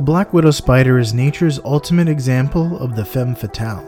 The 0.00 0.04
black 0.04 0.32
widow 0.32 0.50
spider 0.50 0.98
is 0.98 1.12
nature's 1.12 1.60
ultimate 1.62 2.08
example 2.08 2.78
of 2.78 2.96
the 2.96 3.04
femme 3.04 3.34
fatale. 3.34 3.86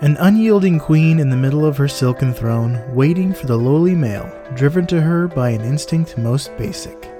An 0.00 0.16
unyielding 0.18 0.78
queen 0.78 1.20
in 1.20 1.28
the 1.28 1.36
middle 1.36 1.66
of 1.66 1.76
her 1.76 1.86
silken 1.86 2.32
throne, 2.32 2.82
waiting 2.94 3.34
for 3.34 3.46
the 3.46 3.58
lowly 3.58 3.94
male, 3.94 4.26
driven 4.54 4.86
to 4.86 5.02
her 5.02 5.28
by 5.28 5.50
an 5.50 5.60
instinct 5.60 6.16
most 6.16 6.56
basic. 6.56 7.12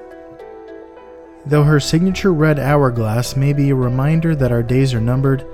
Though 1.45 1.65
her 1.65 1.79
signature 1.79 2.33
red 2.33 2.59
hourglass 2.59 3.37
may 3.37 3.53
be 3.53 3.69
a 3.69 3.75
reminder 3.75 4.35
that 4.35 4.53
our 4.53 4.63
days 4.63 4.95
are 4.95 5.01
numbered, 5.03 5.47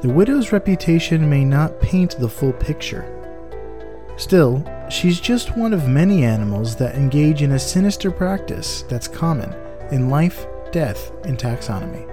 the 0.00 0.10
widow's 0.10 0.52
reputation 0.52 1.28
may 1.28 1.44
not 1.44 1.80
paint 1.80 2.16
the 2.20 2.28
full 2.28 2.52
picture. 2.52 3.04
Still, 4.16 4.64
she's 4.88 5.18
just 5.18 5.56
one 5.56 5.72
of 5.72 5.88
many 5.88 6.22
animals 6.22 6.76
that 6.76 6.94
engage 6.94 7.42
in 7.42 7.50
a 7.50 7.58
sinister 7.58 8.12
practice 8.12 8.82
that's 8.82 9.08
common 9.08 9.52
in 9.90 10.08
life, 10.08 10.46
death, 10.74 11.12
in 11.24 11.36
taxonomy. 11.36 12.04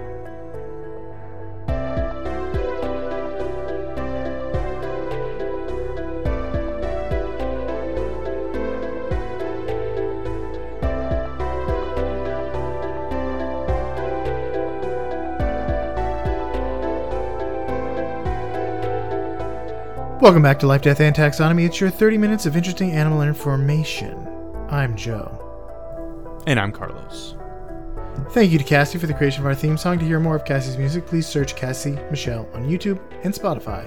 Welcome 20.20 20.40
back 20.40 20.60
to 20.60 20.68
Life, 20.68 20.82
Death, 20.82 21.00
and 21.00 21.16
Taxonomy. 21.16 21.66
It's 21.66 21.80
your 21.80 21.90
30 21.90 22.16
minutes 22.16 22.46
of 22.46 22.56
interesting 22.56 22.92
animal 22.92 23.22
information. 23.22 24.28
I'm 24.68 24.96
Joe. 24.96 26.44
And 26.46 26.60
I'm 26.60 26.70
Carlos. 26.70 27.34
Thank 28.32 28.50
you 28.50 28.56
to 28.56 28.64
Cassie 28.64 28.98
for 28.98 29.06
the 29.06 29.12
creation 29.12 29.42
of 29.42 29.46
our 29.46 29.54
theme 29.54 29.76
song. 29.76 29.98
To 29.98 30.06
hear 30.06 30.18
more 30.18 30.36
of 30.36 30.46
Cassie's 30.46 30.78
music, 30.78 31.04
please 31.04 31.26
search 31.26 31.54
Cassie 31.54 31.98
Michelle 32.10 32.48
on 32.54 32.64
YouTube 32.64 32.98
and 33.24 33.34
Spotify. 33.34 33.86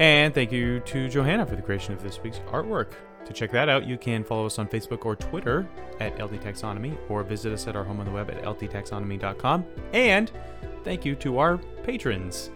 And 0.00 0.34
thank 0.34 0.50
you 0.50 0.80
to 0.80 1.08
Johanna 1.08 1.46
for 1.46 1.54
the 1.54 1.62
creation 1.62 1.94
of 1.94 2.02
this 2.02 2.20
week's 2.20 2.40
artwork. 2.50 2.88
To 3.24 3.32
check 3.32 3.52
that 3.52 3.68
out, 3.68 3.86
you 3.86 3.98
can 3.98 4.24
follow 4.24 4.46
us 4.46 4.58
on 4.58 4.66
Facebook 4.66 5.06
or 5.06 5.14
Twitter 5.14 5.68
at 6.00 6.20
LD 6.20 6.40
Taxonomy 6.40 6.98
or 7.08 7.22
visit 7.22 7.52
us 7.52 7.68
at 7.68 7.76
our 7.76 7.84
home 7.84 8.00
on 8.00 8.06
the 8.06 8.10
web 8.10 8.32
at 8.32 8.42
ldtaxonomy.com. 8.42 9.64
And 9.92 10.32
thank 10.82 11.04
you 11.04 11.14
to 11.14 11.38
our 11.38 11.58
patrons 11.84 12.50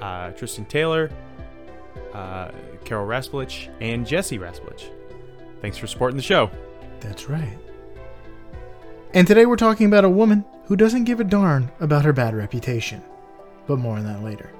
uh, 0.00 0.30
Tristan 0.30 0.66
Taylor, 0.66 1.10
uh, 2.12 2.52
Carol 2.84 3.08
Raspolich, 3.08 3.70
and 3.80 4.06
Jesse 4.06 4.38
Raspolich. 4.38 4.88
Thanks 5.60 5.78
for 5.78 5.88
supporting 5.88 6.16
the 6.16 6.22
show. 6.22 6.48
That's 7.00 7.28
right. 7.28 7.58
And 9.14 9.28
today 9.28 9.46
we're 9.46 9.54
talking 9.54 9.86
about 9.86 10.04
a 10.04 10.10
woman 10.10 10.44
who 10.64 10.74
doesn't 10.74 11.04
give 11.04 11.20
a 11.20 11.24
darn 11.24 11.70
about 11.78 12.04
her 12.04 12.12
bad 12.12 12.34
reputation. 12.34 13.00
But 13.68 13.78
more 13.78 13.96
on 13.96 14.04
that 14.06 14.24
later. 14.24 14.50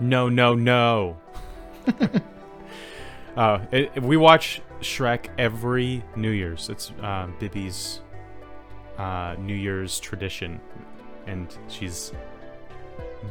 No, 0.00 0.28
no, 0.28 0.56
no. 0.56 1.16
uh, 3.36 3.60
it, 3.70 4.02
we 4.02 4.16
watch 4.16 4.60
Shrek 4.80 5.28
every 5.38 6.02
New 6.16 6.32
Year's. 6.32 6.68
It's 6.68 6.90
uh, 7.00 7.28
Bibby's 7.38 8.00
uh, 8.98 9.36
New 9.38 9.54
Year's 9.54 10.00
tradition, 10.00 10.60
and 11.28 11.56
she's 11.68 12.10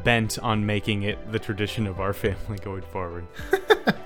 bent 0.05 0.39
on 0.39 0.65
making 0.65 1.03
it 1.03 1.33
the 1.33 1.39
tradition 1.39 1.85
of 1.85 1.99
our 1.99 2.13
family 2.13 2.59
going 2.59 2.83
forward. 2.83 3.27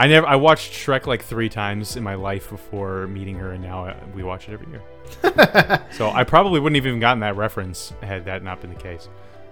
I 0.00 0.06
never. 0.06 0.26
I 0.26 0.36
watched 0.36 0.72
Shrek 0.72 1.06
like 1.06 1.22
three 1.22 1.50
times 1.50 1.94
in 1.94 2.02
my 2.02 2.14
life 2.14 2.48
before 2.48 3.06
meeting 3.08 3.36
her, 3.36 3.52
and 3.52 3.62
now 3.62 3.84
uh, 3.84 3.96
we 4.14 4.22
watch 4.22 4.48
it 4.48 4.54
every 4.54 4.66
year. 4.68 5.82
so 5.92 6.08
I 6.08 6.24
probably 6.24 6.58
wouldn't 6.58 6.76
have 6.76 6.86
even 6.86 7.00
gotten 7.00 7.20
that 7.20 7.36
reference 7.36 7.92
had 8.00 8.24
that 8.24 8.42
not 8.42 8.62
been 8.62 8.70
the 8.70 8.80
case. 8.80 9.10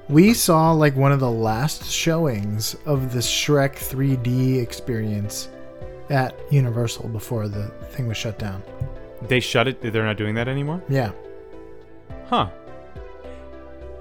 We 0.08 0.32
saw 0.32 0.72
like 0.72 0.96
one 0.96 1.12
of 1.12 1.20
the 1.20 1.30
last 1.30 1.84
showings 1.84 2.76
of 2.86 3.12
the 3.12 3.18
Shrek 3.18 3.74
3D 3.74 4.62
experience 4.62 5.50
at 6.08 6.34
Universal 6.50 7.10
before 7.10 7.46
the 7.46 7.68
thing 7.90 8.08
was 8.08 8.16
shut 8.16 8.38
down. 8.38 8.62
They 9.20 9.40
shut 9.40 9.68
it. 9.68 9.82
They're 9.82 10.06
not 10.06 10.16
doing 10.16 10.34
that 10.36 10.48
anymore. 10.48 10.82
Yeah. 10.88 11.12
Huh. 12.30 12.48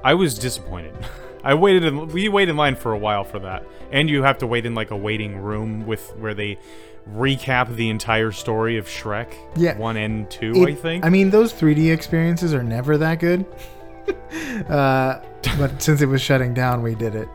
I 0.02 0.14
was 0.14 0.40
disappointed. 0.40 0.96
I 1.44 1.56
waited. 1.56 1.84
In, 1.84 2.08
we 2.08 2.30
waited 2.30 2.52
in 2.52 2.58
line 2.58 2.78
for 2.78 2.94
a 2.94 2.98
while 2.98 3.26
for 3.26 3.40
that, 3.40 3.66
and 3.92 4.10
you 4.10 4.24
have 4.24 4.38
to 4.40 4.48
wait 4.48 4.66
in 4.66 4.76
like 4.76 4.92
a 4.92 4.96
waiting 4.98 5.38
room 5.38 5.86
with 5.86 6.10
where 6.18 6.34
they 6.34 6.58
recap 7.14 7.74
the 7.76 7.90
entire 7.90 8.32
story 8.32 8.78
of 8.78 8.86
Shrek. 8.88 9.34
Yeah. 9.56 9.78
one 9.78 9.96
and 9.98 10.30
two, 10.30 10.54
It- 10.56 10.70
I 10.70 10.76
think. 10.76 11.06
I 11.06 11.10
mean, 11.10 11.30
those 11.30 11.54
3D 11.54 11.92
experiences 11.92 12.54
are 12.54 12.64
never 12.64 12.98
that 12.98 13.20
good. 13.20 13.46
uh, 14.70 15.20
but 15.58 15.82
since 15.82 16.02
it 16.02 16.06
was 16.08 16.22
shutting 16.22 16.54
down, 16.54 16.82
we 16.82 16.96
did 16.96 17.16
it. 17.16 17.28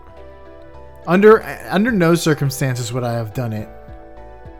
Under 1.07 1.43
under 1.69 1.91
no 1.91 2.15
circumstances 2.15 2.93
would 2.93 3.03
I 3.03 3.15
have 3.15 3.35
done 3.35 3.53
it 3.53 3.69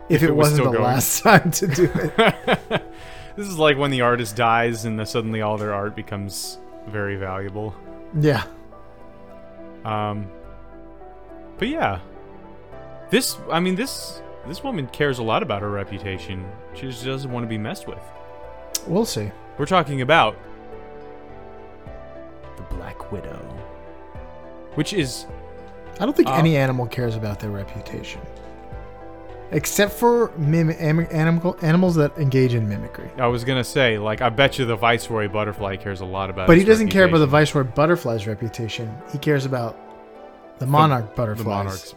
if, 0.09 0.17
If 0.17 0.23
it, 0.23 0.29
it 0.29 0.35
was 0.35 0.49
wasn't 0.51 0.65
the 0.65 0.71
going. 0.71 0.83
last 0.83 1.21
time 1.23 1.51
to 1.51 1.67
do 1.67 1.89
it. 1.95 2.15
this 3.37 3.47
is 3.47 3.57
like 3.57 3.77
when 3.77 3.91
the 3.91 4.01
artist 4.01 4.35
dies 4.35 4.83
and 4.85 4.99
then 4.99 5.05
suddenly 5.05 5.41
all 5.41 5.57
their 5.57 5.73
art 5.73 5.95
becomes 5.95 6.57
very 6.87 7.15
valuable. 7.15 7.73
yeah. 8.19 8.43
Um, 9.85 10.27
but 11.57 11.67
yeah, 11.67 11.99
this. 13.09 13.37
I 13.51 13.59
mean 13.59 13.75
this. 13.75 14.21
This 14.47 14.63
woman 14.63 14.87
cares 14.87 15.19
a 15.19 15.23
lot 15.23 15.41
about 15.41 15.61
her 15.61 15.69
reputation. 15.69 16.45
She 16.73 16.87
just 16.87 17.05
doesn't 17.05 17.31
want 17.31 17.43
to 17.45 17.47
be 17.47 17.57
messed 17.57 17.87
with. 17.87 17.99
We'll 18.87 19.05
see. 19.05 19.31
We're 19.57 19.65
talking 19.65 20.01
about 20.01 20.35
the 22.57 22.63
Black 22.75 23.11
Widow, 23.11 23.37
which 24.75 24.93
is 24.93 25.25
I 25.99 26.05
don't 26.05 26.15
think 26.15 26.27
Uh, 26.29 26.33
any 26.33 26.57
animal 26.57 26.87
cares 26.87 27.15
about 27.15 27.39
their 27.39 27.51
reputation. 27.51 28.19
Except 29.51 29.91
for 29.93 30.31
mim- 30.35 30.71
am- 30.79 31.07
animal, 31.11 31.55
animals 31.61 31.93
that 31.95 32.17
engage 32.17 32.55
in 32.55 32.67
mimicry. 32.67 33.11
I 33.19 33.27
was 33.27 33.43
gonna 33.43 33.63
say, 33.63 33.99
like, 33.99 34.19
I 34.21 34.29
bet 34.29 34.57
you 34.57 34.65
the 34.65 34.75
Viceroy 34.75 35.27
butterfly 35.27 35.75
cares 35.75 36.01
a 36.01 36.05
lot 36.05 36.31
about. 36.31 36.47
But 36.47 36.57
he 36.57 36.63
doesn't 36.63 36.87
care 36.87 37.05
about 37.05 37.19
the. 37.19 37.27
Viceroy 37.27 37.63
butterfly's 37.63 38.25
reputation. 38.25 38.91
He 39.11 39.19
cares 39.19 39.45
about 39.45 39.77
the 40.59 40.65
monarch 40.67 41.15
butterflies. 41.15 41.43
The 41.43 41.49
monarchs. 41.49 41.95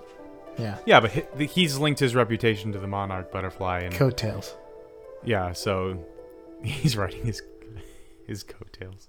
Yeah. 0.59 0.79
Yeah, 0.87 1.01
but 1.01 1.11
he, 1.11 1.47
he's 1.47 1.79
linked 1.79 2.01
his 2.01 2.15
reputation 2.15 2.73
to 2.73 2.79
the 2.79 2.87
monarch 2.87 3.31
butterfly, 3.31 3.81
and 3.81 3.95
Coattails. 3.95 4.55
yeah, 5.25 5.53
so 5.53 6.05
he's 6.63 6.97
riding 6.97 7.25
his 7.25 7.43
his 8.27 8.43
coattails. 8.43 9.09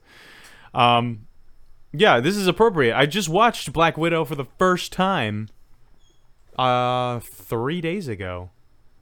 Um, 0.74 1.28
yeah, 1.94 2.20
this 2.20 2.36
is 2.36 2.48
appropriate. 2.48 2.96
I 2.96 3.06
just 3.06 3.30
watched 3.30 3.72
Black 3.74 3.98
Widow 3.98 4.26
for 4.26 4.36
the 4.36 4.46
first 4.60 4.92
time, 4.92 5.48
uh, 6.60 7.20
three 7.20 7.82
days 7.82 8.08
ago, 8.08 8.52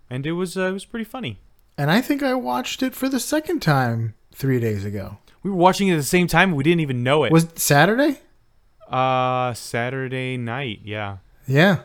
and 0.10 0.26
it 0.26 0.34
was 0.34 0.56
uh, 0.58 0.68
it 0.68 0.72
was 0.72 0.86
pretty 0.86 1.06
funny. 1.06 1.40
And 1.78 1.92
I 1.92 2.00
think 2.00 2.24
I 2.24 2.34
watched 2.36 2.82
it 2.84 2.96
for 2.96 3.10
the 3.10 3.20
second 3.20 3.62
time 3.62 4.14
three 4.34 4.60
days 4.60 4.86
ago. 4.86 5.18
We 5.44 5.50
were 5.50 5.58
watching 5.58 5.90
it 5.90 5.94
at 5.94 5.98
the 5.98 6.04
same 6.04 6.28
time. 6.28 6.56
We 6.56 6.64
didn't 6.64 6.80
even 6.82 7.04
know 7.04 7.24
it. 7.24 7.32
Was 7.32 7.44
it 7.46 7.60
Saturday? 7.60 8.20
Uh 8.90 9.54
Saturday 9.54 10.38
night? 10.38 10.82
Yeah. 10.84 11.18
Yeah. 11.48 11.82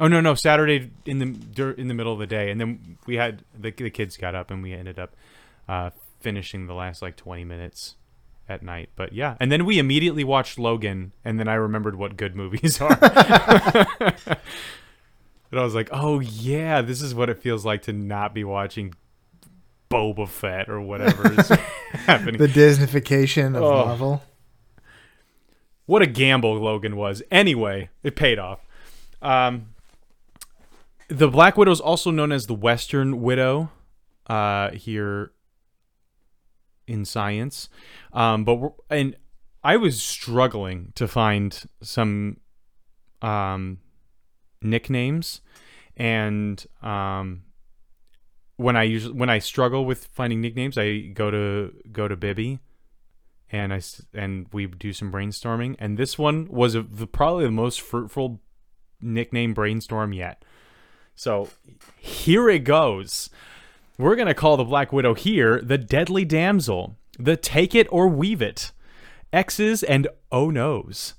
Oh 0.00 0.08
no 0.08 0.20
no 0.20 0.34
Saturday 0.34 0.90
in 1.06 1.18
the 1.18 1.74
in 1.78 1.88
the 1.88 1.94
middle 1.94 2.12
of 2.12 2.18
the 2.18 2.26
day, 2.26 2.50
and 2.50 2.60
then 2.60 2.98
we 3.06 3.16
had 3.16 3.44
the 3.58 3.70
the 3.70 3.90
kids 3.90 4.16
got 4.16 4.34
up 4.34 4.50
and 4.50 4.62
we 4.62 4.72
ended 4.72 4.98
up 4.98 5.14
uh, 5.68 5.90
finishing 6.20 6.66
the 6.66 6.74
last 6.74 7.02
like 7.02 7.16
twenty 7.16 7.44
minutes 7.44 7.94
at 8.48 8.62
night. 8.62 8.90
But 8.96 9.12
yeah, 9.12 9.36
and 9.38 9.52
then 9.52 9.64
we 9.64 9.78
immediately 9.78 10.24
watched 10.24 10.58
Logan, 10.58 11.12
and 11.24 11.38
then 11.38 11.48
I 11.48 11.54
remembered 11.54 11.96
what 11.96 12.16
good 12.16 12.34
movies 12.34 12.80
are. 12.80 12.98
and 13.00 14.38
I 15.60 15.62
was 15.62 15.74
like, 15.74 15.88
oh 15.92 16.20
yeah, 16.20 16.82
this 16.82 17.00
is 17.00 17.14
what 17.14 17.30
it 17.30 17.38
feels 17.38 17.64
like 17.64 17.82
to 17.82 17.92
not 17.92 18.34
be 18.34 18.42
watching 18.44 18.94
Boba 19.90 20.28
Fett 20.28 20.68
or 20.68 20.80
whatever 20.80 21.32
is 21.40 21.48
happening. 21.92 22.38
The 22.38 22.48
Disneyfication 22.48 23.56
of 23.56 23.62
Oh. 23.62 23.84
Marvel. 23.86 24.22
What 25.86 26.02
a 26.02 26.06
gamble 26.06 26.56
Logan 26.58 26.96
was. 26.96 27.22
Anyway, 27.30 27.90
it 28.02 28.16
paid 28.16 28.38
off. 28.38 28.60
Um, 29.20 29.74
the 31.08 31.28
Black 31.28 31.56
Widow 31.56 31.72
is 31.72 31.80
also 31.80 32.10
known 32.10 32.32
as 32.32 32.46
the 32.46 32.54
Western 32.54 33.20
Widow 33.20 33.70
uh, 34.26 34.70
here 34.70 35.32
in 36.86 37.04
science. 37.04 37.68
Um, 38.12 38.44
but 38.44 38.72
and 38.90 39.16
I 39.62 39.76
was 39.76 40.02
struggling 40.02 40.92
to 40.94 41.08
find 41.08 41.62
some 41.82 42.38
um, 43.22 43.78
nicknames, 44.62 45.40
and 45.96 46.64
um, 46.82 47.44
when 48.56 48.76
I 48.76 48.84
usually 48.84 49.14
when 49.14 49.30
I 49.30 49.38
struggle 49.38 49.84
with 49.84 50.06
finding 50.12 50.40
nicknames, 50.40 50.78
I 50.78 51.00
go 51.00 51.30
to 51.30 51.72
go 51.92 52.08
to 52.08 52.16
Bibby 52.16 52.60
and 53.54 53.72
I 53.72 53.80
and 54.12 54.48
we 54.52 54.66
do 54.66 54.92
some 54.92 55.12
brainstorming. 55.12 55.76
And 55.78 55.96
this 55.96 56.18
one 56.18 56.48
was 56.50 56.74
a, 56.74 56.82
the, 56.82 57.06
probably 57.06 57.44
the 57.44 57.52
most 57.52 57.80
fruitful 57.80 58.40
nickname 59.00 59.54
brainstorm 59.54 60.12
yet. 60.12 60.44
So 61.14 61.50
here 61.96 62.48
it 62.48 62.64
goes. 62.64 63.30
We're 63.96 64.16
gonna 64.16 64.34
call 64.34 64.56
the 64.56 64.64
Black 64.64 64.92
Widow 64.92 65.14
here 65.14 65.60
the 65.60 65.78
Deadly 65.78 66.24
Damsel, 66.24 66.96
The 67.16 67.36
Take 67.36 67.76
It 67.76 67.86
or 67.92 68.08
Weave 68.08 68.42
It, 68.42 68.72
X's 69.32 69.84
and 69.84 70.08
Oh 70.32 70.50
No's, 70.50 71.14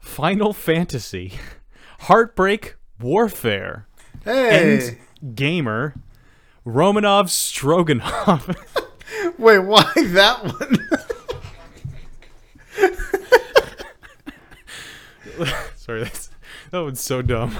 Final 0.00 0.52
Fantasy, 0.52 1.34
Heartbreak 2.00 2.74
Warfare, 2.98 3.86
Hey, 4.24 4.98
and 5.22 5.36
Gamer, 5.36 5.94
Romanov 6.66 7.28
Stroganov. 7.28 8.56
wait, 9.38 9.60
why 9.60 9.92
that 9.94 10.42
one? 10.42 10.88
Sorry, 15.88 16.02
that's, 16.02 16.28
that 16.70 16.80
one's 16.80 17.00
so 17.00 17.22
dumb. 17.22 17.56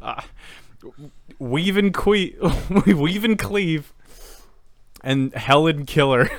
uh, 0.00 0.22
weave 1.40 1.76
and 1.76 1.92
que- 1.92 2.36
weave 2.86 3.24
and 3.24 3.36
cleave, 3.36 3.92
and 5.02 5.34
Helen 5.34 5.86
Killer. 5.86 6.30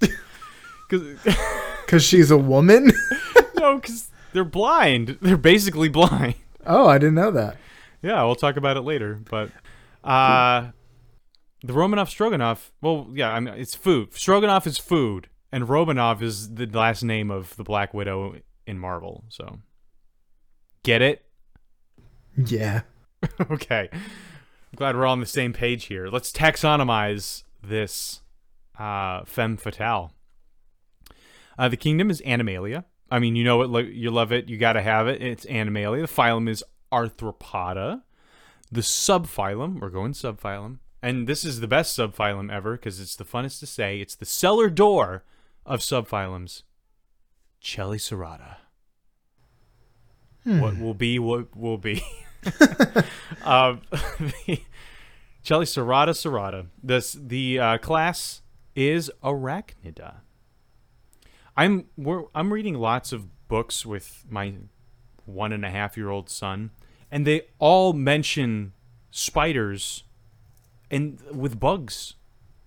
Cause, 0.90 1.02
Because 1.86 2.04
she's 2.04 2.30
a 2.30 2.36
woman? 2.36 2.92
no, 3.56 3.76
because 3.78 4.10
they're 4.34 4.44
blind. 4.44 5.16
They're 5.22 5.38
basically 5.38 5.88
blind. 5.88 6.34
oh, 6.66 6.86
I 6.86 6.98
didn't 6.98 7.14
know 7.14 7.30
that. 7.30 7.56
Yeah, 8.02 8.22
we'll 8.24 8.34
talk 8.36 8.58
about 8.58 8.76
it 8.76 8.82
later. 8.82 9.18
But 9.30 9.50
uh, 10.04 10.68
the 11.62 11.72
Romanov 11.72 12.08
Stroganoff. 12.08 12.72
Well, 12.82 13.08
yeah, 13.14 13.32
I 13.32 13.40
mean 13.40 13.54
it's 13.54 13.74
food. 13.74 14.12
Stroganoff 14.14 14.66
is 14.66 14.76
food, 14.78 15.28
and 15.52 15.64
Romanov 15.64 16.22
is 16.22 16.54
the 16.54 16.66
last 16.66 17.02
name 17.02 17.30
of 17.30 17.56
the 17.56 17.64
Black 17.64 17.94
Widow 17.94 18.36
in 18.66 18.78
Marvel. 18.78 19.24
So 19.28 19.58
get 20.82 21.02
it? 21.02 21.24
Yeah. 22.36 22.82
okay. 23.50 23.88
I'm 23.92 24.76
glad 24.76 24.96
we're 24.96 25.06
all 25.06 25.12
on 25.12 25.20
the 25.20 25.26
same 25.26 25.52
page 25.52 25.86
here. 25.86 26.08
Let's 26.08 26.30
taxonomize 26.30 27.42
this 27.62 28.20
uh, 28.78 29.24
femme 29.24 29.56
fatale. 29.56 30.12
Uh, 31.58 31.68
the 31.68 31.76
kingdom 31.76 32.10
is 32.10 32.20
Animalia. 32.22 32.84
I 33.10 33.18
mean, 33.18 33.34
you 33.34 33.42
know 33.42 33.62
it. 33.62 33.70
lo- 33.70 33.80
You 33.80 34.10
love 34.10 34.32
it. 34.32 34.48
You 34.48 34.58
got 34.58 34.74
to 34.74 34.82
have 34.82 35.08
it. 35.08 35.22
It's 35.22 35.46
Animalia. 35.46 36.02
The 36.02 36.12
phylum 36.12 36.48
is 36.48 36.62
Arthropoda. 36.92 38.02
The 38.70 38.82
subphylum, 38.82 39.80
we're 39.80 39.88
going 39.88 40.12
subphylum, 40.12 40.78
and 41.02 41.26
this 41.26 41.42
is 41.42 41.60
the 41.60 41.66
best 41.66 41.98
subphylum 41.98 42.52
ever 42.52 42.72
because 42.72 43.00
it's 43.00 43.16
the 43.16 43.24
funnest 43.24 43.60
to 43.60 43.66
say. 43.66 43.98
It's 44.00 44.14
the 44.14 44.26
cellar 44.26 44.68
door 44.68 45.24
of 45.68 45.80
subphylums. 45.80 46.62
Chelicerata. 47.62 48.56
What 50.44 50.78
will 50.78 50.94
be, 50.94 51.18
what 51.18 51.54
will 51.54 51.76
be. 51.76 52.02
um, 53.44 53.82
Chelicerata 55.44 56.14
serrata. 56.14 56.66
This 56.82 57.12
the 57.12 57.58
uh, 57.58 57.78
class 57.78 58.42
is 58.74 59.10
Arachnida. 59.22 60.16
I'm 61.56 61.86
we're, 61.96 62.24
I'm 62.34 62.52
reading 62.52 62.74
lots 62.74 63.12
of 63.12 63.48
books 63.48 63.84
with 63.84 64.24
my 64.28 64.54
one 65.26 65.52
and 65.52 65.64
a 65.64 65.70
half 65.70 65.96
year 65.96 66.10
old 66.10 66.30
son, 66.30 66.70
and 67.10 67.26
they 67.26 67.42
all 67.58 67.92
mention 67.92 68.72
spiders 69.10 70.04
and 70.90 71.20
with 71.32 71.58
bugs. 71.58 72.14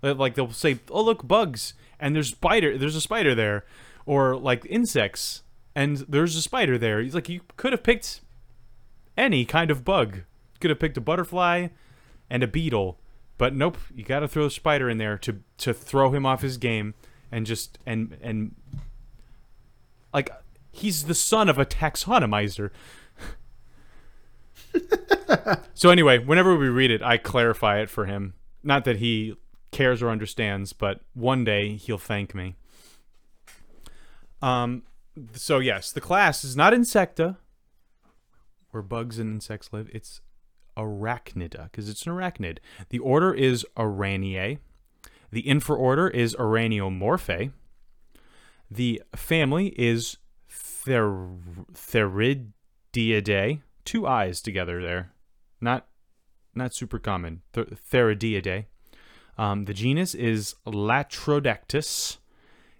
Like 0.01 0.35
they'll 0.35 0.51
say, 0.51 0.79
"Oh 0.89 1.03
look, 1.03 1.27
bugs," 1.27 1.73
and 2.01 2.15
there's 2.15 2.29
spider. 2.29 2.77
There's 2.77 2.95
a 2.95 3.01
spider 3.01 3.33
there, 3.33 3.63
or 4.05 4.35
like 4.35 4.65
insects, 4.65 5.43
and 5.75 5.97
there's 6.09 6.35
a 6.35 6.41
spider 6.41 6.77
there. 6.77 6.99
He's 7.01 7.15
like, 7.15 7.29
you 7.29 7.41
could 7.55 7.71
have 7.71 7.83
picked 7.83 8.21
any 9.15 9.45
kind 9.45 9.71
of 9.71 9.85
bug. 9.85 10.23
Could 10.59 10.71
have 10.71 10.79
picked 10.79 10.97
a 10.97 11.01
butterfly 11.01 11.69
and 12.29 12.43
a 12.43 12.47
beetle, 12.47 12.99
but 13.37 13.55
nope. 13.55 13.77
You 13.95 14.03
got 14.03 14.19
to 14.19 14.27
throw 14.27 14.45
a 14.45 14.51
spider 14.51 14.89
in 14.89 14.97
there 14.97 15.17
to 15.19 15.41
to 15.59 15.73
throw 15.73 16.11
him 16.11 16.25
off 16.25 16.41
his 16.41 16.57
game 16.57 16.95
and 17.31 17.45
just 17.45 17.79
and 17.85 18.17
and 18.21 18.55
like 20.13 20.29
he's 20.71 21.05
the 21.05 21.15
son 21.15 21.47
of 21.49 21.57
a 21.57 21.65
taxonomizer. 21.65 22.71
so 25.73 25.89
anyway, 25.89 26.17
whenever 26.17 26.55
we 26.55 26.67
read 26.67 26.91
it, 26.91 27.01
I 27.01 27.17
clarify 27.17 27.79
it 27.79 27.89
for 27.89 28.05
him. 28.05 28.33
Not 28.63 28.85
that 28.85 28.97
he 28.97 29.35
cares 29.71 30.01
or 30.01 30.09
understands, 30.09 30.73
but 30.73 31.01
one 31.13 31.43
day 31.43 31.75
he'll 31.75 31.97
thank 31.97 32.35
me. 32.35 32.55
Um 34.41 34.83
so 35.33 35.59
yes, 35.59 35.91
the 35.91 36.01
class 36.01 36.43
is 36.43 36.55
not 36.55 36.73
Insecta, 36.73 37.37
where 38.71 38.83
bugs 38.83 39.19
and 39.19 39.33
insects 39.33 39.71
live. 39.73 39.89
It's 39.93 40.21
Arachnida, 40.77 41.65
because 41.65 41.89
it's 41.89 42.05
an 42.05 42.13
arachnid. 42.13 42.59
The 42.89 42.99
order 42.99 43.33
is 43.33 43.65
Araneae. 43.75 44.59
The 45.31 45.43
infraorder 45.43 46.09
is 46.13 46.33
Araneomorphae. 46.35 47.51
The 48.69 49.01
family 49.15 49.67
is 49.77 50.17
Ther- 50.49 51.27
Theridiidae. 51.73 53.61
Two 53.83 54.07
eyes 54.07 54.41
together 54.41 54.81
there. 54.81 55.11
Not 55.59 55.87
not 56.55 56.73
super 56.73 56.99
common. 56.99 57.41
Th- 57.53 57.67
Theridiidae. 57.67 58.65
Um, 59.37 59.65
the 59.65 59.73
genus 59.73 60.13
is 60.13 60.55
Latrodectus, 60.65 62.17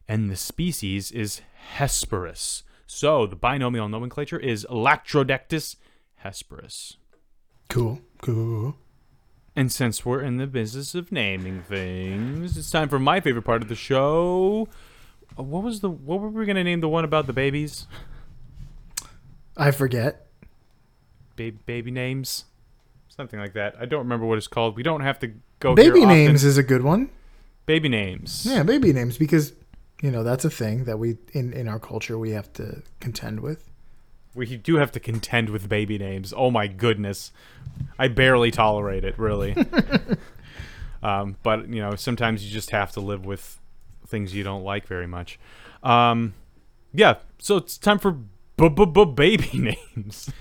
and 0.07 0.30
the 0.30 0.36
species 0.36 1.12
is 1.12 1.42
Hesperus. 1.77 2.63
So 2.86 3.25
the 3.25 3.36
binomial 3.38 3.88
nomenclature 3.88 4.38
is 4.39 4.65
Latrodectus 4.69 5.77
hesperus. 6.24 6.98
Cool. 7.69 8.01
Cool. 8.21 8.75
And 9.56 9.71
since 9.71 10.06
we're 10.06 10.21
in 10.21 10.38
the 10.38 10.48
business 10.48 10.94
of 10.94 11.12
naming 11.12 11.62
things, 11.62 12.57
it's 12.57 12.69
time 12.69 12.89
for 12.89 13.00
my 13.00 13.19
favorite 13.21 13.44
part 13.44 13.62
of 13.62 13.69
the 13.69 13.75
show. 13.75 14.68
Uh, 15.38 15.44
What 15.44 15.63
was 15.63 15.80
the 15.80 15.89
what 15.89 16.19
were 16.19 16.30
we 16.30 16.45
gonna 16.45 16.63
name 16.63 16.81
the 16.81 16.89
one 16.89 17.04
about 17.06 17.27
the 17.27 17.33
babies? 17.33 17.88
I 19.57 19.71
forget. 19.71 20.27
Baby 21.36 21.59
baby 21.65 21.92
names, 21.92 22.45
something 23.12 23.40
like 23.40 23.54
that. 23.54 23.75
I 23.80 23.86
don't 23.86 24.00
remember 24.00 24.25
what 24.25 24.38
it's 24.38 24.48
called. 24.48 24.75
We 24.75 24.84
don't 24.84 25.02
have 25.02 25.19
to 25.19 25.31
go. 25.60 25.75
baby 25.75 26.00
here 26.00 26.08
often. 26.08 26.18
names 26.18 26.44
is 26.44 26.58
a 26.58 26.63
good 26.63 26.84
one. 26.84 27.10
Baby 27.66 27.90
names. 27.90 28.46
Yeah, 28.46 28.63
baby 28.63 28.94
names 28.94 29.18
because 29.18 29.54
you 30.02 30.10
know 30.10 30.24
that's 30.24 30.46
a 30.46 30.50
thing 30.50 30.86
that 30.86 30.98
we 30.98 31.18
in 31.34 31.54
in 31.54 31.68
our 31.68 31.80
culture 31.80 32.18
we 32.18 32.31
have 32.31 32.52
to 32.54 32.81
contend 33.00 33.42
with. 33.42 33.69
We 34.34 34.56
do 34.58 34.78
have 34.78 34.92
to 34.94 35.00
contend 35.00 35.50
with 35.50 35.68
baby 35.68 35.98
names. 35.98 36.34
Oh 36.36 36.50
my 36.50 36.68
goodness, 36.68 37.31
I 38.00 38.08
barely 38.08 38.50
tolerate 38.50 39.04
it, 39.04 39.19
really. 39.19 39.56
um, 41.04 41.35
but 41.44 41.68
you 41.68 41.81
know, 41.81 41.95
sometimes 41.95 42.45
you 42.45 42.52
just 42.52 42.71
have 42.71 42.94
to 42.94 43.02
live 43.02 43.26
with 43.26 43.59
things 44.07 44.33
you 44.33 44.44
don't 44.44 44.64
like 44.64 44.88
very 44.88 45.07
much. 45.07 45.38
Um, 45.83 46.33
yeah, 46.94 47.16
so 47.40 47.57
it's 47.57 47.78
time 47.78 48.00
for 48.00 48.18
baby 49.06 49.50
names. 49.95 50.31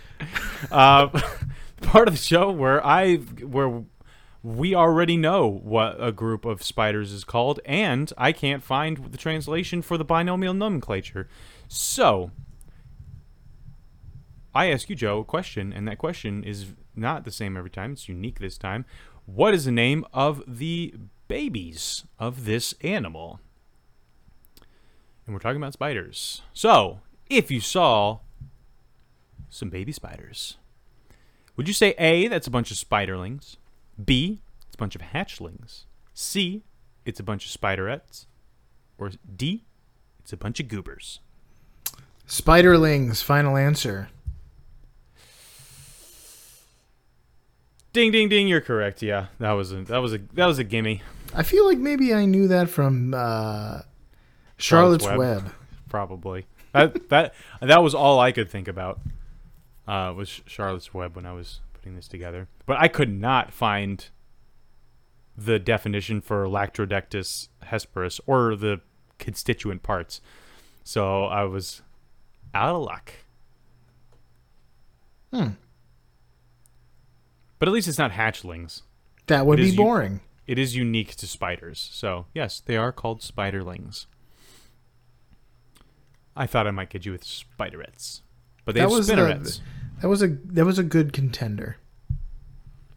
uh, 0.71 1.09
part 1.81 2.09
of 2.09 2.15
the 2.15 2.21
show 2.21 2.51
where 2.51 2.85
I 2.85 3.17
where 3.17 3.85
we 4.43 4.75
already 4.75 5.17
know 5.17 5.47
what 5.47 5.97
a 6.03 6.13
group 6.13 6.45
of 6.45 6.63
spiders 6.63 7.13
is 7.13 7.25
called, 7.25 7.61
and 7.65 8.13
I 8.17 8.33
can't 8.33 8.63
find 8.63 9.13
the 9.13 9.19
translation 9.19 9.83
for 9.83 9.99
the 9.99 10.05
binomial 10.05 10.55
nomenclature. 10.55 11.29
So, 11.69 12.31
I 14.55 14.71
ask 14.71 14.89
you, 14.89 14.97
Joe, 14.97 15.21
a 15.21 15.25
question, 15.25 15.73
and 15.73 15.87
that 15.87 15.99
question 15.99 16.43
is 16.43 16.67
not 16.97 17.25
the 17.25 17.31
same 17.31 17.57
every 17.57 17.71
time. 17.71 17.93
It's 17.93 18.09
unique 18.09 18.39
this 18.39 18.57
time. 18.57 18.87
What 19.27 19.53
is 19.53 19.67
the 19.67 19.73
name 19.73 20.05
of 20.13 20.43
the 20.47 20.95
babies 21.29 22.05
of 22.19 22.47
this 22.47 22.75
animal? 22.81 23.41
And 25.27 25.35
we're 25.35 25.41
talking 25.41 25.59
about 25.61 25.75
spiders. 25.75 26.43
So, 26.55 27.01
if 27.29 27.51
you 27.51 27.61
saw 27.61 28.21
some 29.51 29.69
baby 29.69 29.93
spiders, 29.93 30.57
would 31.61 31.69
you 31.69 31.75
say 31.75 31.95
A, 31.99 32.27
that's 32.27 32.47
a 32.47 32.51
bunch 32.51 32.71
of 32.71 32.79
spiderlings? 32.79 33.59
B, 34.03 34.41
it's 34.65 34.77
a 34.77 34.79
bunch 34.79 34.95
of 34.95 35.03
hatchlings? 35.03 35.83
C, 36.15 36.63
it's 37.05 37.21
a 37.21 37.23
bunch 37.23 37.45
of 37.45 37.61
spiderettes? 37.61 38.25
Or 38.97 39.11
D, 39.37 39.65
it's 40.21 40.33
a 40.33 40.39
bunch 40.39 40.59
of 40.59 40.69
goobers? 40.69 41.21
Spiderlings. 42.27 43.23
Final 43.23 43.59
answer. 43.59 44.09
Ding 47.93 48.11
ding 48.11 48.31
ding! 48.31 48.49
You're 48.49 48.63
correct. 48.63 49.03
Yeah, 49.03 49.27
that 49.39 49.53
was 49.53 49.71
a 49.71 49.83
that 49.83 49.99
was 49.99 50.15
a 50.15 50.19
that 50.33 50.47
was 50.47 50.59
a 50.59 50.65
gimme. 50.65 51.03
I 51.35 51.43
feel 51.43 51.67
like 51.67 51.77
maybe 51.77 52.15
I 52.15 52.25
knew 52.25 52.49
that 52.49 52.71
from 52.71 53.13
uh, 53.13 53.83
Charlotte's, 54.57 55.05
Charlotte's 55.05 55.05
Web. 55.05 55.19
Web. 55.19 55.55
Probably 55.91 56.47
that 56.73 57.11
that 57.11 57.35
that 57.61 57.83
was 57.83 57.95
all 57.95 58.19
I 58.19 58.33
could 58.33 58.49
think 58.49 58.67
about. 58.67 58.99
Uh, 59.89 60.13
was 60.17 60.41
Charlotte's 60.47 60.95
Web 60.95 61.17
when 61.17 61.27
I 61.27 61.33
was 61.33 61.61
putting 61.73 61.97
this 61.97 62.07
together, 62.07 62.47
but 62.67 62.77
I 62.79 62.87
could 62.89 63.09
not 63.11 63.53
find 63.53 64.07
the 65.37 65.59
definition 65.59 66.21
for 66.21 66.45
Latrodectus 66.47 67.49
hesperus 67.63 68.21
or 68.27 68.55
the 68.55 68.81
constituent 69.19 69.83
parts. 69.83 70.21
So 70.85 71.25
I 71.25 71.45
was 71.45 71.83
out 72.55 72.75
of 72.77 72.83
luck. 72.83 73.13
Hmm. 75.33 75.49
But 77.59 77.69
at 77.69 77.73
least 77.75 77.89
it's 77.89 77.99
not 77.99 78.13
hatchlings. 78.13 78.83
That 79.27 79.47
would 79.47 79.59
It 79.59 79.63
be 79.63 79.69
is 79.69 79.75
u- 79.75 79.83
boring. 79.83 80.21
It 80.47 80.59
is 80.59 80.75
unique 80.75 81.15
to 81.17 81.27
spiders. 81.27 81.89
So, 81.93 82.27
yes, 82.35 82.61
they 82.61 82.77
are 82.77 82.91
called 82.93 83.21
spiderlings. 83.21 84.07
I 86.37 86.47
thought 86.47 86.67
I 86.67 86.71
might 86.71 86.91
get 86.91 87.07
you 87.07 87.13
with 87.13 87.23
spiderets. 87.25 88.23
But 88.65 88.75
they 88.75 88.81
That 88.81 88.91
have 88.91 89.07
the- 89.07 89.13
spinnerets. 89.13 89.61
That 90.03 90.09
was 90.09 90.23
a 90.23 90.29
that 90.29 90.65
was 90.65 90.79
a 90.79 90.83
good 90.83 91.13
contender. 91.13 91.77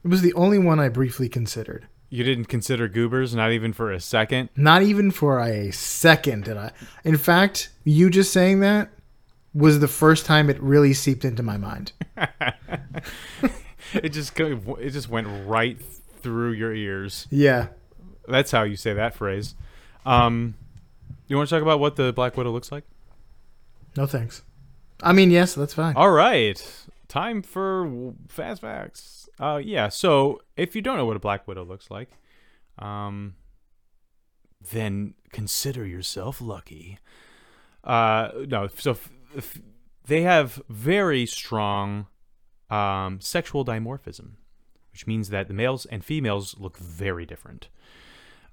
It 0.03 0.07
was 0.07 0.21
the 0.21 0.33
only 0.33 0.57
one 0.59 0.79
I 0.79 0.89
briefly 0.89 1.29
considered. 1.29 1.87
You 2.09 2.23
didn't 2.23 2.45
consider 2.45 2.87
goobers, 2.87 3.33
not 3.33 3.51
even 3.51 3.73
for 3.73 3.91
a 3.91 3.99
second? 3.99 4.49
Not 4.55 4.83
even 4.83 5.09
for 5.11 5.39
a 5.39 5.71
second 5.71 6.43
did 6.43 6.57
I. 6.57 6.71
In 7.03 7.17
fact, 7.17 7.69
you 7.83 8.09
just 8.09 8.31
saying 8.31 8.59
that 8.59 8.89
was 9.53 9.79
the 9.79 9.87
first 9.87 10.25
time 10.25 10.49
it 10.49 10.61
really 10.61 10.93
seeped 10.93 11.25
into 11.25 11.41
my 11.43 11.57
mind. 11.57 11.91
it 13.93 14.09
just 14.09 14.39
it 14.39 14.89
just 14.91 15.09
went 15.09 15.27
right 15.47 15.77
through 16.21 16.51
your 16.51 16.73
ears. 16.73 17.27
Yeah. 17.29 17.67
That's 18.27 18.51
how 18.51 18.63
you 18.63 18.75
say 18.77 18.93
that 18.93 19.15
phrase. 19.15 19.55
Um, 20.05 20.55
you 21.27 21.35
want 21.35 21.49
to 21.49 21.55
talk 21.55 21.61
about 21.61 21.79
what 21.79 21.95
the 21.95 22.13
Black 22.13 22.37
Widow 22.37 22.51
looks 22.51 22.71
like? 22.71 22.83
No 23.97 24.05
thanks. 24.05 24.43
I 25.03 25.13
mean, 25.13 25.31
yes, 25.31 25.53
that's 25.53 25.73
fine. 25.73 25.95
All 25.95 26.11
right, 26.11 26.85
time 27.07 27.41
for 27.41 28.13
fast 28.27 28.61
facts. 28.61 29.29
Uh, 29.39 29.61
yeah. 29.63 29.89
So 29.89 30.41
if 30.57 30.75
you 30.75 30.81
don't 30.81 30.97
know 30.97 31.05
what 31.05 31.15
a 31.15 31.19
Black 31.19 31.47
Widow 31.47 31.65
looks 31.65 31.91
like, 31.91 32.09
um, 32.79 33.35
then 34.71 35.13
consider 35.31 35.85
yourself 35.85 36.39
lucky. 36.41 36.99
Uh, 37.83 38.29
no. 38.47 38.67
So 38.67 38.91
f- 38.91 39.09
f- 39.35 39.59
they 40.05 40.21
have 40.21 40.61
very 40.69 41.25
strong 41.25 42.07
um, 42.69 43.19
sexual 43.19 43.65
dimorphism, 43.65 44.31
which 44.91 45.07
means 45.07 45.29
that 45.29 45.47
the 45.47 45.53
males 45.53 45.85
and 45.85 46.03
females 46.03 46.55
look 46.57 46.77
very 46.77 47.25
different. 47.25 47.69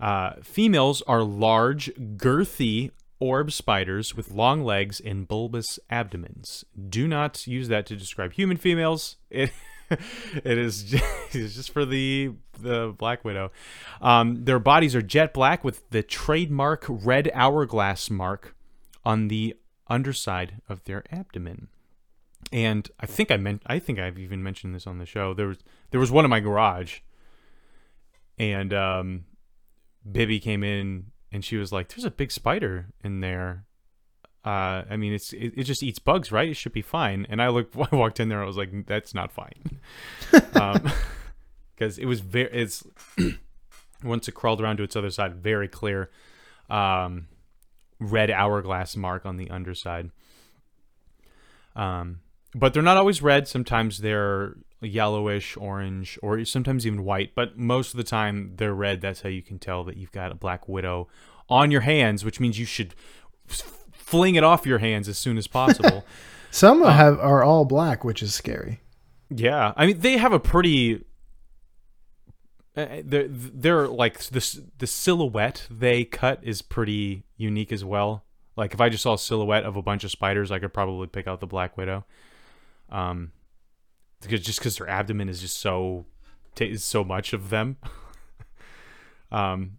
Uh, 0.00 0.32
females 0.42 1.02
are 1.06 1.22
large, 1.22 1.92
girthy 2.16 2.90
orb 3.20 3.52
spiders 3.52 4.16
with 4.16 4.32
long 4.32 4.64
legs 4.64 4.98
and 4.98 5.28
bulbous 5.28 5.78
abdomens. 5.90 6.64
Do 6.88 7.06
not 7.06 7.46
use 7.46 7.68
that 7.68 7.86
to 7.86 7.96
describe 7.96 8.32
human 8.32 8.56
females. 8.56 9.16
It 9.28 9.52
it 9.90 10.58
is 10.58 10.84
just, 10.84 11.04
just 11.30 11.70
for 11.70 11.84
the 11.84 12.32
the 12.58 12.94
Black 12.96 13.24
Widow. 13.24 13.50
Um, 14.00 14.44
their 14.44 14.58
bodies 14.58 14.94
are 14.94 15.02
jet 15.02 15.32
black 15.32 15.64
with 15.64 15.88
the 15.90 16.02
trademark 16.02 16.84
red 16.88 17.30
hourglass 17.34 18.10
mark 18.10 18.56
on 19.04 19.28
the 19.28 19.56
underside 19.88 20.60
of 20.68 20.84
their 20.84 21.04
abdomen. 21.12 21.68
And 22.52 22.88
I 23.00 23.06
think 23.06 23.30
I 23.30 23.36
meant 23.36 23.62
I 23.66 23.78
think 23.78 23.98
I've 23.98 24.18
even 24.18 24.42
mentioned 24.42 24.74
this 24.74 24.86
on 24.86 24.98
the 24.98 25.06
show. 25.06 25.34
There 25.34 25.48
was 25.48 25.58
there 25.90 26.00
was 26.00 26.10
one 26.10 26.24
in 26.24 26.30
my 26.30 26.40
garage, 26.40 27.00
and 28.38 28.72
um, 28.72 29.24
Bibby 30.10 30.40
came 30.40 30.64
in 30.64 31.06
and 31.32 31.44
she 31.44 31.56
was 31.56 31.72
like, 31.72 31.88
"There's 31.88 32.04
a 32.04 32.10
big 32.10 32.30
spider 32.30 32.86
in 33.02 33.20
there." 33.20 33.64
Uh, 34.44 34.84
I 34.88 34.96
mean, 34.96 35.12
it's 35.12 35.32
it, 35.32 35.54
it 35.56 35.64
just 35.64 35.82
eats 35.82 35.98
bugs, 35.98 36.32
right? 36.32 36.48
It 36.48 36.54
should 36.54 36.72
be 36.72 36.82
fine. 36.82 37.26
And 37.28 37.42
I 37.42 37.48
looked, 37.48 37.76
I 37.92 37.94
walked 37.94 38.20
in 38.20 38.28
there, 38.28 38.42
I 38.42 38.46
was 38.46 38.56
like, 38.56 38.86
"That's 38.86 39.14
not 39.14 39.32
fine," 39.32 39.80
because 41.74 41.98
it 41.98 42.06
was 42.06 42.20
very. 42.20 42.50
It's 42.52 42.84
once 44.04 44.28
it 44.28 44.32
crawled 44.32 44.60
around 44.60 44.78
to 44.78 44.82
its 44.82 44.96
other 44.96 45.10
side, 45.10 45.36
very 45.36 45.68
clear, 45.68 46.10
um, 46.68 47.28
red 47.98 48.30
hourglass 48.30 48.96
mark 48.96 49.26
on 49.26 49.36
the 49.36 49.50
underside. 49.50 50.10
Um, 51.76 52.20
but 52.54 52.74
they're 52.74 52.82
not 52.82 52.96
always 52.96 53.22
red. 53.22 53.46
Sometimes 53.46 53.98
they're 53.98 54.56
yellowish, 54.80 55.56
orange, 55.56 56.18
or 56.22 56.44
sometimes 56.44 56.86
even 56.86 57.04
white. 57.04 57.34
But 57.34 57.58
most 57.58 57.92
of 57.92 57.98
the 57.98 58.04
time 58.04 58.52
they're 58.56 58.74
red. 58.74 59.00
That's 59.00 59.20
how 59.22 59.28
you 59.28 59.42
can 59.42 59.58
tell 59.58 59.84
that 59.84 59.96
you've 59.96 60.12
got 60.12 60.32
a 60.32 60.34
black 60.34 60.68
widow 60.68 61.08
on 61.48 61.70
your 61.70 61.80
hands, 61.82 62.24
which 62.24 62.40
means 62.40 62.58
you 62.58 62.64
should 62.66 62.94
f- 63.48 63.76
fling 63.92 64.34
it 64.36 64.44
off 64.44 64.66
your 64.66 64.78
hands 64.78 65.08
as 65.08 65.18
soon 65.18 65.36
as 65.38 65.46
possible. 65.46 66.04
Some 66.50 66.82
have 66.84 67.18
are 67.20 67.42
all 67.44 67.64
black, 67.64 68.02
which 68.04 68.22
is 68.22 68.34
scary. 68.34 68.80
yeah, 69.28 69.72
I 69.76 69.86
mean 69.86 70.00
they 70.00 70.16
have 70.16 70.32
a 70.32 70.40
pretty. 70.40 71.04
uh, 72.76 72.86
They're, 73.04 73.28
they're 73.28 73.88
like 73.88 74.18
the 74.24 74.60
the 74.78 74.86
silhouette 74.86 75.66
they 75.70 76.04
cut 76.04 76.40
is 76.42 76.62
pretty 76.62 77.24
unique 77.36 77.70
as 77.72 77.84
well. 77.84 78.24
Like 78.56 78.74
if 78.74 78.80
I 78.80 78.88
just 78.88 79.02
saw 79.04 79.14
a 79.14 79.18
silhouette 79.18 79.64
of 79.64 79.76
a 79.76 79.82
bunch 79.82 80.02
of 80.04 80.10
spiders, 80.10 80.50
I 80.50 80.58
could 80.58 80.72
probably 80.74 81.06
pick 81.06 81.26
out 81.28 81.40
the 81.40 81.46
black 81.46 81.76
widow. 81.76 82.04
Um, 82.90 83.30
because 84.20 84.42
just 84.42 84.58
because 84.58 84.78
their 84.78 84.88
abdomen 84.88 85.28
is 85.28 85.40
just 85.40 85.56
so 85.56 86.06
is 86.58 86.84
so 86.84 87.02
much 87.04 87.32
of 87.32 87.50
them. 87.50 87.76
um, 89.32 89.78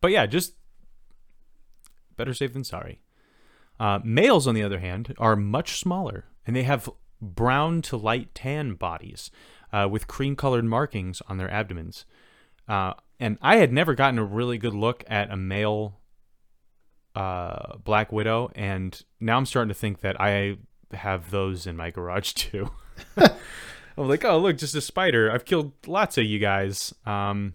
but 0.00 0.10
yeah, 0.10 0.26
just 0.26 0.54
better 2.16 2.34
safe 2.34 2.52
than 2.52 2.64
sorry. 2.64 3.00
Uh, 3.80 4.00
males, 4.04 4.46
on 4.46 4.54
the 4.54 4.62
other 4.62 4.80
hand, 4.80 5.14
are 5.18 5.36
much 5.36 5.78
smaller, 5.78 6.24
and 6.46 6.54
they 6.54 6.64
have 6.64 6.88
brown 7.20 7.80
to 7.82 7.96
light 7.96 8.34
tan 8.34 8.74
bodies 8.74 9.30
uh, 9.72 9.88
with 9.90 10.08
cream-colored 10.08 10.64
markings 10.64 11.22
on 11.28 11.38
their 11.38 11.50
abdomens. 11.50 12.04
Uh, 12.68 12.94
and 13.20 13.38
I 13.40 13.56
had 13.56 13.72
never 13.72 13.94
gotten 13.94 14.18
a 14.18 14.24
really 14.24 14.58
good 14.58 14.74
look 14.74 15.04
at 15.08 15.30
a 15.30 15.36
male 15.36 16.00
uh, 17.14 17.76
Black 17.78 18.12
Widow, 18.12 18.50
and 18.54 19.00
now 19.20 19.36
I'm 19.36 19.46
starting 19.46 19.68
to 19.68 19.74
think 19.74 20.00
that 20.00 20.20
I 20.20 20.58
have 20.92 21.30
those 21.30 21.66
in 21.66 21.76
my 21.76 21.90
garage 21.90 22.32
too. 22.34 22.70
I'm 23.16 24.08
like, 24.08 24.24
oh 24.24 24.38
look, 24.38 24.58
just 24.58 24.74
a 24.74 24.80
spider. 24.80 25.30
I've 25.30 25.44
killed 25.44 25.72
lots 25.86 26.18
of 26.18 26.24
you 26.24 26.38
guys. 26.38 26.94
Um, 27.04 27.54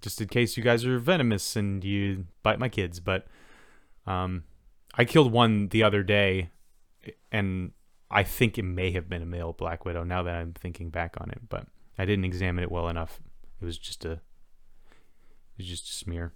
just 0.00 0.20
in 0.20 0.28
case 0.28 0.56
you 0.56 0.62
guys 0.62 0.84
are 0.84 0.98
venomous 0.98 1.56
and 1.56 1.84
you 1.84 2.26
bite 2.42 2.58
my 2.58 2.68
kids, 2.68 3.00
but 3.00 3.26
um, 4.06 4.44
I 4.94 5.04
killed 5.04 5.32
one 5.32 5.68
the 5.68 5.82
other 5.82 6.02
day, 6.02 6.50
and 7.30 7.72
I 8.10 8.22
think 8.22 8.58
it 8.58 8.62
may 8.62 8.92
have 8.92 9.08
been 9.08 9.22
a 9.22 9.26
male 9.26 9.52
Black 9.52 9.84
Widow. 9.84 10.04
Now 10.04 10.22
that 10.22 10.34
I'm 10.34 10.52
thinking 10.52 10.90
back 10.90 11.16
on 11.20 11.30
it, 11.30 11.48
but 11.48 11.66
I 11.98 12.04
didn't 12.04 12.24
examine 12.24 12.64
it 12.64 12.72
well 12.72 12.88
enough. 12.88 13.20
It 13.60 13.64
was 13.64 13.78
just 13.78 14.04
a, 14.04 14.12
it 14.12 15.58
was 15.58 15.66
just 15.66 15.88
a 15.88 15.92
smear. 15.92 16.32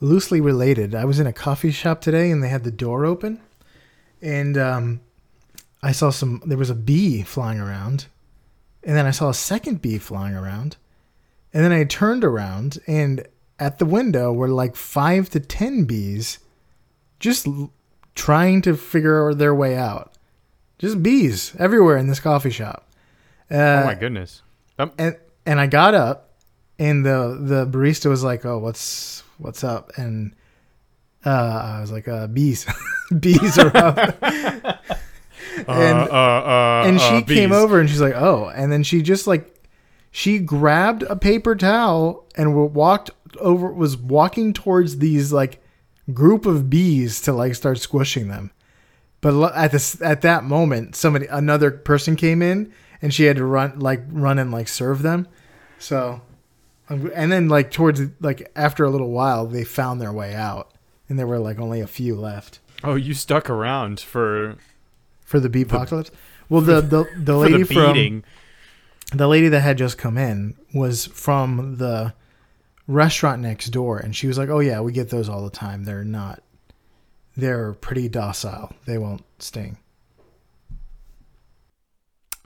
Loosely 0.00 0.40
related. 0.40 0.94
I 0.94 1.04
was 1.04 1.20
in 1.20 1.26
a 1.26 1.32
coffee 1.32 1.70
shop 1.70 2.00
today, 2.00 2.30
and 2.30 2.42
they 2.42 2.48
had 2.48 2.64
the 2.64 2.70
door 2.70 3.04
open, 3.04 3.40
and 4.20 4.56
um, 4.58 5.00
I 5.82 5.92
saw 5.92 6.10
some. 6.10 6.42
There 6.44 6.58
was 6.58 6.70
a 6.70 6.74
bee 6.74 7.22
flying 7.22 7.60
around, 7.60 8.06
and 8.82 8.96
then 8.96 9.06
I 9.06 9.10
saw 9.10 9.28
a 9.28 9.34
second 9.34 9.80
bee 9.80 9.98
flying 9.98 10.34
around, 10.34 10.76
and 11.52 11.64
then 11.64 11.72
I 11.72 11.84
turned 11.84 12.24
around, 12.24 12.78
and 12.86 13.26
at 13.58 13.78
the 13.78 13.86
window 13.86 14.32
were 14.32 14.48
like 14.48 14.76
five 14.76 15.30
to 15.30 15.40
ten 15.40 15.84
bees, 15.84 16.38
just 17.20 17.46
l- 17.46 17.72
trying 18.14 18.62
to 18.62 18.76
figure 18.76 19.32
their 19.34 19.54
way 19.54 19.76
out. 19.76 20.14
Just 20.78 21.02
bees 21.02 21.54
everywhere 21.58 21.96
in 21.96 22.08
this 22.08 22.20
coffee 22.20 22.50
shop. 22.50 22.88
Uh, 23.50 23.80
oh 23.82 23.84
my 23.84 23.94
goodness. 23.94 24.42
Um, 24.78 24.92
and 24.98 25.16
and 25.46 25.60
I 25.60 25.66
got 25.66 25.94
up, 25.94 26.34
and 26.78 27.04
the 27.06 27.38
the 27.40 27.66
barista 27.66 28.10
was 28.10 28.22
like, 28.24 28.44
"Oh, 28.44 28.58
what's 28.58 29.22
what's 29.38 29.62
up?" 29.62 29.92
And 29.96 30.34
uh, 31.24 31.30
I 31.76 31.80
was 31.80 31.90
like, 31.92 32.08
uh, 32.08 32.26
"Bees, 32.26 32.66
bees 33.20 33.58
are 33.58 33.76
up." 33.76 34.22
and 35.66 35.98
uh, 35.98 36.12
uh, 36.12 36.82
and 36.86 37.00
she 37.00 37.16
uh, 37.16 37.22
came 37.22 37.52
over 37.52 37.80
and 37.80 37.88
she's 37.88 38.00
like, 38.00 38.14
"Oh," 38.14 38.50
and 38.54 38.70
then 38.70 38.82
she 38.82 39.02
just 39.02 39.26
like 39.26 39.54
she 40.10 40.38
grabbed 40.38 41.02
a 41.04 41.16
paper 41.16 41.56
towel 41.56 42.26
and 42.36 42.72
walked 42.74 43.10
over 43.38 43.72
was 43.72 43.96
walking 43.96 44.52
towards 44.52 44.98
these 44.98 45.32
like 45.32 45.62
group 46.12 46.46
of 46.46 46.70
bees 46.70 47.20
to 47.22 47.32
like 47.32 47.54
start 47.54 47.78
squishing 47.78 48.28
them. 48.28 48.50
But 49.20 49.52
at 49.54 49.72
this 49.72 50.00
at 50.02 50.22
that 50.22 50.44
moment, 50.44 50.94
somebody 50.94 51.26
another 51.26 51.70
person 51.70 52.16
came 52.16 52.42
in 52.42 52.72
and 53.02 53.12
she 53.12 53.24
had 53.24 53.36
to 53.36 53.44
run 53.44 53.78
like 53.78 54.02
run 54.08 54.38
and 54.38 54.50
like 54.50 54.68
serve 54.68 55.02
them. 55.02 55.28
So 55.78 56.20
and 56.88 57.30
then 57.30 57.48
like 57.48 57.70
towards 57.70 58.00
like 58.20 58.50
after 58.56 58.84
a 58.84 58.90
little 58.90 59.10
while, 59.10 59.46
they 59.46 59.64
found 59.64 60.00
their 60.00 60.12
way 60.12 60.34
out 60.34 60.72
and 61.08 61.18
there 61.18 61.26
were 61.26 61.38
like 61.38 61.58
only 61.58 61.80
a 61.80 61.86
few 61.86 62.14
left 62.14 62.60
Oh, 62.84 62.94
you 62.94 63.14
stuck 63.14 63.50
around 63.50 63.98
for 63.98 64.56
for 65.28 65.38
the 65.38 65.50
bee 65.50 65.62
apocalypse. 65.62 66.10
Well, 66.48 66.62
the 66.62 66.80
the 66.80 67.04
the 67.16 67.36
lady 67.36 67.62
the 67.62 67.74
from 67.74 68.24
the 69.12 69.28
lady 69.28 69.48
that 69.48 69.60
had 69.60 69.76
just 69.76 69.98
come 69.98 70.16
in 70.16 70.56
was 70.72 71.06
from 71.06 71.76
the 71.76 72.14
restaurant 72.86 73.42
next 73.42 73.68
door 73.68 73.98
and 73.98 74.16
she 74.16 74.26
was 74.26 74.38
like 74.38 74.48
oh 74.48 74.60
yeah 74.60 74.80
we 74.80 74.90
get 74.92 75.10
those 75.10 75.28
all 75.28 75.44
the 75.44 75.50
time 75.50 75.84
they're 75.84 76.04
not 76.04 76.42
they're 77.36 77.74
pretty 77.74 78.08
docile 78.08 78.72
they 78.86 78.96
won't 78.96 79.22
sting 79.38 79.76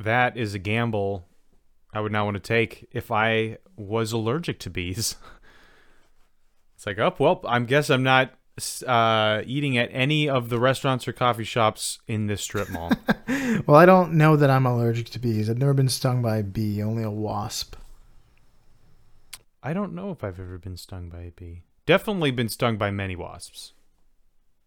That 0.00 0.36
is 0.36 0.52
a 0.52 0.58
gamble 0.58 1.28
I 1.92 2.00
would 2.00 2.10
not 2.10 2.24
want 2.24 2.34
to 2.34 2.40
take 2.40 2.88
if 2.90 3.12
I 3.12 3.58
was 3.76 4.12
allergic 4.12 4.58
to 4.60 4.70
bees. 4.70 5.16
It's 6.74 6.86
like, 6.88 6.98
oh 6.98 7.14
well, 7.20 7.40
I 7.46 7.60
guess 7.60 7.90
I'm 7.90 8.02
not 8.02 8.32
uh, 8.87 9.42
eating 9.47 9.78
at 9.78 9.88
any 9.92 10.28
of 10.28 10.49
the 10.49 10.59
restaurants 10.59 11.09
or 11.09 11.12
coffee 11.12 11.44
shops 11.44 11.99
in 12.06 12.26
this 12.26 12.42
strip 12.42 12.68
mall. 12.71 12.92
well 13.66 13.76
i 13.76 13.87
don't 13.87 14.12
know 14.12 14.37
that 14.37 14.50
i'm 14.50 14.66
allergic 14.66 15.09
to 15.09 15.18
bees 15.18 15.49
i've 15.49 15.59
never 15.59 15.75
been 15.75 15.88
stung 15.88 16.21
by 16.21 16.37
a 16.37 16.42
bee 16.42 16.82
only 16.82 17.02
a 17.02 17.11
wasp 17.11 17.76
I 19.62 19.73
don't 19.73 19.94
know 19.94 20.11
if 20.11 20.25
I've 20.25 20.40
ever 20.40 20.59
been 20.59 20.76
stung 20.76 21.09
by 21.09 21.23
a 21.23 21.30
bee. 21.30 21.62
Definitely 21.87 22.32
been 22.32 22.49
stung 22.49 22.76
by 22.76 22.90
many 22.90 23.14
wasps, 23.14 23.75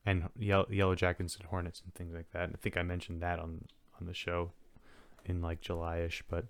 and 0.05 0.29
yellow, 0.37 0.67
yellow 0.69 0.95
jackets 0.95 1.35
and 1.35 1.45
hornets 1.45 1.81
and 1.83 1.93
things 1.93 2.13
like 2.15 2.31
that. 2.31 2.43
And 2.43 2.53
I 2.53 2.57
think 2.61 2.77
I 2.77 2.83
mentioned 2.83 3.21
that 3.21 3.39
on 3.39 3.65
on 3.99 4.07
the 4.07 4.13
show 4.13 4.51
in 5.25 5.41
like 5.41 5.61
July-ish, 5.61 6.23
but 6.29 6.45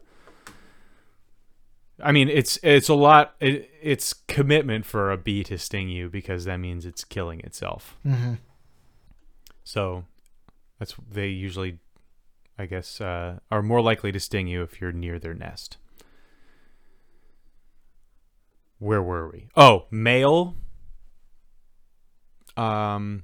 I 2.02 2.12
mean 2.12 2.30
it's 2.30 2.60
it's 2.62 2.90
a 2.90 2.94
lot. 2.94 3.36
It, 3.40 3.70
it's 3.82 4.14
commitment 4.14 4.86
for 4.86 5.12
a 5.12 5.18
bee 5.18 5.44
to 5.46 5.58
sting 5.58 5.90
you 5.90 6.10
because 6.10 6.46
that 6.46 6.58
means 6.58 6.86
it's 6.86 7.04
killing 7.04 7.40
itself. 7.42 7.98
Mm-hmm. 8.06 8.34
So 9.64 10.06
that's 10.78 10.96
they 11.10 11.28
usually, 11.28 11.80
I 12.58 12.66
guess, 12.66 13.00
uh, 13.00 13.40
are 13.50 13.62
more 13.62 13.82
likely 13.82 14.12
to 14.12 14.20
sting 14.20 14.48
you 14.48 14.62
if 14.62 14.82
you're 14.82 14.92
near 14.92 15.20
their 15.20 15.34
nest. 15.34 15.78
Where 18.80 19.02
were 19.02 19.30
we? 19.30 19.48
Oh, 19.56 19.86
male. 19.90 20.56
Um. 22.58 23.24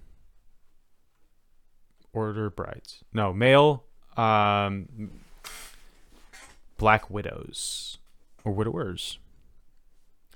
Order 2.14 2.50
brides. 2.50 3.04
No, 3.14 3.34
male. 3.34 3.84
Um. 4.16 5.12
Black 6.78 7.10
widows 7.10 7.98
or 8.44 8.52
widowers. 8.52 9.20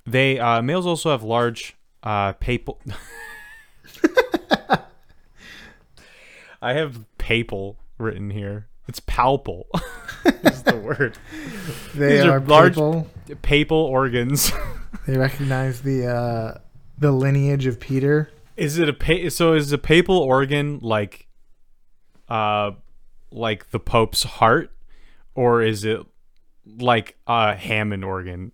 They 0.05 0.37
uh, 0.39 0.61
males 0.61 0.85
also 0.85 1.11
have 1.11 1.23
large 1.23 1.75
uh, 2.03 2.33
papal. 2.33 2.79
I 6.61 6.73
have 6.73 7.05
papal 7.17 7.77
written 7.97 8.29
here. 8.29 8.67
It's 8.87 8.99
palpal. 8.99 9.63
is 10.43 10.63
the 10.63 10.77
word. 10.77 11.17
They 11.95 12.17
These 12.17 12.25
are 12.25 12.37
are, 12.37 12.39
large- 12.39 12.73
people. 12.73 13.07
Papal 13.41 13.77
organs. 13.77 14.51
They 15.07 15.17
recognize 15.17 15.81
the 15.81 16.07
uh, 16.07 16.57
the 16.97 17.11
lineage 17.11 17.67
of 17.67 17.79
Peter. 17.79 18.31
is 18.57 18.79
it 18.79 18.89
a 18.89 18.93
pa- 18.93 19.29
so 19.29 19.53
is 19.53 19.71
a 19.71 19.77
papal 19.77 20.17
organ 20.17 20.79
like 20.81 21.27
uh 22.27 22.71
like 23.29 23.69
the 23.69 23.79
pope's 23.79 24.23
heart 24.23 24.71
or 25.35 25.61
is 25.61 25.85
it 25.85 25.99
like 26.77 27.15
a 27.27 27.55
Hammond 27.55 28.03
organ? 28.03 28.51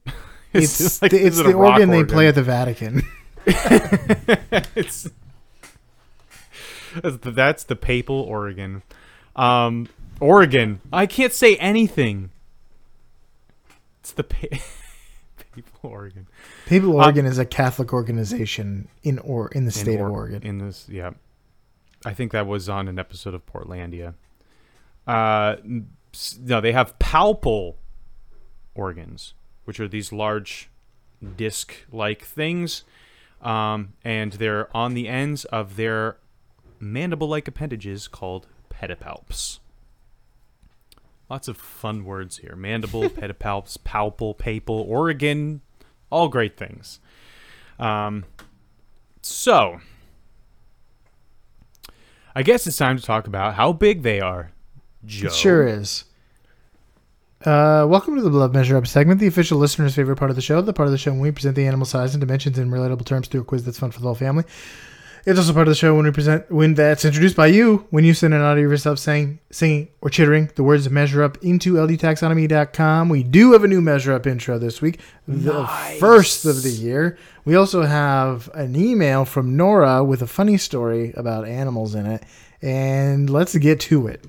Is 0.53 0.79
It's 0.81 1.01
like- 1.01 1.11
the, 1.11 1.25
it's 1.25 1.39
it 1.39 1.43
the 1.43 1.55
rock 1.55 1.73
organ 1.73 1.89
they 1.89 2.03
play 2.03 2.27
at 2.27 2.35
the 2.35 2.43
Vatican. 2.43 3.03
it's 3.45 5.09
that's 7.01 7.17
the, 7.17 7.31
that's 7.31 7.63
the 7.63 7.75
papal 7.75 8.19
organ. 8.19 8.83
Um, 9.35 9.87
Oregon. 10.19 10.81
I 10.91 11.05
can't 11.05 11.33
say 11.33 11.55
anything. 11.55 12.31
It's 14.01 14.11
the 14.11 14.23
pa- 14.23 14.57
papal 15.53 15.89
organ 15.89 16.27
Papal 16.65 16.95
Oregon 16.95 17.25
is 17.25 17.37
a 17.37 17.45
Catholic 17.45 17.93
organization 17.93 18.87
in 19.03 19.19
or 19.19 19.47
in 19.49 19.63
the 19.65 19.69
In 19.69 19.71
state 19.71 19.99
of 19.99 20.11
Oregon. 20.11 20.43
In 20.43 20.57
this, 20.59 20.87
yeah, 20.89 21.11
I 22.05 22.13
think 22.13 22.31
that 22.31 22.45
was 22.47 22.67
on 22.69 22.87
an 22.87 22.99
episode 22.99 23.33
of 23.33 23.45
Portlandia. 23.45 24.15
Uh, 25.07 25.55
no, 26.39 26.61
they 26.61 26.71
have 26.73 26.97
palpal 26.99 27.75
organs, 28.75 29.33
which 29.65 29.79
are 29.79 29.87
these 29.87 30.11
large 30.11 30.69
disc-like 31.37 32.23
things, 32.23 32.83
um, 33.41 33.93
and 34.03 34.33
they're 34.33 34.75
on 34.75 34.93
the 34.93 35.07
ends 35.07 35.45
of 35.45 35.75
their 35.75 36.17
mandible-like 36.79 37.47
appendages 37.47 38.07
called 38.07 38.47
pedipalps. 38.69 39.59
Lots 41.29 41.47
of 41.47 41.57
fun 41.57 42.03
words 42.03 42.37
here: 42.37 42.55
mandible, 42.55 43.03
pedipalps, 43.09 43.77
palpal, 43.77 44.37
papal, 44.37 44.85
organ, 44.87 45.61
all 46.09 46.27
great 46.27 46.57
things. 46.57 46.99
Um, 47.79 48.25
so, 49.21 49.79
I 52.35 52.43
guess 52.43 52.67
it's 52.67 52.77
time 52.77 52.97
to 52.97 53.03
talk 53.03 53.27
about 53.27 53.55
how 53.55 53.73
big 53.73 54.03
they 54.03 54.19
are. 54.19 54.51
Joe. 55.05 55.27
It 55.27 55.33
sure 55.33 55.67
is. 55.67 56.05
Uh, 57.45 57.87
welcome 57.89 58.15
to 58.15 58.21
the 58.21 58.29
Blood 58.29 58.53
Measure 58.53 58.77
Up 58.77 58.85
segment, 58.85 59.19
the 59.19 59.25
official 59.27 59.57
listener's 59.57 59.95
favorite 59.95 60.17
part 60.17 60.29
of 60.29 60.35
the 60.35 60.43
show, 60.43 60.61
the 60.61 60.73
part 60.73 60.87
of 60.87 60.91
the 60.91 60.97
show 60.97 61.11
when 61.11 61.21
we 61.21 61.31
present 61.31 61.55
the 61.55 61.65
animal 61.65 61.85
size 61.87 62.13
and 62.13 62.21
dimensions 62.21 62.59
in 62.59 62.69
relatable 62.69 63.03
terms 63.05 63.27
through 63.27 63.41
a 63.41 63.43
quiz 63.43 63.63
that's 63.63 63.79
fun 63.79 63.89
for 63.89 63.99
the 63.99 64.05
whole 64.05 64.13
family. 64.15 64.43
It's 65.25 65.39
also 65.39 65.53
part 65.53 65.67
of 65.67 65.71
the 65.71 65.75
show 65.75 65.95
when 65.95 66.05
we 66.05 66.11
present 66.11 66.51
when 66.51 66.73
that's 66.75 67.05
introduced 67.05 67.35
by 67.35 67.47
you 67.47 67.85
when 67.91 68.03
you 68.03 68.13
send 68.15 68.33
an 68.35 68.41
audio 68.41 68.65
of 68.65 68.71
yourself 68.71 68.97
saying, 68.99 69.39
singing, 69.51 69.89
or 70.01 70.09
chittering 70.11 70.51
the 70.55 70.63
words 70.63 70.87
measure 70.89 71.21
up 71.23 71.37
into 71.43 71.73
ldtaxonomy.com. 71.73 73.09
We 73.09 73.21
do 73.23 73.53
have 73.53 73.63
a 73.63 73.67
new 73.67 73.81
measure 73.81 74.13
up 74.13 74.25
intro 74.27 74.57
this 74.59 74.81
week, 74.81 74.99
the 75.27 75.53
Nice. 75.63 75.99
first 75.99 76.45
of 76.45 76.61
the 76.63 76.71
year. 76.71 77.17
We 77.45 77.55
also 77.55 77.83
have 77.83 78.49
an 78.55 78.75
email 78.75 79.25
from 79.25 79.55
Nora 79.57 80.03
with 80.03 80.21
a 80.23 80.27
funny 80.27 80.57
story 80.57 81.11
about 81.15 81.47
animals 81.47 81.93
in 81.95 82.05
it, 82.07 82.23
and 82.61 83.29
let's 83.29 83.55
get 83.57 83.79
to 83.81 84.07
it. 84.07 84.25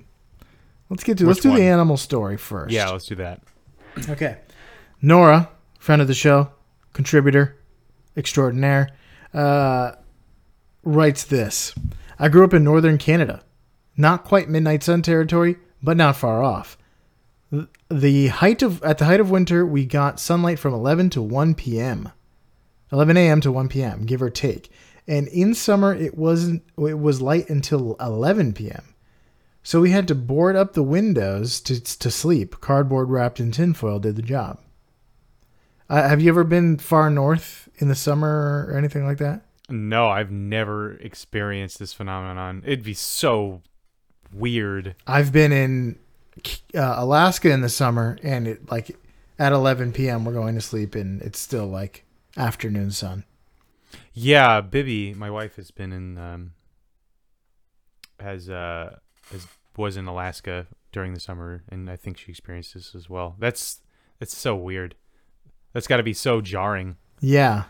Let's 0.93 1.05
get 1.05 1.17
to 1.19 1.27
let's 1.27 1.41
do 1.41 1.49
one? 1.49 1.59
the 1.59 1.65
animal 1.65 1.97
story 1.97 2.37
first. 2.37 2.71
Yeah, 2.71 2.91
let's 2.91 3.07
do 3.07 3.15
that. 3.15 3.41
Okay. 4.11 4.37
Nora, 5.01 5.49
friend 5.79 6.03
of 6.03 6.07
the 6.07 6.13
show, 6.13 6.51
contributor 6.93 7.57
extraordinaire, 8.15 8.91
uh, 9.33 9.93
writes 10.83 11.25
this 11.25 11.75
I 12.19 12.29
grew 12.29 12.45
up 12.45 12.53
in 12.53 12.63
northern 12.63 12.99
Canada. 12.99 13.43
Not 13.97 14.25
quite 14.25 14.51
midnight 14.51 14.83
sun 14.83 15.01
territory, 15.01 15.57
but 15.83 15.97
not 15.97 16.15
far 16.15 16.43
off. 16.43 16.77
The 17.91 18.27
height 18.27 18.61
of 18.61 18.83
at 18.83 18.99
the 18.99 19.07
height 19.07 19.21
of 19.21 19.31
winter, 19.31 19.65
we 19.65 19.87
got 19.87 20.21
sunlight 20.21 20.59
from 20.59 20.75
11 20.75 21.09
to 21.11 21.23
1 21.23 21.55
p.m. 21.55 22.11
11 22.93 23.17
a.m. 23.17 23.41
to 23.41 23.51
1 23.51 23.69
p.m., 23.71 24.05
give 24.05 24.21
or 24.21 24.29
take. 24.29 24.71
And 25.09 25.27
in 25.29 25.55
summer, 25.55 25.95
it 25.95 26.19
wasn't. 26.19 26.63
It 26.77 26.99
was 26.99 27.23
light 27.23 27.49
until 27.49 27.97
11 27.99 28.53
p.m. 28.53 28.92
So 29.63 29.81
we 29.81 29.91
had 29.91 30.09
to 30.09 30.15
board 30.15 30.57
up 30.57 30.73
the 30.73 30.83
windows 30.83 31.61
to 31.63 31.81
to 31.81 32.11
sleep. 32.11 32.61
Cardboard 32.61 33.11
wrapped 33.11 33.41
in 33.41 33.53
tinfoil 33.53 33.99
did 33.99 34.17
the 34.17 34.23
job. 34.23 34.59
Uh, 35.89 36.09
have 36.09 36.21
you 36.21 36.31
ever 36.31 36.45
been 36.45 36.79
far 36.79 37.11
north 37.11 37.69
in 37.77 37.89
the 37.89 37.95
summer 37.95 38.67
or 38.69 38.77
anything 38.77 39.05
like 39.05 39.19
that? 39.19 39.43
No, 39.69 40.09
I've 40.09 40.31
never 40.31 40.95
experienced 40.95 41.79
this 41.79 41.93
phenomenon. 41.93 42.63
It'd 42.65 42.85
be 42.85 42.95
so 42.95 43.63
weird. 44.33 44.95
I've 45.07 45.33
been 45.33 45.53
in 45.53 45.99
uh, 46.75 46.95
Alaska 46.97 47.51
in 47.51 47.61
the 47.61 47.69
summer, 47.69 48.19
and 48.23 48.49
it 48.49 48.71
like 48.71 48.97
at 49.39 49.53
11 49.53 49.93
p.m. 49.93 50.25
we're 50.25 50.33
going 50.33 50.55
to 50.55 50.61
sleep, 50.61 50.95
and 50.95 51.23
it's 51.23 51.39
still 51.39 51.67
like 51.67 52.05
afternoon 52.37 52.91
sun. 52.91 53.25
Yeah, 54.13 54.61
Bibby, 54.61 55.15
my 55.15 55.31
wife 55.31 55.57
has 55.57 55.71
been 55.71 55.93
in 55.93 56.19
um 56.19 56.53
has 58.21 58.49
uh 58.49 58.99
was 59.77 59.97
in 59.97 60.07
Alaska 60.07 60.67
during 60.93 61.15
the 61.15 61.21
summer 61.21 61.63
and 61.69 61.91
I 61.91 61.97
think 61.97 62.19
she 62.19 62.31
experienced 62.31 62.75
this 62.75 62.95
as 62.95 63.09
well. 63.09 63.37
That's 63.39 63.81
that's 64.19 64.37
so 64.37 64.55
weird. 64.55 64.95
That's 65.73 65.87
got 65.87 65.97
to 65.97 66.03
be 66.03 66.13
so 66.13 66.41
jarring. 66.41 66.97
Yeah, 67.21 67.65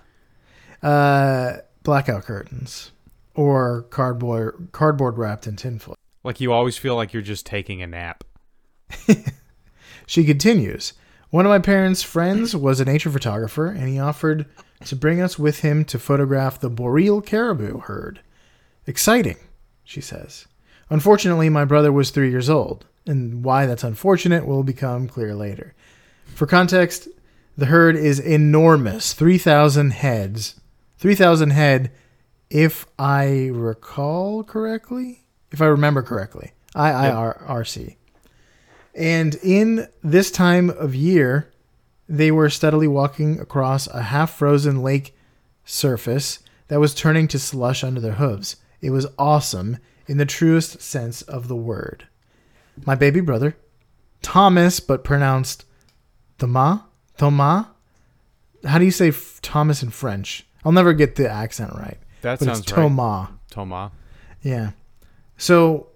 uh, 0.82 1.58
blackout 1.82 2.24
curtains 2.24 2.92
or 3.34 3.82
cardboard 3.90 4.70
cardboard 4.72 5.18
wrapped 5.18 5.46
in 5.46 5.56
tinfoil. 5.56 5.96
Like 6.24 6.40
you 6.40 6.52
always 6.52 6.76
feel 6.76 6.96
like 6.96 7.12
you're 7.12 7.22
just 7.22 7.46
taking 7.46 7.82
a 7.82 7.86
nap. 7.86 8.24
She 10.06 10.24
continues. 10.24 10.92
One 11.30 11.46
of 11.46 11.50
my 11.50 11.58
parents' 11.58 12.02
friends 12.02 12.54
was 12.54 12.80
a 12.80 12.84
nature 12.84 13.10
photographer, 13.10 13.66
and 13.66 13.88
he 13.88 13.98
offered 13.98 14.46
to 14.84 14.96
bring 14.96 15.20
us 15.20 15.38
with 15.38 15.60
him 15.60 15.84
to 15.86 15.98
photograph 15.98 16.60
the 16.60 16.68
boreal 16.68 17.22
caribou 17.22 17.78
herd. 17.78 18.20
Exciting, 18.86 19.38
she 19.84 20.00
says. 20.00 20.46
Unfortunately, 20.90 21.48
my 21.48 21.64
brother 21.64 21.92
was 21.92 22.10
three 22.10 22.30
years 22.30 22.50
old, 22.50 22.86
and 23.06 23.44
why 23.44 23.66
that's 23.66 23.84
unfortunate 23.84 24.46
will 24.46 24.62
become 24.62 25.08
clear 25.08 25.34
later. 25.34 25.74
For 26.34 26.46
context, 26.46 27.08
the 27.56 27.66
herd 27.66 27.96
is 27.96 28.18
enormous 28.18 29.12
3,000 29.12 29.92
heads. 29.92 30.60
3,000 30.98 31.50
head, 31.50 31.90
if 32.50 32.86
I 32.98 33.50
recall 33.52 34.44
correctly. 34.44 35.24
If 35.50 35.60
I 35.60 35.66
remember 35.66 36.02
correctly. 36.02 36.52
IIRC. 36.74 37.96
And 38.94 39.34
in 39.36 39.88
this 40.02 40.30
time 40.30 40.70
of 40.70 40.94
year, 40.94 41.50
they 42.08 42.30
were 42.30 42.50
steadily 42.50 42.88
walking 42.88 43.40
across 43.40 43.86
a 43.88 44.02
half 44.02 44.36
frozen 44.36 44.82
lake 44.82 45.16
surface 45.64 46.40
that 46.68 46.80
was 46.80 46.94
turning 46.94 47.28
to 47.28 47.38
slush 47.38 47.82
under 47.84 48.00
their 48.00 48.12
hooves. 48.12 48.56
It 48.82 48.90
was 48.90 49.06
awesome 49.18 49.78
in 50.06 50.18
the 50.18 50.26
truest 50.26 50.82
sense 50.82 51.22
of 51.22 51.48
the 51.48 51.56
word. 51.56 52.06
My 52.84 52.94
baby 52.94 53.20
brother, 53.20 53.56
Thomas, 54.20 54.80
but 54.80 55.04
pronounced 55.04 55.64
Thomas, 56.38 56.80
Thomas. 57.16 57.66
How 58.64 58.78
do 58.78 58.84
you 58.84 58.90
say 58.90 59.08
f- 59.08 59.38
Thomas 59.42 59.82
in 59.82 59.90
French? 59.90 60.46
I'll 60.64 60.72
never 60.72 60.92
get 60.92 61.16
the 61.16 61.30
accent 61.30 61.72
right. 61.74 61.98
That 62.22 62.38
but 62.38 62.44
sounds 62.46 62.60
it's 62.60 62.72
right. 62.72 62.76
Thomas. 63.50 63.92
Yeah. 64.42 64.70
So 65.36 65.88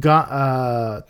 got 0.00 0.30
uh 0.30 1.00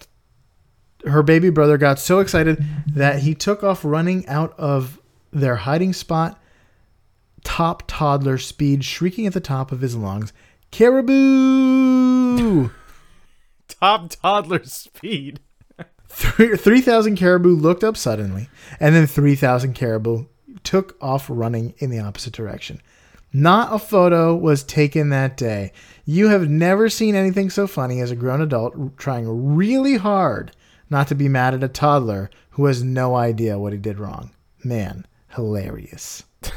her 1.08 1.22
baby 1.22 1.50
brother 1.50 1.78
got 1.78 1.98
so 1.98 2.18
excited 2.20 2.64
that 2.86 3.20
he 3.20 3.34
took 3.34 3.62
off 3.62 3.84
running 3.84 4.26
out 4.28 4.54
of 4.58 5.00
their 5.32 5.56
hiding 5.56 5.92
spot, 5.92 6.40
top 7.44 7.84
toddler 7.86 8.38
speed, 8.38 8.84
shrieking 8.84 9.26
at 9.26 9.32
the 9.32 9.40
top 9.40 9.72
of 9.72 9.80
his 9.80 9.96
lungs, 9.96 10.32
Caribou! 10.70 12.70
Top 13.68 14.10
toddler 14.10 14.64
speed. 14.64 15.40
Three- 16.08 16.56
3,000 16.56 17.16
caribou 17.16 17.54
looked 17.54 17.84
up 17.84 17.96
suddenly, 17.96 18.48
and 18.80 18.94
then 18.94 19.06
3,000 19.06 19.74
caribou 19.74 20.26
took 20.64 20.96
off 21.00 21.26
running 21.28 21.74
in 21.78 21.90
the 21.90 21.98
opposite 21.98 22.32
direction. 22.32 22.80
Not 23.32 23.74
a 23.74 23.78
photo 23.78 24.34
was 24.34 24.62
taken 24.62 25.10
that 25.10 25.36
day. 25.36 25.72
You 26.04 26.28
have 26.28 26.48
never 26.48 26.88
seen 26.88 27.14
anything 27.14 27.50
so 27.50 27.66
funny 27.66 28.00
as 28.00 28.10
a 28.10 28.16
grown 28.16 28.40
adult 28.40 28.96
trying 28.96 29.56
really 29.56 29.96
hard 29.96 30.52
not 30.88 31.08
to 31.08 31.14
be 31.14 31.28
mad 31.28 31.54
at 31.54 31.64
a 31.64 31.68
toddler 31.68 32.30
who 32.50 32.66
has 32.66 32.82
no 32.82 33.14
idea 33.14 33.58
what 33.58 33.72
he 33.72 33.78
did 33.78 33.98
wrong. 33.98 34.30
Man, 34.64 35.06
hilarious. 35.34 36.24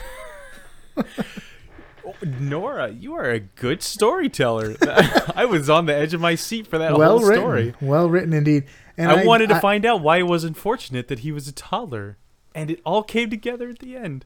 Nora, 2.23 2.89
you 2.89 3.13
are 3.15 3.29
a 3.29 3.39
good 3.39 3.81
storyteller. 3.81 4.75
I 5.35 5.45
was 5.45 5.69
on 5.69 5.85
the 5.85 5.95
edge 5.95 6.13
of 6.13 6.21
my 6.21 6.35
seat 6.35 6.67
for 6.67 6.77
that 6.77 6.97
well 6.97 7.19
whole 7.19 7.27
written. 7.27 7.43
story. 7.43 7.73
Well 7.81 8.09
written 8.09 8.33
indeed. 8.33 8.65
And 8.97 9.11
I, 9.11 9.25
wanted 9.25 9.49
to 9.49 9.59
find 9.59 9.85
out 9.85 10.01
why 10.01 10.17
it 10.17 10.27
was 10.27 10.43
unfortunate 10.43 11.07
that 11.07 11.19
he 11.19 11.31
was 11.31 11.47
a 11.47 11.53
toddler, 11.53 12.17
and 12.53 12.69
it 12.69 12.81
all 12.85 13.03
came 13.03 13.29
together 13.29 13.69
at 13.69 13.79
the 13.79 13.95
end. 13.95 14.25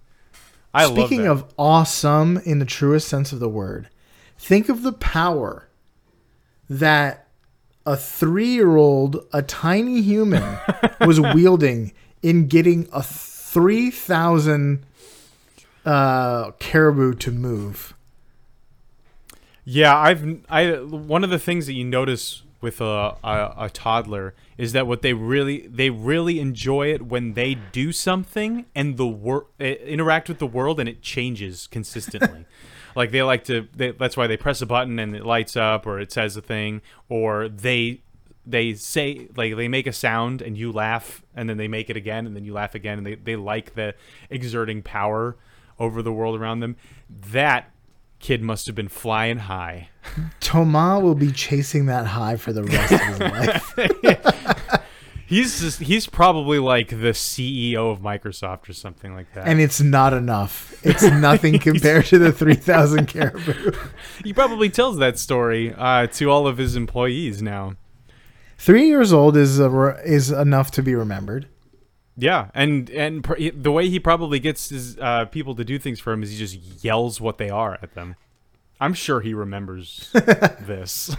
I 0.73 0.85
love 0.85 0.97
Speaking 0.97 1.27
of 1.27 1.53
awesome 1.57 2.37
in 2.37 2.57
the 2.57 2.65
truest 2.65 3.07
sense 3.07 3.31
of 3.31 3.39
the 3.39 3.49
word, 3.49 3.89
think 4.37 4.69
of 4.69 4.81
the 4.81 4.93
power 4.93 5.67
that 6.67 7.27
a 7.85 7.95
three 7.95 8.47
year 8.47 8.75
old, 8.75 9.27
a 9.31 9.43
tiny 9.43 10.01
human, 10.01 10.57
was 11.01 11.19
wielding 11.19 11.93
in 12.23 12.47
getting 12.47 12.87
a 12.91 13.03
3,000 13.03 14.85
uh, 15.85 16.51
caribou 16.59 17.13
to 17.15 17.31
move. 17.31 17.93
Yeah, 19.65 19.97
I've 19.97 20.41
I 20.49 20.71
one 20.71 21.23
of 21.23 21.29
the 21.29 21.39
things 21.39 21.67
that 21.67 21.73
you 21.73 21.85
notice 21.85 22.43
with 22.61 22.81
a, 22.81 23.15
a 23.23 23.53
a 23.57 23.69
toddler 23.69 24.33
is 24.57 24.73
that 24.73 24.87
what 24.87 25.01
they 25.01 25.13
really 25.13 25.67
they 25.67 25.89
really 25.89 26.39
enjoy 26.39 26.93
it 26.93 27.03
when 27.03 27.33
they 27.33 27.55
do 27.55 27.91
something 27.91 28.65
and 28.75 28.97
the 28.97 29.07
wor- 29.07 29.47
eh, 29.59 29.75
interact 29.85 30.27
with 30.27 30.39
the 30.39 30.47
world 30.47 30.79
and 30.79 30.89
it 30.89 31.01
changes 31.01 31.67
consistently. 31.67 32.45
like 32.95 33.11
they 33.11 33.23
like 33.23 33.43
to 33.45 33.67
they, 33.75 33.91
that's 33.91 34.17
why 34.17 34.27
they 34.27 34.37
press 34.37 34.61
a 34.61 34.65
button 34.65 34.99
and 34.99 35.15
it 35.15 35.25
lights 35.25 35.55
up 35.55 35.87
or 35.87 35.99
it 35.99 36.11
says 36.11 36.35
a 36.35 36.41
thing 36.41 36.81
or 37.09 37.47
they 37.47 38.01
they 38.45 38.73
say 38.73 39.27
like 39.35 39.55
they 39.55 39.67
make 39.67 39.87
a 39.87 39.93
sound 39.93 40.41
and 40.41 40.57
you 40.57 40.71
laugh 40.71 41.23
and 41.35 41.49
then 41.49 41.57
they 41.57 41.67
make 41.67 41.89
it 41.89 41.95
again 41.95 42.25
and 42.25 42.35
then 42.35 42.43
you 42.43 42.53
laugh 42.53 42.75
again 42.75 42.97
and 42.97 43.07
they, 43.07 43.15
they 43.15 43.35
like 43.35 43.75
the 43.75 43.95
exerting 44.29 44.81
power 44.81 45.37
over 45.79 46.01
the 46.01 46.13
world 46.13 46.39
around 46.39 46.59
them 46.59 46.75
that 47.09 47.69
kid 48.19 48.41
must 48.41 48.67
have 48.67 48.75
been 48.75 48.87
flying 48.87 49.37
high 49.37 49.89
Thomas 50.39 51.01
will 51.01 51.15
be 51.15 51.31
chasing 51.31 51.85
that 51.87 52.05
high 52.07 52.35
for 52.35 52.53
the 52.53 52.63
rest 52.63 52.93
of 52.93 53.01
his 53.01 53.19
life. 54.25 54.83
he's 55.25 55.59
just 55.59 55.79
he's 55.81 56.07
probably 56.07 56.59
like 56.59 56.89
the 56.89 57.13
ceo 57.13 57.91
of 57.91 57.99
microsoft 57.99 58.69
or 58.69 58.73
something 58.73 59.13
like 59.13 59.33
that 59.33 59.47
And 59.47 59.59
it's 59.59 59.81
not 59.81 60.13
enough. 60.13 60.73
It's 60.85 61.03
nothing 61.03 61.59
compared 61.59 62.05
to 62.07 62.19
the 62.19 62.31
3,000 62.31 63.07
caribou. 63.07 63.71
he 64.23 64.33
probably 64.33 64.69
tells 64.69 64.97
that 64.97 65.17
story 65.17 65.73
uh, 65.73 66.07
to 66.07 66.29
all 66.29 66.47
of 66.47 66.57
his 66.57 66.75
employees 66.75 67.41
now 67.41 67.75
Three 68.63 68.87
years 68.87 69.11
old 69.11 69.35
is 69.35 69.59
a, 69.59 69.97
is 70.05 70.31
enough 70.31 70.71
to 70.71 70.81
be 70.81 70.95
remembered. 70.95 71.47
Yeah, 72.15 72.49
and 72.53 72.89
and 72.91 73.23
pr- 73.23 73.49
the 73.55 73.71
way 73.71 73.89
he 73.89 73.99
probably 73.99 74.39
gets 74.39 74.69
his 74.69 74.97
uh, 74.99 75.25
people 75.25 75.55
to 75.55 75.63
do 75.63 75.79
things 75.79 75.99
for 75.99 76.13
him 76.13 76.21
is 76.23 76.31
he 76.31 76.37
just 76.37 76.83
yells 76.83 77.19
what 77.19 77.37
they 77.39 77.49
are 77.49 77.79
at 77.81 77.93
them. 77.95 78.15
I'm 78.79 78.93
sure 78.93 79.21
he 79.21 79.33
remembers 79.33 80.09
this, 80.13 81.15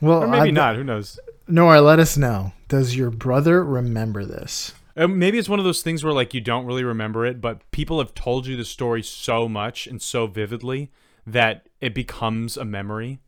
Well, 0.00 0.22
or 0.24 0.28
maybe 0.28 0.48
I- 0.48 0.52
not. 0.52 0.76
Who 0.76 0.84
knows? 0.84 1.18
Nora, 1.48 1.80
let 1.80 1.98
us 1.98 2.16
know. 2.16 2.52
Does 2.68 2.94
your 2.94 3.10
brother 3.10 3.64
remember 3.64 4.24
this? 4.24 4.72
Uh, 4.96 5.08
maybe 5.08 5.38
it's 5.38 5.48
one 5.48 5.58
of 5.58 5.64
those 5.64 5.82
things 5.82 6.04
where 6.04 6.12
like 6.12 6.34
you 6.34 6.40
don't 6.40 6.66
really 6.66 6.84
remember 6.84 7.26
it, 7.26 7.40
but 7.40 7.68
people 7.72 7.98
have 7.98 8.14
told 8.14 8.46
you 8.46 8.56
the 8.56 8.64
story 8.64 9.02
so 9.02 9.48
much 9.48 9.86
and 9.88 10.00
so 10.00 10.26
vividly 10.28 10.90
that 11.26 11.66
it 11.80 11.94
becomes 11.94 12.56
a 12.56 12.64
memory, 12.64 13.18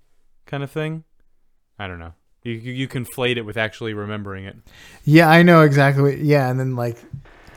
kind 0.47 0.63
of 0.63 0.71
thing. 0.71 1.03
I 1.79 1.89
don't 1.89 1.99
know. 1.99 2.15
You 2.43 2.53
you, 2.55 2.73
you 2.73 2.89
conflate 2.89 3.37
it 3.37 3.43
with 3.43 3.57
actually 3.57 3.95
remembering 3.95 4.45
it. 4.45 4.57
Yeah, 5.05 5.29
I 5.29 5.43
know 5.43 5.63
exactly. 5.63 6.03
What, 6.03 6.19
yeah, 6.19 6.51
and 6.51 6.59
then 6.59 6.77
like 6.77 6.99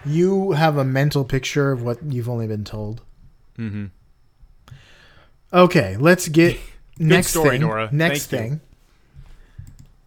you 0.06 0.52
have 0.52 0.78
a 0.78 0.86
mental 0.86 1.26
picture 1.26 1.72
of 1.72 1.82
what 1.82 2.04
you've 2.04 2.30
only 2.30 2.48
been 2.48 2.64
told. 2.64 3.02
Mm-hmm. 3.58 3.86
Okay, 5.54 5.98
let's 5.98 6.28
get 6.28 6.58
next 7.00 7.30
story, 7.30 7.52
thing. 7.52 7.62
Nora. 7.62 7.90
Next 7.92 8.28
Thank 8.28 8.44
you. 8.44 8.50
thing. 8.50 8.62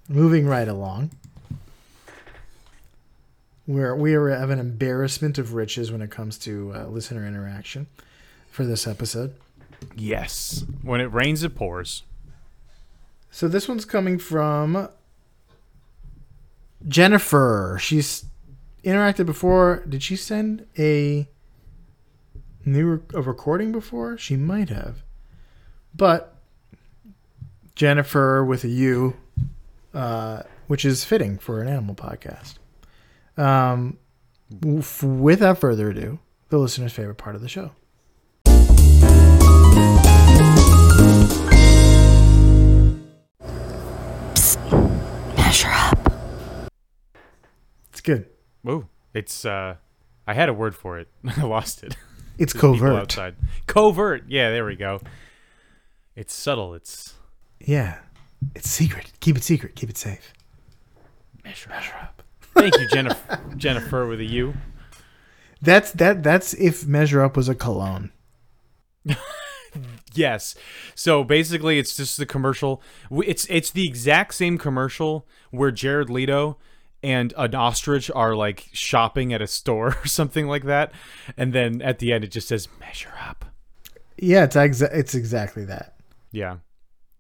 Moving 0.08 0.46
right 0.46 0.68
along. 0.68 1.10
We're 3.66 3.94
we 3.94 4.14
are 4.14 4.30
have 4.30 4.50
an 4.50 4.58
embarrassment 4.58 5.36
of 5.36 5.52
riches 5.52 5.92
when 5.92 6.00
it 6.00 6.10
comes 6.10 6.38
to 6.38 6.72
uh, 6.74 6.86
listener 6.86 7.26
interaction 7.26 7.86
for 8.50 8.64
this 8.64 8.86
episode. 8.86 9.34
Yes. 9.94 10.64
When 10.82 11.00
it 11.00 11.12
rains, 11.12 11.42
it 11.42 11.54
pours. 11.54 12.02
So 13.38 13.46
this 13.46 13.68
one's 13.68 13.84
coming 13.84 14.18
from 14.18 14.88
Jennifer. 16.88 17.78
She's 17.80 18.24
interacted 18.82 19.26
before. 19.26 19.84
Did 19.88 20.02
she 20.02 20.16
send 20.16 20.66
a 20.76 21.28
new 22.64 23.00
a 23.14 23.22
recording 23.22 23.70
before? 23.70 24.18
She 24.18 24.34
might 24.34 24.70
have. 24.70 25.04
But 25.94 26.34
Jennifer 27.76 28.44
with 28.44 28.64
a 28.64 28.68
U, 28.70 29.16
uh, 29.94 30.42
which 30.66 30.84
is 30.84 31.04
fitting 31.04 31.38
for 31.38 31.62
an 31.62 31.68
animal 31.68 31.94
podcast. 31.94 32.58
Um, 33.36 33.98
without 35.00 35.58
further 35.58 35.90
ado, 35.90 36.18
the 36.48 36.58
listener's 36.58 36.92
favorite 36.92 37.18
part 37.18 37.36
of 37.36 37.42
the 37.42 37.48
show. 37.48 37.70
Good. 48.08 48.26
Whoa. 48.62 48.88
It's 49.14 49.44
uh 49.44 49.76
I 50.26 50.34
had 50.34 50.48
a 50.48 50.54
word 50.54 50.74
for 50.74 50.98
it. 50.98 51.08
I 51.36 51.42
lost 51.42 51.82
it. 51.84 51.96
It's 52.38 52.52
covert. 52.62 52.94
outside. 52.94 53.36
Covert. 53.66 54.24
Yeah, 54.28 54.50
there 54.50 54.64
we 54.64 54.76
go. 54.76 55.00
It's 56.16 56.32
subtle. 56.34 56.74
It's 56.74 57.14
Yeah, 57.60 57.98
it's 58.54 58.68
secret. 58.70 59.12
Keep 59.20 59.36
it 59.36 59.44
secret. 59.44 59.74
Keep 59.76 59.90
it 59.90 59.98
safe. 59.98 60.32
measure, 61.44 61.68
measure 61.70 61.94
up. 62.00 62.22
Thank 62.54 62.78
you, 62.78 62.88
Jennifer. 62.88 63.40
Jennifer 63.56 64.06
with 64.06 64.20
a 64.20 64.24
U. 64.24 64.54
That's 65.60 65.92
that. 65.92 66.22
That's 66.22 66.54
if 66.54 66.86
Measure 66.86 67.20
Up 67.22 67.36
was 67.36 67.48
a 67.48 67.54
cologne. 67.54 68.10
Yes. 70.14 70.54
So 70.94 71.22
basically, 71.22 71.78
it's 71.78 71.96
just 71.96 72.16
the 72.16 72.26
commercial. 72.26 72.82
It's 73.10 73.46
it's 73.50 73.70
the 73.70 73.86
exact 73.86 74.34
same 74.34 74.56
commercial 74.58 75.26
where 75.50 75.70
Jared 75.70 76.10
Leto 76.10 76.56
and 77.02 77.32
an 77.36 77.54
ostrich 77.54 78.10
are 78.14 78.34
like 78.34 78.68
shopping 78.72 79.32
at 79.32 79.42
a 79.42 79.46
store 79.46 79.88
or 80.02 80.06
something 80.06 80.46
like 80.46 80.64
that, 80.64 80.92
and 81.36 81.52
then 81.52 81.82
at 81.82 81.98
the 81.98 82.12
end 82.12 82.24
it 82.24 82.30
just 82.30 82.48
says 82.48 82.68
"measure 82.80 83.14
up." 83.20 83.44
Yeah, 84.16 84.44
it's 84.44 84.56
exa- 84.56 84.92
it's 84.92 85.14
exactly 85.14 85.64
that. 85.66 85.96
Yeah. 86.32 86.58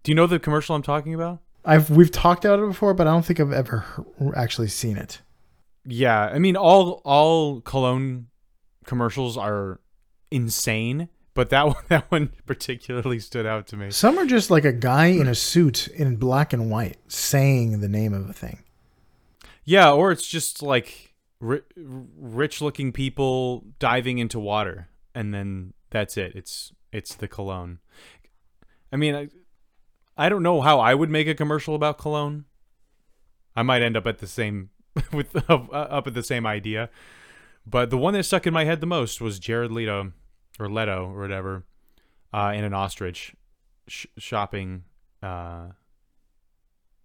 Do 0.02 0.10
you 0.10 0.14
know 0.14 0.26
the 0.26 0.38
commercial 0.38 0.74
I'm 0.74 0.82
talking 0.82 1.14
about? 1.14 1.40
I've 1.64 1.90
we've 1.90 2.10
talked 2.10 2.44
about 2.44 2.60
it 2.60 2.66
before, 2.66 2.94
but 2.94 3.06
I 3.06 3.10
don't 3.10 3.24
think 3.24 3.40
I've 3.40 3.52
ever 3.52 3.84
actually 4.34 4.68
seen 4.68 4.96
it. 4.96 5.20
Yeah, 5.84 6.22
I 6.22 6.38
mean 6.38 6.56
all 6.56 7.00
all 7.04 7.60
cologne 7.60 8.28
commercials 8.84 9.36
are 9.36 9.80
insane, 10.30 11.08
but 11.34 11.50
that 11.50 11.66
one, 11.66 11.76
that 11.88 12.10
one 12.10 12.32
particularly 12.46 13.18
stood 13.18 13.46
out 13.46 13.66
to 13.68 13.76
me. 13.76 13.90
Some 13.90 14.18
are 14.18 14.26
just 14.26 14.50
like 14.50 14.64
a 14.64 14.72
guy 14.72 15.06
in 15.06 15.28
a 15.28 15.34
suit 15.34 15.88
in 15.88 16.16
black 16.16 16.52
and 16.52 16.70
white 16.70 16.96
saying 17.08 17.80
the 17.80 17.88
name 17.88 18.12
of 18.14 18.28
a 18.28 18.32
thing. 18.32 18.62
Yeah, 19.68 19.92
or 19.92 20.10
it's 20.10 20.26
just 20.26 20.62
like 20.62 21.12
ri- 21.40 21.60
rich-looking 21.76 22.90
people 22.90 23.66
diving 23.78 24.16
into 24.16 24.40
water, 24.40 24.88
and 25.14 25.34
then 25.34 25.74
that's 25.90 26.16
it. 26.16 26.32
It's 26.34 26.72
it's 26.90 27.14
the 27.14 27.28
cologne. 27.28 27.78
I 28.90 28.96
mean, 28.96 29.14
I, 29.14 29.28
I 30.16 30.30
don't 30.30 30.42
know 30.42 30.62
how 30.62 30.80
I 30.80 30.94
would 30.94 31.10
make 31.10 31.28
a 31.28 31.34
commercial 31.34 31.74
about 31.74 31.98
cologne. 31.98 32.46
I 33.54 33.62
might 33.62 33.82
end 33.82 33.94
up 33.94 34.06
at 34.06 34.20
the 34.20 34.26
same 34.26 34.70
with 35.12 35.36
uh, 35.50 35.54
up 35.70 36.06
at 36.06 36.14
the 36.14 36.22
same 36.22 36.46
idea, 36.46 36.88
but 37.66 37.90
the 37.90 37.98
one 37.98 38.14
that 38.14 38.22
stuck 38.22 38.46
in 38.46 38.54
my 38.54 38.64
head 38.64 38.80
the 38.80 38.86
most 38.86 39.20
was 39.20 39.38
Jared 39.38 39.70
Leto 39.70 40.12
or 40.58 40.70
Leto 40.70 41.10
or 41.10 41.20
whatever, 41.20 41.66
uh, 42.32 42.54
in 42.56 42.64
an 42.64 42.72
ostrich 42.72 43.36
sh- 43.86 44.06
shopping. 44.16 44.84
Uh, 45.22 45.72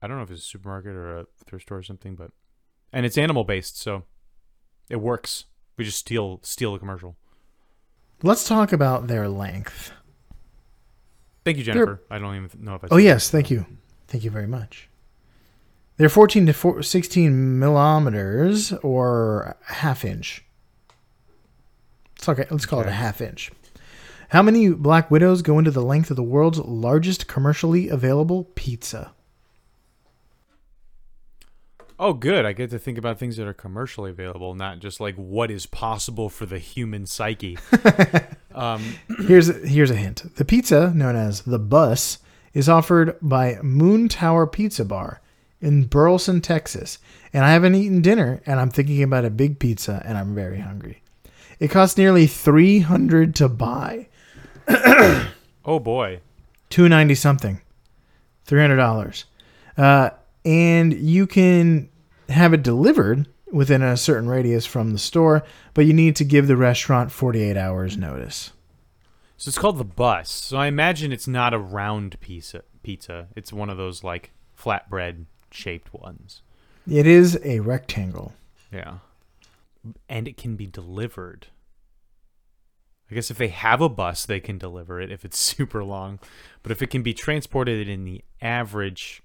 I 0.01 0.07
don't 0.07 0.15
know 0.15 0.23
if 0.23 0.31
it's 0.31 0.43
a 0.43 0.47
supermarket 0.47 0.93
or 0.93 1.17
a 1.17 1.25
thrift 1.45 1.65
store 1.65 1.79
or 1.79 1.83
something, 1.83 2.15
but 2.15 2.31
and 2.93 3.05
it's 3.05 3.17
animal 3.17 3.43
based, 3.43 3.77
so 3.77 4.03
it 4.89 4.97
works. 4.97 5.45
We 5.75 5.83
just 5.83 5.97
steal 5.97 6.39
steal 6.43 6.75
a 6.75 6.79
commercial. 6.79 7.17
Let's 8.21 8.47
talk 8.47 8.71
about 8.71 9.07
their 9.07 9.27
length. 9.27 9.91
Thank 11.43 11.57
you, 11.57 11.63
Jennifer. 11.63 12.01
I 12.09 12.19
don't 12.19 12.35
even 12.35 12.63
know 12.63 12.75
if 12.75 12.83
I. 12.85 12.87
Oh 12.91 12.97
yes, 12.97 13.29
thank 13.29 13.51
you, 13.51 13.65
thank 14.07 14.23
you 14.23 14.29
very 14.29 14.47
much. 14.47 14.87
They're 15.97 16.09
14 16.09 16.47
to 16.47 16.53
4, 16.53 16.81
16 16.81 17.59
millimeters 17.59 18.71
or 18.81 19.57
half 19.65 20.05
inch. 20.05 20.43
Let's 22.15 22.25
talk. 22.25 22.51
Let's 22.51 22.65
call 22.65 22.81
it 22.81 22.87
a 22.87 22.91
half 22.91 23.19
inch. 23.19 23.51
How 24.29 24.41
many 24.41 24.69
Black 24.69 25.11
Widows 25.11 25.43
go 25.43 25.59
into 25.59 25.69
the 25.69 25.83
length 25.83 26.09
of 26.09 26.15
the 26.15 26.23
world's 26.23 26.57
largest 26.59 27.27
commercially 27.27 27.89
available 27.89 28.45
pizza? 28.55 29.13
Oh, 31.99 32.13
good. 32.13 32.45
I 32.45 32.53
get 32.53 32.69
to 32.71 32.79
think 32.79 32.97
about 32.97 33.19
things 33.19 33.37
that 33.37 33.47
are 33.47 33.53
commercially 33.53 34.09
available, 34.09 34.55
not 34.55 34.79
just 34.79 34.99
like 34.99 35.15
what 35.15 35.51
is 35.51 35.65
possible 35.65 36.29
for 36.29 36.45
the 36.45 36.59
human 36.59 37.05
psyche. 37.05 37.57
um, 38.55 38.95
Here's 39.27 39.47
here's 39.67 39.91
a 39.91 39.95
hint. 39.95 40.35
The 40.35 40.45
pizza, 40.45 40.91
known 40.93 41.15
as 41.15 41.41
the 41.41 41.59
Bus, 41.59 42.19
is 42.53 42.67
offered 42.67 43.17
by 43.21 43.59
Moon 43.61 44.09
Tower 44.09 44.47
Pizza 44.47 44.85
Bar 44.85 45.21
in 45.61 45.85
Burleson, 45.85 46.41
Texas. 46.41 46.99
And 47.31 47.45
I 47.45 47.51
haven't 47.51 47.75
eaten 47.75 48.01
dinner, 48.01 48.41
and 48.45 48.59
I'm 48.59 48.69
thinking 48.69 49.01
about 49.01 49.25
a 49.25 49.29
big 49.29 49.59
pizza, 49.59 50.01
and 50.05 50.17
I'm 50.17 50.35
very 50.35 50.59
hungry. 50.59 51.01
It 51.59 51.69
costs 51.69 51.97
nearly 51.97 52.27
300 52.27 53.35
to 53.35 53.47
buy. 53.47 54.07
oh 54.67 55.79
boy. 55.79 56.19
290 56.69 57.15
something. 57.15 57.61
$300. 58.47 59.23
Uh, 59.77 60.09
and 60.45 60.93
you 60.93 61.27
can 61.27 61.89
have 62.29 62.53
it 62.53 62.63
delivered 62.63 63.27
within 63.51 63.81
a 63.81 63.95
certain 63.95 64.27
radius 64.27 64.65
from 64.65 64.91
the 64.91 64.99
store, 64.99 65.43
but 65.73 65.85
you 65.85 65.93
need 65.93 66.15
to 66.17 66.25
give 66.25 66.47
the 66.47 66.57
restaurant 66.57 67.11
48 67.11 67.55
hours 67.55 67.97
notice. 67.97 68.51
So 69.37 69.49
it's 69.49 69.57
called 69.57 69.77
the 69.77 69.83
bus. 69.83 70.29
So 70.29 70.57
I 70.57 70.67
imagine 70.67 71.11
it's 71.11 71.27
not 71.27 71.53
a 71.53 71.59
round 71.59 72.19
pizza. 72.19 72.63
Pizza. 72.81 73.27
It's 73.35 73.53
one 73.53 73.69
of 73.69 73.77
those 73.77 74.03
like 74.03 74.31
flatbread 74.57 75.25
shaped 75.51 75.93
ones. 75.93 76.41
It 76.89 77.05
is 77.05 77.39
a 77.43 77.59
rectangle. 77.59 78.33
Yeah. 78.71 78.99
And 80.09 80.27
it 80.27 80.37
can 80.37 80.55
be 80.55 80.65
delivered. 80.65 81.47
I 83.11 83.15
guess 83.15 83.29
if 83.29 83.37
they 83.37 83.49
have 83.49 83.81
a 83.81 83.89
bus, 83.89 84.25
they 84.25 84.39
can 84.39 84.57
deliver 84.57 84.99
it 84.99 85.11
if 85.11 85.23
it's 85.23 85.37
super 85.39 85.83
long. 85.83 86.19
But 86.61 86.71
if 86.71 86.81
it 86.81 86.87
can 86.87 87.03
be 87.03 87.13
transported 87.13 87.87
in 87.87 88.05
the 88.05 88.23
average 88.41 89.22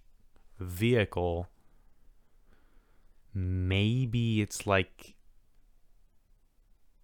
vehicle, 0.59 1.49
maybe 3.35 4.40
it's 4.40 4.66
like 4.66 5.14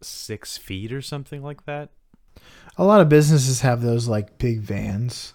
six 0.02 0.56
feet 0.56 0.92
or 0.92 1.00
something 1.00 1.42
like 1.42 1.64
that. 1.66 1.90
A 2.76 2.84
lot 2.84 3.00
of 3.00 3.08
businesses 3.08 3.60
have 3.60 3.82
those 3.82 4.08
like 4.08 4.38
big 4.38 4.60
vans. 4.60 5.34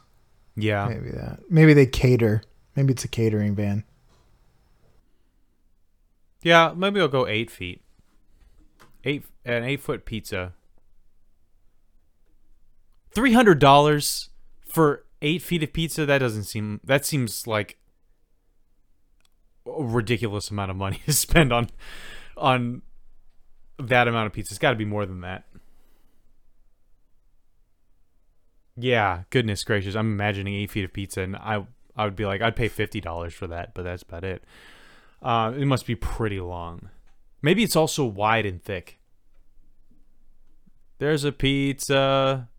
Yeah. 0.56 0.88
Maybe 0.88 1.12
that. 1.12 1.40
Maybe 1.50 1.74
they 1.74 1.86
cater. 1.86 2.44
Maybe 2.76 2.94
it's 2.94 3.06
a 3.06 3.10
catering 3.10 3.56
van. 3.56 3.84
Yeah, 6.42 6.74
maybe 6.76 7.02
I'll 7.02 7.08
go 7.08 7.28
eight 7.28 7.52
feet. 7.52 7.82
Eight 9.04 9.26
an 9.46 9.64
eight 9.64 9.82
foot 9.82 10.06
pizza. 10.06 10.54
Three 13.12 13.34
hundred 13.34 13.60
dollars 13.60 14.30
for 14.66 15.06
eight 15.22 15.42
feet 15.42 15.64
of 15.64 15.74
pizza. 15.74 16.06
That 16.06 16.20
doesn't 16.20 16.44
seem. 16.44 16.80
That 16.84 17.06
seems 17.06 17.48
like 17.48 17.79
a 19.66 19.84
ridiculous 19.84 20.50
amount 20.50 20.72
of 20.72 20.78
money 20.78 21.02
to 21.06 21.14
spend 21.14 21.54
on 21.54 21.70
on 22.38 22.82
that 23.78 24.08
amount 24.08 24.28
of 24.28 24.34
pizza. 24.34 24.52
It's 24.52 24.60
got 24.60 24.72
to 24.72 24.76
be 24.76 24.86
more 24.86 25.06
than 25.06 25.22
that. 25.22 25.46
Yeah, 28.76 29.24
goodness 29.30 29.64
gracious! 29.64 29.96
I'm 29.96 30.12
imagining 30.14 30.56
eight 30.56 30.72
feet 30.72 30.86
of 30.86 30.94
pizza, 30.94 31.22
and 31.22 31.36
I 31.36 31.66
I 31.96 32.06
would 32.06 32.16
be 32.16 32.26
like, 32.26 32.42
I'd 32.42 32.56
pay 32.56 32.70
fifty 32.70 33.02
dollars 33.02 33.34
for 33.34 33.48
that, 33.48 33.74
but 33.74 33.84
that's 33.84 34.04
about 34.04 34.24
it. 34.24 34.44
Uh, 35.22 35.52
it 35.56 35.66
must 35.66 35.86
be 35.86 35.96
pretty 35.96 36.40
long. 36.40 36.90
Maybe 37.42 37.64
it's 37.64 37.76
also 37.76 38.06
wide 38.06 38.46
and 38.46 38.64
thick. 38.64 39.00
There's 41.00 41.24
a 41.24 41.32
pizza 41.32 42.50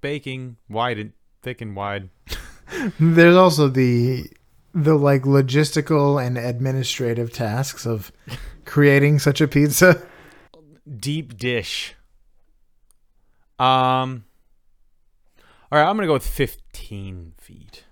baking 0.00 0.56
wide 0.68 0.98
and 0.98 1.12
thick 1.42 1.60
and 1.60 1.74
wide. 1.76 2.10
There's 3.00 3.36
also 3.36 3.68
the 3.68 4.30
the 4.74 4.94
like 4.94 5.22
logistical 5.22 6.24
and 6.24 6.38
administrative 6.38 7.32
tasks 7.32 7.86
of 7.86 8.12
creating 8.64 9.18
such 9.18 9.40
a 9.40 9.48
pizza. 9.48 10.02
Deep 10.98 11.36
dish. 11.36 11.94
Um. 13.58 14.24
All 15.72 15.78
right, 15.78 15.88
I'm 15.88 15.96
gonna 15.96 16.06
go 16.08 16.14
with 16.14 16.26
15 16.26 17.34
feet. 17.38 17.84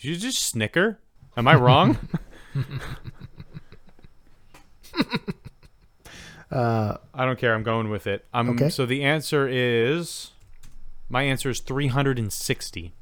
Did 0.00 0.08
you 0.08 0.16
just 0.16 0.42
snicker? 0.42 0.98
Am 1.36 1.46
I 1.46 1.54
wrong? 1.54 1.98
Uh, 6.50 6.96
I 7.12 7.26
don't 7.26 7.38
care. 7.38 7.54
I'm 7.54 7.62
going 7.62 7.90
with 7.90 8.06
it. 8.06 8.24
I'm, 8.32 8.48
Okay. 8.50 8.70
So 8.70 8.86
the 8.86 9.04
answer 9.04 9.46
is, 9.46 10.30
my 11.08 11.22
answer 11.22 11.50
is 11.50 11.60
360. 11.60 12.94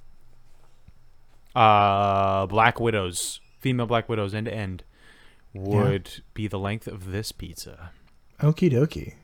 Uh, 1.56 2.46
Black 2.46 2.78
Widows, 2.78 3.40
female 3.60 3.86
Black 3.86 4.08
Widows, 4.08 4.34
end 4.34 4.46
to 4.46 4.54
end, 4.54 4.84
would 5.54 6.22
be 6.34 6.46
the 6.48 6.58
length 6.58 6.86
of 6.86 7.10
this 7.12 7.32
pizza. 7.32 7.90
okie 8.40 8.70
dokie. 8.70 9.14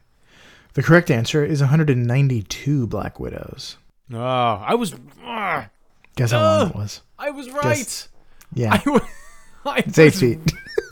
The 0.74 0.82
correct 0.82 1.10
answer 1.10 1.44
is 1.44 1.60
192 1.60 2.86
Black 2.86 3.20
Widows. 3.20 3.76
Oh, 4.12 4.18
I 4.18 4.74
was, 4.74 4.94
ah, 5.22 5.68
Guess 6.16 6.30
how 6.30 6.40
long 6.40 6.70
it 6.70 6.76
was? 6.76 7.02
I 7.18 7.30
was 7.30 7.50
right. 7.50 8.08
Yeah, 8.54 8.80
I 8.84 8.90
was, 8.90 9.02
I 9.66 9.78
it's 9.86 9.98
eight 9.98 10.04
was- 10.12 10.20
feet. 10.20 10.40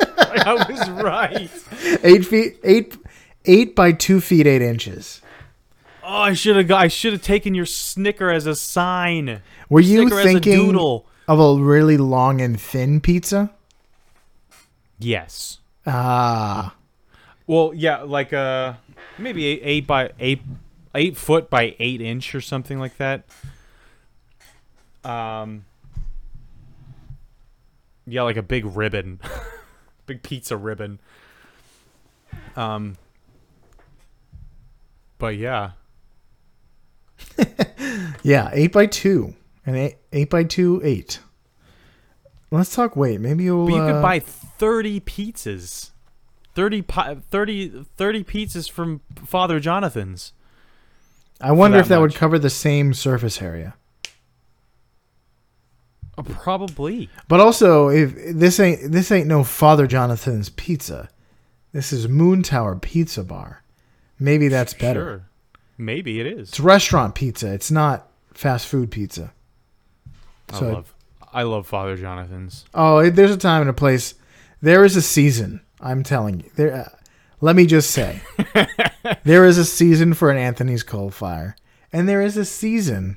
I 0.18 0.54
was 0.68 0.90
right. 0.90 1.50
eight 2.04 2.24
feet. 2.26 2.58
Eight. 2.62 2.96
Eight 3.46 3.74
by 3.74 3.92
two 3.92 4.20
feet 4.20 4.46
eight 4.46 4.60
inches. 4.60 5.22
Oh, 6.04 6.08
I 6.22 6.34
should 6.34 6.56
have. 6.56 6.70
I 6.70 6.88
should 6.88 7.14
have 7.14 7.22
taken 7.22 7.54
your 7.54 7.64
snicker 7.66 8.30
as 8.30 8.46
a 8.46 8.54
sign. 8.54 9.40
Were 9.70 9.80
you 9.80 10.02
Snicker 10.02 10.20
as 10.20 10.26
a 10.26 10.28
thinking 10.28 10.52
doodle. 10.66 11.06
Of 11.28 11.38
a 11.40 11.62
really 11.62 11.96
long 11.96 12.40
and 12.40 12.60
thin 12.60 13.00
pizza? 13.00 13.50
Yes. 14.98 15.58
Ah, 15.86 16.74
Well, 17.46 17.72
yeah, 17.74 18.02
like 18.02 18.32
uh, 18.32 18.74
maybe 19.18 19.46
eight, 19.46 19.60
eight 19.64 19.86
by 19.86 20.12
eight, 20.20 20.42
eight 20.94 21.16
foot 21.16 21.48
by 21.48 21.74
eight 21.78 22.00
inch 22.00 22.34
or 22.34 22.40
something 22.40 22.78
like 22.78 22.96
that. 22.98 23.24
Um, 25.04 25.64
yeah, 28.06 28.22
like 28.22 28.36
a 28.36 28.42
big 28.42 28.64
ribbon, 28.66 29.20
big 30.06 30.22
pizza 30.22 30.56
ribbon. 30.56 30.98
Um, 32.56 32.96
but 35.18 35.36
yeah, 35.36 35.70
yeah, 38.22 38.50
eight 38.52 38.72
by 38.72 38.84
two, 38.86 39.34
and 39.66 39.76
eight, 39.76 39.96
eight 40.12 40.30
by 40.30 40.44
two, 40.44 40.80
eight. 40.84 41.20
Let's 42.50 42.74
talk 42.74 42.96
weight. 42.96 43.20
Maybe 43.20 43.44
you'll. 43.44 43.66
but 43.66 43.74
you 43.74 43.80
uh, 43.80 43.92
could 43.92 44.02
buy 44.02 44.18
thirty 44.18 45.00
pizzas, 45.00 45.90
30, 46.54 46.82
30, 46.82 47.86
30 47.96 48.24
pizzas 48.24 48.70
from 48.70 49.00
Father 49.24 49.60
Jonathan's. 49.60 50.32
I 51.40 51.52
wonder 51.52 51.78
that 51.78 51.82
if 51.82 51.88
that 51.88 52.00
would 52.00 52.14
cover 52.14 52.38
the 52.38 52.50
same 52.50 52.92
surface 52.92 53.40
area. 53.40 53.74
Uh, 56.18 56.22
probably. 56.22 57.08
But 57.28 57.40
also, 57.40 57.88
if 57.88 58.14
this 58.34 58.60
ain't 58.60 58.92
this 58.92 59.10
ain't 59.10 59.26
no 59.26 59.42
Father 59.44 59.86
Jonathan's 59.86 60.50
Pizza, 60.50 61.08
this 61.72 61.92
is 61.92 62.08
Moon 62.08 62.42
Tower 62.42 62.76
Pizza 62.76 63.24
Bar. 63.24 63.62
Maybe 64.18 64.48
that's 64.48 64.74
better. 64.74 65.00
Sure. 65.00 65.26
Maybe 65.78 66.20
it 66.20 66.26
is. 66.26 66.50
It's 66.50 66.60
restaurant 66.60 67.14
pizza. 67.14 67.52
It's 67.54 67.70
not 67.70 68.08
fast 68.34 68.66
food 68.66 68.90
pizza. 68.90 69.32
So- 70.54 70.68
I 70.68 70.72
love 70.72 70.94
I 71.32 71.42
love 71.44 71.64
Father 71.66 71.96
Jonathan's. 71.96 72.64
Oh, 72.74 73.08
there's 73.08 73.30
a 73.30 73.36
time 73.36 73.60
and 73.60 73.70
a 73.70 73.74
place. 73.74 74.14
There 74.60 74.84
is 74.84 74.96
a 74.96 75.02
season. 75.02 75.60
I'm 75.80 76.02
telling 76.02 76.40
you. 76.40 76.50
There. 76.56 76.74
Uh, 76.74 76.88
let 77.40 77.54
me 77.56 77.64
just 77.66 77.90
say, 77.92 78.20
there 79.24 79.46
is 79.46 79.56
a 79.56 79.64
season 79.64 80.12
for 80.12 80.30
an 80.30 80.36
Anthony's 80.36 80.82
Coal 80.82 81.10
Fire, 81.10 81.56
and 81.92 82.06
there 82.08 82.20
is 82.20 82.36
a 82.36 82.44
season 82.44 83.16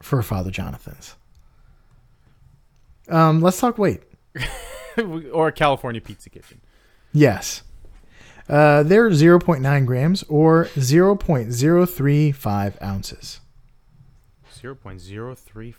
for 0.00 0.22
Father 0.22 0.50
Jonathan's. 0.52 1.16
Um, 3.08 3.40
let's 3.40 3.58
talk 3.58 3.78
weight. 3.78 4.02
or 5.32 5.50
California 5.50 6.00
Pizza 6.00 6.30
Kitchen. 6.30 6.60
Yes. 7.12 7.62
Uh, 8.48 8.84
they're 8.84 9.10
0.9 9.10 9.86
grams 9.86 10.22
or 10.24 10.66
0.035 10.76 12.82
ounces. 12.82 13.40
0.035. 14.54 15.74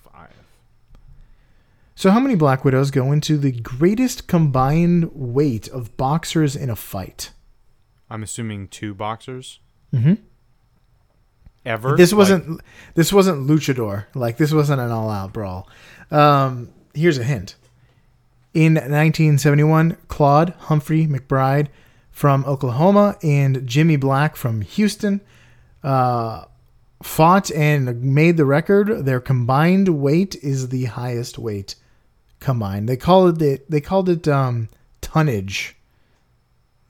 So, 1.97 2.11
how 2.11 2.19
many 2.19 2.35
Black 2.35 2.63
Widows 2.63 2.91
go 2.91 3.11
into 3.11 3.39
the 3.39 3.51
greatest 3.51 4.27
combined 4.27 5.09
weight 5.15 5.67
of 5.67 5.97
boxers 5.97 6.55
in 6.55 6.69
a 6.69 6.75
fight? 6.75 7.31
I'm 8.07 8.21
assuming 8.21 8.67
two 8.67 8.93
boxers. 8.93 9.59
Mhm. 9.91 10.19
Ever. 11.65 11.97
This 11.97 12.13
wasn't 12.13 12.61
this 12.93 13.11
wasn't 13.11 13.49
luchador. 13.49 14.05
Like 14.13 14.37
this 14.37 14.53
wasn't 14.53 14.79
an 14.79 14.91
all-out 14.91 15.33
brawl. 15.33 15.67
Um, 16.11 16.69
here's 16.93 17.17
a 17.17 17.23
hint. 17.23 17.55
In 18.53 18.75
1971, 18.75 19.97
Claude 20.07 20.53
Humphrey 20.59 21.07
McBride 21.07 21.69
from 22.11 22.45
Oklahoma 22.45 23.17
and 23.23 23.65
Jimmy 23.65 23.95
Black 23.95 24.35
from 24.35 24.61
Houston 24.61 25.19
uh, 25.83 26.45
fought 27.01 27.49
and 27.49 28.03
made 28.03 28.37
the 28.37 28.45
record. 28.45 29.03
Their 29.03 29.19
combined 29.19 29.89
weight 29.89 30.35
is 30.43 30.69
the 30.69 30.85
highest 30.85 31.39
weight 31.39 31.73
combined. 32.39 32.87
They 32.87 32.97
called 32.97 33.41
it 33.41 33.69
they 33.69 33.81
called 33.81 34.09
it 34.09 34.27
um, 34.27 34.69
tonnage. 35.01 35.75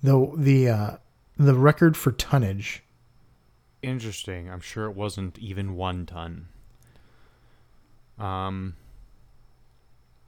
The 0.04 0.32
the 0.36 0.70
uh, 0.70 0.98
the 1.38 1.56
record 1.56 1.98
for 1.98 2.12
tonnage. 2.12 2.84
Interesting. 3.82 4.50
I'm 4.50 4.60
sure 4.60 4.86
it 4.86 4.96
wasn't 4.96 5.38
even 5.40 5.76
one 5.76 6.06
ton. 6.06 6.48
Um. 8.20 8.76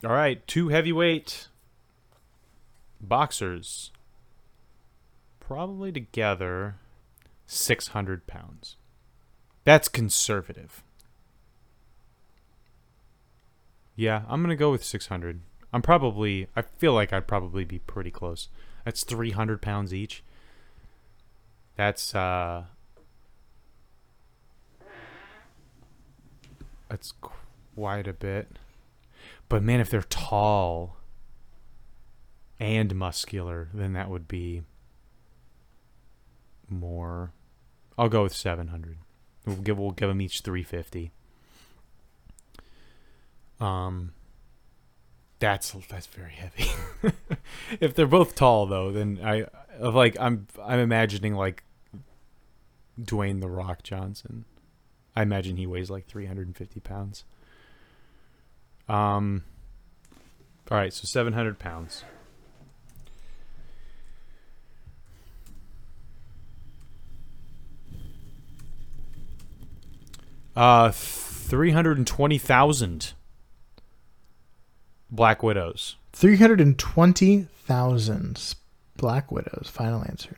All 0.03 0.11
right, 0.11 0.45
two 0.47 0.69
heavyweight 0.69 1.49
boxers, 3.01 3.91
probably 5.41 5.91
together, 5.91 6.75
six 7.45 7.89
hundred 7.89 8.25
pounds. 8.25 8.77
That's 9.65 9.89
conservative. 9.89 10.83
Yeah, 13.99 14.21
I'm 14.29 14.41
gonna 14.41 14.55
go 14.55 14.71
with 14.71 14.81
six 14.81 15.07
hundred. 15.07 15.41
I'm 15.73 15.81
probably. 15.81 16.47
I 16.55 16.61
feel 16.61 16.93
like 16.93 17.11
I'd 17.11 17.27
probably 17.27 17.65
be 17.65 17.79
pretty 17.79 18.11
close. 18.11 18.47
That's 18.85 19.03
three 19.03 19.31
hundred 19.31 19.61
pounds 19.61 19.93
each. 19.93 20.23
That's 21.75 22.15
uh. 22.15 22.63
That's 26.87 27.13
quite 27.75 28.07
a 28.07 28.13
bit. 28.13 28.47
But 29.49 29.63
man, 29.63 29.81
if 29.81 29.89
they're 29.89 30.01
tall 30.03 30.95
and 32.57 32.95
muscular, 32.95 33.67
then 33.73 33.91
that 33.91 34.09
would 34.09 34.29
be 34.29 34.61
more. 36.69 37.33
I'll 37.97 38.07
go 38.07 38.23
with 38.23 38.33
700. 38.33 38.97
We'll 39.45 39.57
give 39.57 39.77
we'll 39.77 39.91
give 39.91 40.07
them 40.07 40.21
each 40.21 40.39
350. 40.39 41.11
Um 43.59 44.13
that's 45.39 45.71
that's 45.89 46.07
very 46.07 46.33
heavy. 46.33 46.69
if 47.79 47.95
they're 47.95 48.07
both 48.07 48.35
tall 48.35 48.65
though, 48.65 48.91
then 48.91 49.19
I 49.23 49.45
of 49.79 49.95
like 49.95 50.17
I'm 50.19 50.47
I'm 50.61 50.79
imagining 50.79 51.35
like 51.35 51.63
Dwayne 52.99 53.39
the 53.39 53.49
Rock 53.49 53.83
Johnson. 53.83 54.43
I 55.15 55.21
imagine 55.21 55.55
he 55.57 55.65
weighs 55.65 55.89
like 55.89 56.07
350 56.07 56.81
pounds. 56.81 57.23
Um. 58.87 59.43
All 60.71 60.77
right, 60.77 60.93
so 60.93 61.05
700 61.05 61.57
pounds. 61.57 62.03
Uh, 70.55 70.91
320,000 70.91 73.13
Black 75.11 75.41
Widows. 75.43 75.95
320,000 76.13 78.55
Black 78.97 79.31
Widows. 79.31 79.69
Final 79.71 80.03
answer. 80.05 80.37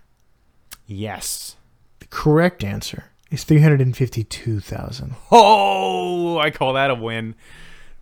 Yes. 0.85 1.55
The 1.99 2.05
correct 2.07 2.63
answer 2.63 3.05
is 3.29 3.43
352,000. 3.43 5.15
Oh, 5.31 6.37
I 6.37 6.51
call 6.51 6.73
that 6.73 6.91
a 6.91 6.95
win. 6.95 7.35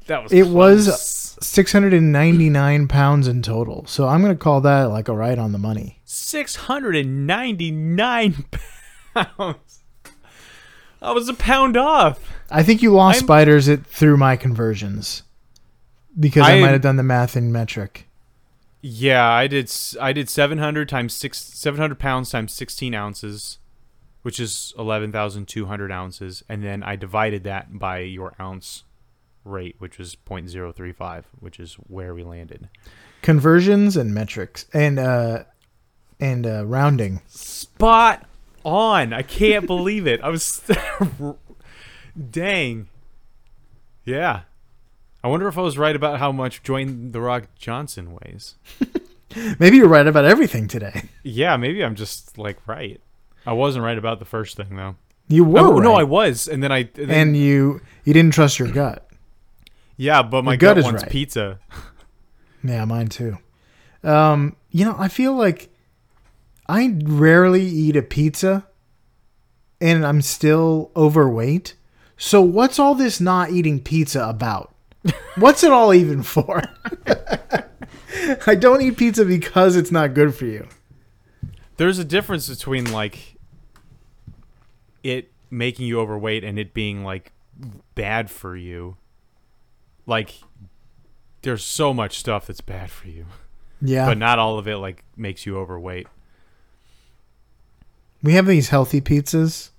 That 0.08 0.24
was 0.24 0.32
It 0.34 0.48
was 0.48 1.38
699 1.42 2.88
pounds 2.88 3.28
in 3.28 3.42
total. 3.44 3.86
So 3.86 4.08
I'm 4.08 4.22
going 4.22 4.36
to 4.36 4.40
call 4.44 4.62
that 4.62 4.86
like 4.86 5.08
a 5.08 5.14
right 5.16 5.38
on 5.38 5.52
the 5.52 5.60
money. 5.60 6.00
699 6.06 8.46
pounds. 9.14 9.84
I 11.02 11.12
was 11.14 11.30
a 11.30 11.34
pound 11.34 11.78
off. 11.78 12.20
I 12.52 12.64
think 12.64 12.82
you 12.82 12.92
lost 12.92 13.18
I'm- 13.20 13.26
spiders 13.26 13.68
it 13.68 13.86
through 13.86 14.18
my 14.18 14.36
conversions 14.36 15.22
because 16.20 16.44
I, 16.44 16.58
I 16.58 16.62
might 16.62 16.72
have 16.72 16.82
done 16.82 16.98
the 16.98 17.04
math 17.04 17.38
in 17.38 17.52
metric. 17.52 18.08
Yeah, 18.82 19.28
I 19.28 19.48
did. 19.48 19.72
I 20.00 20.14
did 20.14 20.30
700 20.30 20.88
times 20.88 21.14
six, 21.14 21.38
700 21.38 22.00
pounds 22.00 22.30
times 22.30 22.54
16 22.54 22.94
ounces, 22.94 23.60
which 24.22 24.40
is 24.40 24.74
11,200 24.78 25.92
ounces, 25.92 26.44
and 26.48 26.64
then 26.64 26.84
I 26.84 26.96
divided 26.96 27.44
that 27.44 27.78
by 27.78 28.00
your 28.00 28.36
ounce 28.40 28.84
rate, 29.44 29.76
which 29.80 29.98
was 29.98 30.16
0.035, 30.16 31.24
which 31.40 31.60
is 31.60 31.74
where 31.74 32.14
we 32.14 32.24
landed. 32.24 32.70
Conversions 33.22 33.98
and 33.98 34.14
metrics 34.14 34.66
and 34.74 34.98
uh 34.98 35.44
and 36.20 36.46
uh 36.48 36.66
rounding. 36.66 37.22
Spot 37.28 38.26
on! 38.64 39.14
I 39.14 39.24
can't 39.24 39.66
believe 39.66 40.08
it. 40.08 40.22
I 40.22 40.30
was, 40.30 40.62
dang. 42.32 42.88
Yeah. 44.06 44.42
I 45.24 45.28
wonder 45.28 45.48
if 45.48 45.58
I 45.58 45.62
was 45.62 45.78
right 45.78 45.96
about 45.96 46.20
how 46.20 46.32
much 46.32 46.64
Dwayne 46.64 47.12
the 47.12 47.20
Rock 47.22 47.48
Johnson 47.58 48.18
weighs. 48.24 48.56
Maybe 49.60 49.78
you're 49.78 49.88
right 49.88 50.08
about 50.08 50.26
everything 50.26 50.68
today. 50.68 51.04
Yeah, 51.24 51.56
maybe 51.58 51.84
I'm 51.84 51.94
just 51.94 52.38
like 52.40 52.58
right. 52.68 53.00
I 53.46 53.54
wasn't 53.54 53.84
right 53.86 53.98
about 53.98 54.18
the 54.18 54.26
first 54.26 54.58
thing 54.58 54.76
though. 54.76 54.96
You 55.28 55.44
were 55.44 55.60
Oh, 55.60 55.78
no, 55.80 55.94
I 55.94 56.02
was, 56.04 56.48
and 56.48 56.64
then 56.64 56.72
I 56.72 56.80
and 56.80 56.90
then, 56.96 57.10
and 57.12 57.38
you 57.38 57.82
you 58.06 58.14
didn't 58.14 58.34
trust 58.34 58.58
your 58.58 58.70
gut. 58.72 59.08
yeah, 59.98 60.24
but 60.24 60.44
my 60.44 60.54
Your 60.54 60.58
gut 60.58 60.70
gut, 60.76 60.78
is 60.80 60.84
wants 60.86 61.04
right. 61.04 61.12
pizza. 61.12 61.60
Yeah, 62.64 62.84
mine 62.86 63.08
too. 63.08 63.38
Um, 64.04 64.56
you 64.72 64.84
know, 64.84 64.96
I 64.98 65.08
feel 65.08 65.34
like 65.34 65.70
I 66.68 66.98
rarely 67.04 67.64
eat 67.64 67.96
a 67.96 68.02
pizza 68.02 68.66
and 69.80 70.06
I'm 70.06 70.22
still 70.22 70.92
overweight. 70.96 71.76
So 72.18 72.42
what's 72.42 72.80
all 72.80 72.96
this 72.96 73.22
not 73.22 73.52
eating 73.52 73.80
pizza 73.80 74.28
about? 74.28 74.74
What's 75.36 75.64
it 75.64 75.72
all 75.72 75.94
even 75.94 76.24
for? 76.24 76.62
I 78.46 78.56
don't 78.56 78.82
eat 78.82 78.98
pizza 78.98 79.24
because 79.26 79.76
it's 79.76 79.92
not 79.92 80.14
good 80.14 80.36
for 80.36 80.46
you. 80.46 80.68
There's 81.78 82.00
a 82.00 82.04
difference 82.04 82.50
between 82.50 82.92
like 82.92 83.36
it 85.04 85.32
making 85.50 85.86
you 85.88 86.00
overweight 86.00 86.44
and 86.44 86.60
it 86.60 86.74
being 86.74 87.04
like 87.04 87.32
bad 87.96 88.30
for 88.30 88.56
you. 88.58 88.98
Like 90.06 90.36
there's 91.44 91.64
so 91.64 91.94
much 91.94 92.18
stuff 92.20 92.48
that's 92.48 92.60
bad 92.62 92.92
for 92.92 93.08
you, 93.08 93.26
Yeah. 93.82 94.06
but 94.06 94.18
not 94.18 94.40
all 94.40 94.58
of 94.60 94.68
it 94.68 94.76
like 94.78 95.04
makes 95.16 95.46
you 95.46 95.58
overweight. 95.58 96.08
we 98.22 98.34
have 98.34 98.46
these 98.48 98.68
healthy 98.70 99.00
pizzas 99.00 99.70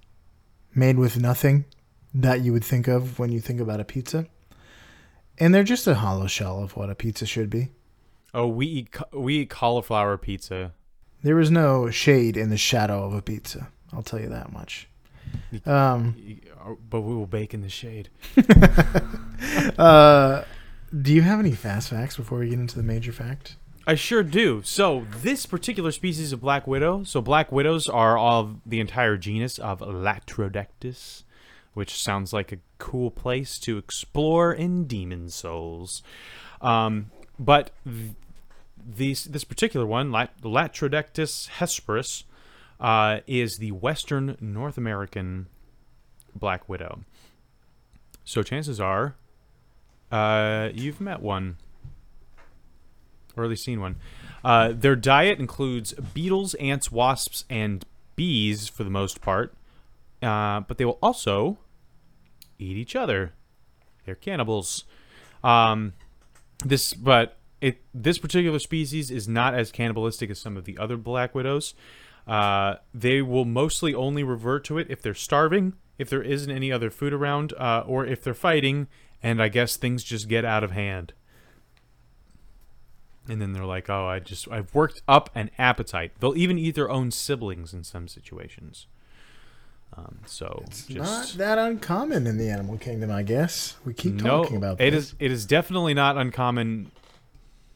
made 0.74 0.96
with 0.96 1.20
nothing 1.20 1.66
that 2.14 2.40
you 2.40 2.52
would 2.54 2.64
think 2.64 2.88
of 2.88 3.18
when 3.18 3.30
you 3.30 3.40
think 3.40 3.60
about 3.60 3.80
a 3.80 3.84
pizza. 3.84 4.26
And 5.40 5.54
they're 5.54 5.64
just 5.64 5.86
a 5.86 5.94
hollow 5.94 6.26
shell 6.26 6.62
of 6.62 6.76
what 6.76 6.90
a 6.90 6.94
pizza 6.94 7.24
should 7.26 7.48
be. 7.50 7.70
Oh, 8.34 8.46
we 8.46 8.66
eat 8.66 8.92
ca- 8.92 9.06
we 9.12 9.38
eat 9.38 9.50
cauliflower 9.50 10.16
pizza. 10.16 10.72
There 11.22 11.40
is 11.40 11.50
no 11.50 11.90
shade 11.90 12.36
in 12.36 12.50
the 12.50 12.56
shadow 12.56 13.04
of 13.04 13.14
a 13.14 13.22
pizza. 13.22 13.68
I'll 13.92 14.02
tell 14.02 14.20
you 14.20 14.28
that 14.28 14.52
much. 14.52 14.88
Um, 15.66 16.14
But 16.88 17.00
we 17.00 17.14
will 17.14 17.26
bake 17.26 17.54
in 17.54 17.62
the 17.62 17.68
shade. 17.68 18.08
uh, 19.78 20.44
do 21.02 21.12
you 21.12 21.22
have 21.22 21.40
any 21.40 21.52
fast 21.52 21.88
facts 21.90 22.16
before 22.16 22.38
we 22.38 22.48
get 22.50 22.58
into 22.58 22.76
the 22.76 22.82
major 22.82 23.12
fact? 23.12 23.56
I 23.86 23.94
sure 23.94 24.22
do. 24.22 24.62
So 24.64 25.06
this 25.22 25.46
particular 25.46 25.90
species 25.90 26.32
of 26.32 26.40
black 26.40 26.66
widow, 26.66 27.02
so 27.04 27.20
black 27.20 27.50
widows 27.50 27.88
are 27.88 28.18
of 28.18 28.56
the 28.66 28.78
entire 28.80 29.16
genus 29.16 29.58
of 29.58 29.80
Latrodectus, 29.80 31.24
which 31.74 32.00
sounds 32.00 32.32
like 32.32 32.52
a 32.52 32.58
cool 32.78 33.10
place 33.10 33.58
to 33.60 33.78
explore 33.78 34.52
in 34.52 34.84
Demon 34.84 35.28
Souls. 35.28 36.02
Um, 36.60 37.10
but 37.38 37.70
th- 37.84 38.12
these 38.84 39.24
this 39.24 39.44
particular 39.44 39.86
one, 39.86 40.10
Lat- 40.10 40.40
Latrodectus 40.42 41.48
hesperus, 41.48 42.24
uh, 42.80 43.20
is 43.26 43.58
the 43.58 43.72
western 43.72 44.36
North 44.40 44.76
American 44.78 45.46
black 46.34 46.68
widow. 46.68 47.00
So 48.24 48.42
chances 48.42 48.80
are, 48.80 49.16
uh, 50.10 50.70
you've 50.72 51.00
met 51.00 51.20
one 51.20 51.56
or 53.36 53.44
at 53.44 53.50
least 53.50 53.64
seen 53.64 53.80
one. 53.80 53.96
Uh, 54.44 54.72
their 54.72 54.96
diet 54.96 55.38
includes 55.38 55.92
beetles, 56.14 56.54
ants, 56.54 56.90
wasps, 56.90 57.44
and 57.50 57.84
bees 58.16 58.68
for 58.68 58.84
the 58.84 58.90
most 58.90 59.20
part, 59.20 59.54
uh, 60.22 60.60
but 60.60 60.78
they 60.78 60.84
will 60.84 60.98
also 61.02 61.58
eat 62.58 62.76
each 62.76 62.94
other. 62.94 63.32
They're 64.04 64.14
cannibals. 64.14 64.84
Um, 65.42 65.94
this, 66.64 66.92
but 66.94 67.38
it 67.60 67.82
this 67.94 68.18
particular 68.18 68.58
species 68.58 69.10
is 69.10 69.28
not 69.28 69.54
as 69.54 69.70
cannibalistic 69.70 70.30
as 70.30 70.38
some 70.38 70.56
of 70.56 70.64
the 70.64 70.78
other 70.78 70.96
black 70.96 71.34
widows. 71.34 71.74
Uh, 72.26 72.76
they 72.94 73.22
will 73.22 73.44
mostly 73.44 73.94
only 73.94 74.22
revert 74.22 74.64
to 74.64 74.78
it 74.78 74.86
if 74.90 75.02
they're 75.02 75.14
starving, 75.14 75.74
if 75.98 76.08
there 76.08 76.22
isn't 76.22 76.50
any 76.50 76.70
other 76.70 76.90
food 76.90 77.12
around, 77.12 77.52
uh, 77.54 77.82
or 77.86 78.06
if 78.06 78.22
they're 78.22 78.34
fighting, 78.34 78.88
and 79.22 79.42
I 79.42 79.48
guess 79.48 79.76
things 79.76 80.04
just 80.04 80.28
get 80.28 80.44
out 80.44 80.62
of 80.62 80.70
hand. 80.70 81.12
And 83.28 83.40
then 83.40 83.52
they're 83.52 83.64
like, 83.64 83.88
"Oh, 83.90 84.06
I 84.06 84.18
just 84.18 84.50
I've 84.50 84.74
worked 84.74 85.02
up 85.06 85.30
an 85.34 85.50
appetite." 85.58 86.12
They'll 86.20 86.36
even 86.36 86.58
eat 86.58 86.74
their 86.74 86.90
own 86.90 87.10
siblings 87.10 87.72
in 87.74 87.84
some 87.84 88.08
situations. 88.08 88.86
Um, 89.96 90.18
so 90.24 90.62
It's 90.66 90.86
just 90.86 91.36
not 91.38 91.38
that 91.38 91.58
uncommon 91.58 92.26
in 92.26 92.38
the 92.38 92.48
animal 92.48 92.78
kingdom, 92.78 93.10
I 93.10 93.22
guess. 93.22 93.76
We 93.84 93.92
keep 93.92 94.14
no, 94.14 94.42
talking 94.44 94.56
about 94.56 94.80
it 94.80 94.92
this. 94.92 95.06
is 95.10 95.14
it 95.18 95.30
is 95.32 95.46
definitely 95.46 95.94
not 95.94 96.16
uncommon 96.16 96.90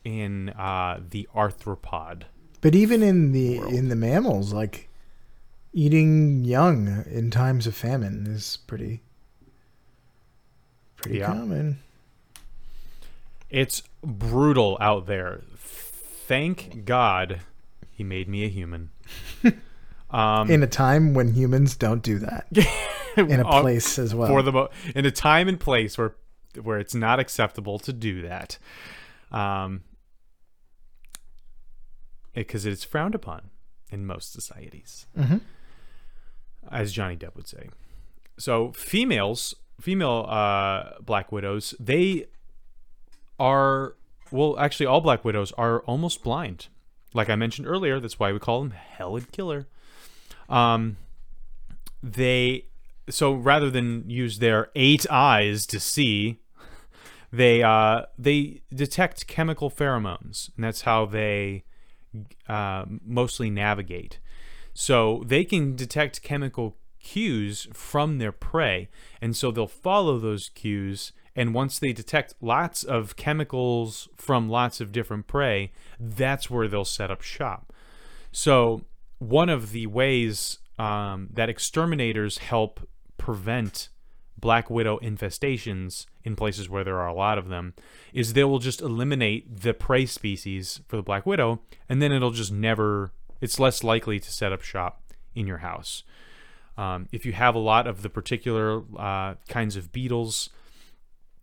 in 0.05 0.51
uh, 0.51 1.01
the 1.11 1.29
arthropod. 1.35 2.23
But 2.61 2.75
even 2.75 3.03
in 3.03 3.33
the 3.33 3.59
world. 3.59 3.73
in 3.75 3.89
the 3.89 3.97
mammals, 3.97 4.53
like 4.53 4.89
eating 5.73 6.45
young 6.45 7.05
in 7.11 7.31
times 7.31 7.67
of 7.67 7.75
famine 7.75 8.27
is 8.29 8.59
pretty 8.67 9.03
pretty 10.97 11.19
Yeah. 11.19 11.27
common. 11.27 11.81
It's 13.51 13.83
brutal 14.03 14.79
out 14.81 15.07
there. 15.07 15.43
Thank 15.59 16.85
God 16.85 17.41
he 17.91 18.03
made 18.05 18.29
me 18.29 18.45
a 18.45 18.49
human. 18.49 18.91
um, 20.15 20.51
in 20.51 20.63
a 20.63 20.67
time 20.67 21.13
when 21.15 21.33
humans 21.35 21.77
don't 21.77 22.03
do 22.03 22.19
that. 22.21 22.47
In 23.17 23.39
a 23.41 23.45
place 23.45 23.97
as 23.99 24.13
well. 24.13 24.27
for 24.29 24.43
the 24.43 24.51
mo- 24.51 24.71
in 24.95 25.07
a 25.07 25.11
time 25.13 25.47
and 25.47 25.61
place 25.61 25.97
where 25.97 26.17
where 26.61 26.79
it's 26.81 26.97
not 26.97 27.21
acceptable 27.21 27.79
to 27.79 27.93
do 27.93 28.23
that, 28.23 28.59
um, 29.31 29.83
because 32.35 32.67
it's 32.67 32.83
frowned 32.85 33.15
upon 33.15 33.51
in 33.91 34.05
most 34.05 34.33
societies, 34.33 35.07
Mhm. 35.17 35.41
as 36.71 36.93
Johnny 36.93 37.17
Depp 37.17 37.37
would 37.37 37.47
say. 37.47 37.69
So 38.37 38.73
females, 38.73 39.55
female 39.81 40.27
uh, 40.29 40.95
black 41.01 41.31
widows, 41.31 41.75
they 41.79 42.27
are 43.39 43.95
well, 44.33 44.59
actually, 44.59 44.87
all 44.87 45.01
black 45.01 45.25
widows 45.25 45.53
are 45.53 45.83
almost 45.83 46.25
blind. 46.25 46.67
Like 47.13 47.31
I 47.31 47.37
mentioned 47.37 47.69
earlier, 47.69 48.01
that's 48.01 48.19
why 48.19 48.33
we 48.33 48.41
call 48.41 48.61
them 48.63 48.73
Helen 48.73 49.27
Keller. 49.31 49.69
Um, 50.49 50.97
they 52.03 52.67
so 53.11 53.33
rather 53.33 53.71
than 53.71 54.09
use 54.09 54.39
their 54.39 54.71
eight 54.75 55.07
eyes 55.11 55.67
to 55.67 55.81
see, 55.81 56.41
they 57.33 57.63
uh, 57.63 58.03
they 58.19 58.63
detect 58.73 59.27
chemical 59.27 59.71
pheromones, 59.71 60.51
and 60.57 60.65
that's 60.65 60.83
how 60.83 61.07
they 61.07 61.65
uh, 62.49 62.85
mostly 63.05 63.51
navigate. 63.51 64.19
So 64.73 65.23
they 65.27 65.45
can 65.45 65.77
detect 65.77 66.23
chemical 66.23 66.77
cues 67.01 67.69
from 67.73 68.19
their 68.19 68.33
prey, 68.33 68.89
and 69.21 69.37
so 69.37 69.51
they'll 69.51 69.67
follow 69.67 70.19
those 70.19 70.49
cues. 70.49 71.13
And 71.37 71.53
once 71.53 71.81
they 71.81 71.93
detect 71.93 72.35
lots 72.41 72.85
of 72.85 73.17
chemicals 73.17 74.09
from 74.17 74.49
lots 74.49 74.81
of 74.81 74.93
different 74.93 75.27
prey, 75.27 75.73
that's 75.99 76.49
where 76.49 76.69
they'll 76.69 76.85
set 76.85 77.11
up 77.11 77.23
shop. 77.23 77.73
So, 78.31 78.83
one 79.19 79.49
of 79.49 79.73
the 79.73 79.87
ways 79.87 80.59
um, 80.79 81.29
that 81.33 81.49
exterminators 81.49 82.39
help 82.39 82.89
prevent 83.17 83.89
black 84.37 84.69
widow 84.69 84.99
infestations 84.99 86.07
in 86.23 86.37
places 86.37 86.69
where 86.69 86.85
there 86.85 86.99
are 86.99 87.07
a 87.07 87.15
lot 87.15 87.39
of 87.39 87.49
them 87.49 87.73
is 88.13 88.33
they 88.33 88.45
will 88.45 88.59
just 88.59 88.83
eliminate 88.83 89.61
the 89.63 89.73
prey 89.73 90.05
species 90.05 90.81
for 90.87 90.97
the 90.97 91.03
black 91.03 91.25
widow, 91.25 91.61
and 91.89 92.03
then 92.03 92.13
it'll 92.13 92.31
just 92.31 92.53
never, 92.53 93.13
it's 93.41 93.59
less 93.59 93.83
likely 93.83 94.21
to 94.21 94.31
set 94.31 94.53
up 94.53 94.63
shop 94.63 95.03
in 95.35 95.47
your 95.47 95.59
house. 95.59 96.03
Um, 96.77 97.09
if 97.13 97.25
you 97.25 97.33
have 97.33 97.55
a 97.55 97.61
lot 97.61 97.87
of 97.87 98.03
the 98.03 98.11
particular 98.11 98.83
uh, 98.99 99.35
kinds 99.49 99.77
of 99.77 99.93
beetles 99.93 100.51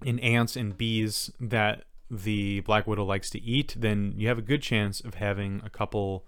and 0.06 0.20
ants 0.20 0.56
and 0.56 0.78
bees 0.78 1.32
that 1.40 1.86
the 2.10 2.60
black 2.62 2.86
widow 2.86 3.06
likes 3.06 3.30
to 3.30 3.42
eat, 3.42 3.74
then 3.78 4.14
you 4.18 4.28
have 4.28 4.38
a 4.38 4.44
good 4.44 4.62
chance 4.62 5.00
of 5.00 5.16
having 5.16 5.62
a 5.64 5.70
couple, 5.70 6.26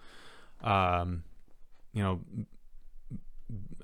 um, 0.64 1.24
you 1.94 2.04
know, 2.04 2.20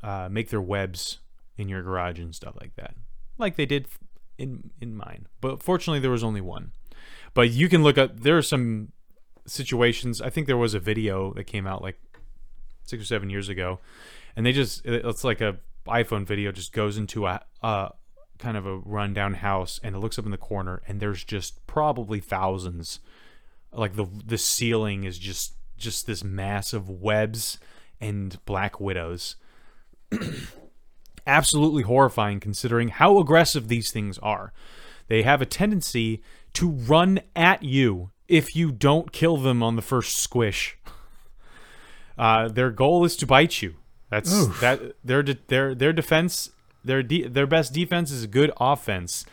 uh, 0.02 0.30
make 0.30 0.50
their 0.50 0.62
webs 0.62 1.20
in 1.58 1.70
your 1.70 1.84
garage 1.84 2.20
and 2.20 2.34
stuff 2.34 2.56
like 2.60 2.76
that, 2.76 2.96
like 3.38 3.56
they 3.56 3.66
did 3.66 3.88
in 4.38 4.72
in 4.82 4.96
mine. 4.96 5.28
But 5.42 5.62
fortunately, 5.62 6.00
there 6.00 6.12
was 6.12 6.24
only 6.24 6.42
one. 6.42 6.72
But 7.34 7.52
you 7.52 7.70
can 7.70 7.84
look 7.84 7.98
up. 7.98 8.22
There 8.22 8.38
are 8.38 8.42
some 8.42 8.92
situations. 9.46 10.22
I 10.22 10.30
think 10.30 10.48
there 10.48 10.58
was 10.58 10.74
a 10.74 10.80
video 10.80 11.34
that 11.34 11.46
came 11.46 11.68
out 11.68 11.82
like 11.82 12.00
six 12.84 13.04
or 13.04 13.06
seven 13.06 13.30
years 13.30 13.50
ago, 13.50 13.80
and 14.36 14.46
they 14.46 14.52
just 14.52 14.86
it's 14.86 15.24
like 15.24 15.42
a 15.42 15.58
iPhone 15.88 16.26
video 16.26 16.52
just 16.52 16.74
goes 16.74 16.98
into 16.98 17.26
a, 17.26 17.42
a 17.62 17.92
kind 18.38 18.56
of 18.56 18.66
a 18.66 18.78
rundown 18.78 19.36
house 19.36 19.80
and 19.84 19.96
it 19.96 20.00
looks 20.00 20.18
up 20.18 20.26
in 20.26 20.32
the 20.32 20.38
corner 20.38 20.82
and 20.88 21.00
there's 21.00 21.24
just 21.24 21.66
probably 21.68 22.20
thousands 22.20 23.00
like 23.74 23.96
the 23.96 24.06
the 24.26 24.38
ceiling 24.38 25.04
is 25.04 25.20
just 25.20 25.56
just 25.78 26.08
this 26.08 26.24
mass 26.24 26.74
of 26.74 26.90
webs 26.90 27.60
and 28.02 28.44
black 28.46 28.80
widows. 28.80 29.36
Absolutely 31.28 31.84
horrifying 31.84 32.40
considering 32.40 32.90
how 32.90 33.20
aggressive 33.20 33.68
these 33.68 33.92
things 33.92 34.18
are. 34.20 34.54
They 35.08 35.24
have 35.24 35.42
a 35.42 35.46
tendency 35.46 36.24
to 36.54 36.70
run 36.70 37.20
at 37.36 37.64
you 37.64 38.12
if 38.28 38.56
you 38.56 38.72
don't 38.72 39.12
kill 39.12 39.38
them 39.38 39.62
on 39.62 39.76
the 39.76 39.82
first 39.82 40.18
squish. 40.18 40.78
Uh, 42.18 42.48
their 42.48 42.70
goal 42.70 43.06
is 43.06 43.16
to 43.18 43.26
bite 43.26 43.62
you. 43.62 43.76
That's 44.10 44.34
Oof. 44.34 44.60
that 44.62 44.96
their 45.04 45.24
de- 45.24 45.38
their 45.48 45.76
their 45.76 45.94
defense 45.94 46.50
their 46.84 47.04
de- 47.04 47.28
their 47.28 47.48
best 47.48 47.74
defense 47.74 48.12
is 48.12 48.24
a 48.24 48.28
good 48.28 48.52
offense 48.60 49.26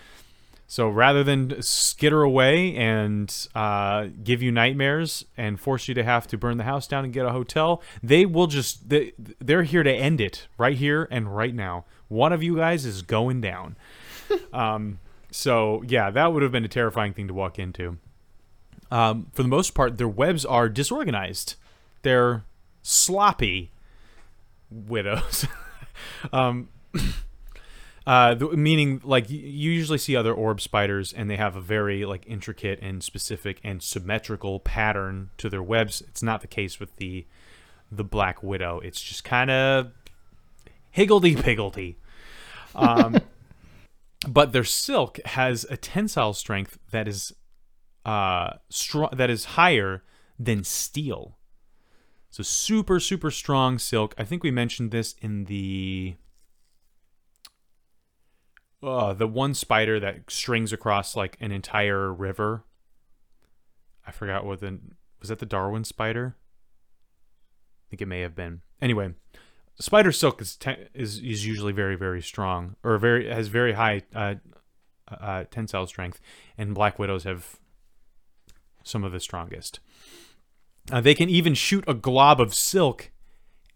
so 0.69 0.89
rather 0.89 1.23
than 1.23 1.63
skitter 1.63 2.23
away 2.23 2.75
and 2.75 3.49
uh, 3.55 4.09
give 4.25 4.43
you 4.43 4.51
nightmares 4.51 5.25
and 5.37 5.61
force 5.61 5.87
you 5.87 5.95
to 5.95 6.03
have 6.03 6.27
to 6.29 6.39
burn 6.39 6.57
the 6.57 6.65
house 6.65 6.89
down 6.89 7.05
and 7.05 7.13
get 7.13 7.25
a 7.25 7.31
hotel, 7.31 7.83
they 8.03 8.27
will 8.27 8.49
just 8.49 8.89
they, 8.89 9.13
they're 9.39 9.63
here 9.63 9.85
to 9.85 9.93
end 9.93 10.21
it 10.21 10.49
right 10.59 10.77
here 10.77 11.07
and 11.11 11.37
right 11.37 11.55
now. 11.55 11.85
One 12.09 12.33
of 12.33 12.43
you 12.43 12.57
guys 12.57 12.85
is 12.85 13.03
going 13.03 13.41
down. 13.41 13.77
um, 14.53 14.99
so 15.31 15.85
yeah, 15.87 16.11
that 16.11 16.33
would 16.33 16.43
have 16.43 16.53
been 16.53 16.65
a 16.65 16.69
terrifying 16.69 17.13
thing 17.13 17.29
to 17.29 17.35
walk 17.35 17.59
into. 17.59 17.99
Um, 18.91 19.29
for 19.33 19.43
the 19.43 19.49
most 19.49 19.73
part, 19.75 19.99
their 19.99 20.09
webs 20.09 20.45
are 20.45 20.69
disorganized. 20.69 21.55
They're 22.03 22.45
sloppy 22.83 23.71
widows. 24.71 25.47
um, 26.33 26.69
uh, 28.07 28.35
the, 28.35 28.49
meaning 28.51 29.01
like 29.03 29.29
you 29.29 29.39
usually 29.39 29.99
see 29.99 30.15
other 30.15 30.33
orb 30.33 30.61
spiders 30.61 31.13
and 31.13 31.29
they 31.29 31.37
have 31.37 31.57
a 31.57 31.61
very 31.61 32.05
like 32.05 32.25
intricate 32.27 32.79
and 32.81 33.03
specific 33.03 33.61
and 33.65 33.83
symmetrical 33.83 34.61
pattern 34.61 35.31
to 35.39 35.51
their 35.51 35.63
webs. 35.63 36.03
It's 36.03 36.23
not 36.23 36.41
the 36.41 36.47
case 36.47 36.79
with 36.79 36.95
the 36.97 37.27
the 37.91 38.05
black 38.05 38.43
widow. 38.43 38.79
It's 38.81 39.01
just 39.01 39.25
kind 39.25 39.51
of 39.51 39.91
higgledy 40.91 41.35
piggledy. 41.35 41.99
Um, 42.77 43.19
but 44.29 44.53
their 44.53 44.65
silk 44.65 45.19
has 45.25 45.67
a 45.69 45.77
tensile 45.77 46.33
strength 46.33 46.79
that 46.93 47.09
is 47.09 47.33
uh 48.05 48.55
strong 48.71 49.11
that 49.17 49.31
is 49.31 49.45
higher 49.57 50.05
than 50.39 50.63
steel. 50.63 51.39
So 52.31 52.45
super 52.45 53.01
super 53.01 53.33
strong 53.33 53.81
silk. 53.81 54.15
I 54.17 54.23
think 54.23 54.45
we 54.45 54.53
mentioned 54.53 54.93
this 54.93 55.17
in 55.21 55.47
the 55.47 56.15
uh, 58.87 59.13
the 59.13 59.27
one 59.27 59.55
spider 59.55 59.99
that 60.01 60.31
strings 60.31 60.73
across 60.73 61.17
like 61.17 61.37
an 61.41 61.53
entire 61.53 62.13
river. 62.13 62.65
I 64.07 64.13
forgot 64.13 64.45
what 64.45 64.61
the 64.61 64.79
was 65.21 65.29
that 65.29 65.39
the 65.39 65.47
Darwin 65.47 65.85
spider. 65.85 66.37
I 67.87 67.91
think 67.91 68.03
it 68.03 68.07
may 68.07 68.21
have 68.21 68.35
been. 68.35 68.63
Anyway, 68.81 69.15
spider 69.79 70.13
silk 70.13 70.41
is 70.41 70.57
te- 70.57 70.89
is 70.95 71.19
is 71.19 71.47
usually 71.47 71.73
very 71.73 71.97
very 71.97 72.23
strong 72.23 72.77
or 72.83 72.99
very 72.99 73.29
has 73.29 73.49
very 73.49 73.73
high 73.73 74.03
uh, 74.15 74.35
uh, 75.09 75.45
tensile 75.51 75.87
strength, 75.87 76.21
and 76.57 76.75
black 76.75 76.99
widows 76.99 77.25
have 77.25 77.59
some 78.83 79.05
of 79.05 79.13
the 79.13 79.21
strongest. 79.21 79.81
Uh, 80.91 81.01
they 81.01 81.15
can 81.15 81.29
even 81.29 81.55
shoot 81.55 81.85
a 81.89 81.95
glob 81.95 82.41
of 82.41 82.55
silk 82.55 83.11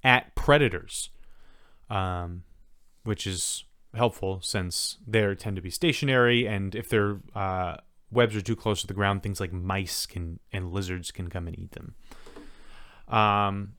at 0.04 0.34
predators, 0.34 1.10
um, 1.88 2.44
which 3.02 3.26
is 3.26 3.64
helpful 3.94 4.40
since 4.42 4.98
they 5.06 5.34
tend 5.34 5.56
to 5.56 5.62
be 5.62 5.70
stationary, 5.70 6.46
and 6.46 6.74
if 6.74 6.88
their 6.88 7.18
uh, 7.34 7.76
webs 8.10 8.36
are 8.36 8.42
too 8.42 8.56
close 8.56 8.80
to 8.80 8.86
the 8.86 8.94
ground, 8.94 9.22
things 9.22 9.40
like 9.40 9.52
mice 9.52 10.06
can 10.06 10.40
and 10.52 10.72
lizards 10.72 11.10
can 11.10 11.28
come 11.28 11.46
and 11.46 11.58
eat 11.58 11.72
them. 11.72 11.94
Um, 13.08 13.72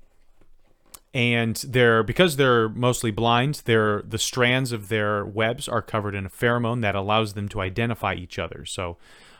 and 1.13 1.55
they're 1.67 2.03
because 2.03 2.37
they're 2.37 2.69
mostly 2.69 3.11
blind, 3.11 3.61
they're 3.65 4.01
the 4.01 4.17
strands 4.17 4.71
of 4.71 4.89
their 4.89 5.25
webs 5.25 5.67
are 5.67 5.81
covered 5.81 6.15
in 6.15 6.25
a 6.25 6.29
pheromone 6.29 6.81
that 6.81 6.95
allows 6.95 7.33
them 7.33 7.49
to 7.49 7.61
identify 7.61 8.13
each 8.13 8.39
other. 8.39 8.65
So, 8.65 8.97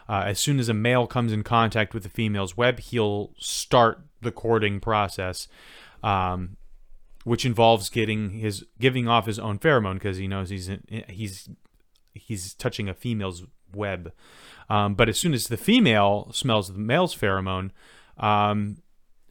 Uh, 0.09 0.24
as 0.26 0.39
soon 0.39 0.59
as 0.59 0.67
a 0.67 0.74
male 0.74 1.07
comes 1.07 1.32
in 1.32 1.41
contact 1.41 1.93
with 1.93 2.03
the 2.03 2.09
female's 2.09 2.57
web, 2.57 2.80
he'll 2.80 3.32
start 3.38 4.01
the 4.22 4.32
courting 4.32 4.82
process, 4.82 5.47
um, 6.03 6.57
which 7.24 7.45
involves 7.45 7.89
getting 7.89 8.32
his 8.32 8.65
giving 8.80 9.07
off 9.07 9.26
his 9.26 9.39
own 9.39 9.59
pheromone 9.59 9.95
because 9.95 10.17
he 10.17 10.28
knows 10.28 10.49
he's 10.49 10.69
he's 11.07 11.49
he's 12.13 12.53
touching 12.53 12.89
a 12.89 12.93
female's 12.93 13.43
web. 13.74 14.11
Um, 14.69 14.95
but 14.95 15.09
as 15.09 15.19
soon 15.19 15.34
as 15.34 15.47
the 15.47 15.57
female 15.57 16.32
smells 16.34 16.72
the 16.72 16.80
male's 16.80 17.15
pheromone, 17.15 17.72
um, 18.17 18.78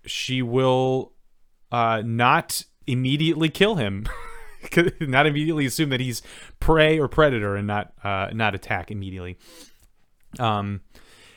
she 0.04 0.42
will 0.42 1.12
uh, 1.72 2.02
not 2.04 2.64
immediately 2.86 3.48
kill 3.48 3.76
him. 3.76 4.06
not 5.00 5.26
immediately 5.26 5.64
assume 5.64 5.88
that 5.88 6.00
he's 6.00 6.22
prey 6.58 6.98
or 6.98 7.08
predator 7.08 7.56
and 7.56 7.66
not 7.66 7.92
uh, 8.04 8.28
not 8.32 8.54
attack 8.54 8.90
immediately. 8.90 9.38
Um, 10.38 10.82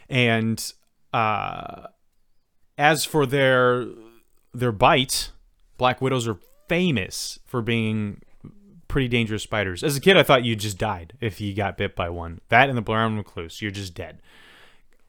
and 0.09 0.73
uh, 1.13 1.87
as 2.77 3.05
for 3.05 3.25
their 3.25 3.87
their 4.53 4.71
bite, 4.71 5.31
black 5.83 6.01
widows 6.01 6.29
are 6.29 6.37
famous 6.69 7.39
for 7.43 7.61
being 7.61 8.21
pretty 8.87 9.09
dangerous 9.09 9.43
spiders. 9.43 9.83
As 9.83 9.97
a 9.97 9.99
kid, 9.99 10.15
I 10.15 10.23
thought 10.23 10.45
you 10.45 10.55
just 10.55 10.77
died 10.77 11.11
if 11.19 11.41
you 11.41 11.53
got 11.53 11.77
bit 11.77 11.93
by 11.93 12.07
one. 12.07 12.39
That 12.47 12.69
and 12.69 12.77
the 12.77 12.81
brown 12.81 13.17
recluse, 13.17 13.61
you're 13.61 13.69
just 13.69 13.93
dead. 13.93 14.21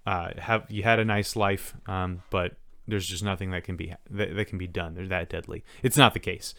Uh, 0.04 0.30
have 0.36 0.68
you 0.68 0.82
had 0.82 0.98
a 0.98 1.04
nice 1.04 1.36
life, 1.36 1.76
um, 1.86 2.24
but 2.28 2.56
there's 2.88 3.06
just 3.06 3.22
nothing 3.22 3.52
that 3.52 3.62
can 3.62 3.76
be 3.76 3.94
that, 4.10 4.34
that 4.34 4.48
can 4.48 4.58
be 4.58 4.66
done. 4.66 4.94
They're 4.94 5.06
that 5.06 5.28
deadly. 5.28 5.62
It's 5.84 5.96
not 5.96 6.12
the 6.12 6.18
case. 6.18 6.54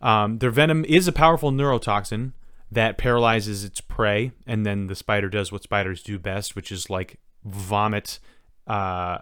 Um, 0.00 0.38
their 0.38 0.52
venom 0.52 0.84
is 0.84 1.08
a 1.08 1.12
powerful 1.12 1.50
neurotoxin 1.50 2.34
that 2.70 2.98
paralyzes 2.98 3.64
its 3.64 3.80
prey, 3.80 4.30
and 4.46 4.64
then 4.64 4.86
the 4.86 4.94
spider 4.94 5.28
does 5.28 5.50
what 5.50 5.64
spiders 5.64 6.04
do 6.04 6.20
best, 6.20 6.54
which 6.54 6.70
is 6.70 6.88
like 6.88 7.18
vomit 7.44 8.20
uh, 8.68 9.18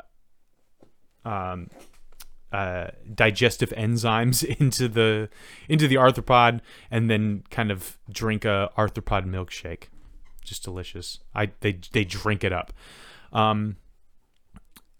um, 1.24 1.70
uh, 2.54 2.90
digestive 3.12 3.70
enzymes 3.70 4.44
into 4.60 4.86
the 4.86 5.28
into 5.68 5.88
the 5.88 5.96
arthropod, 5.96 6.60
and 6.88 7.10
then 7.10 7.42
kind 7.50 7.72
of 7.72 7.98
drink 8.08 8.44
a 8.44 8.70
arthropod 8.78 9.26
milkshake. 9.26 9.88
Just 10.44 10.62
delicious. 10.62 11.18
I 11.34 11.50
they 11.60 11.80
they 11.92 12.04
drink 12.04 12.44
it 12.44 12.52
up. 12.52 12.72
Um, 13.32 13.76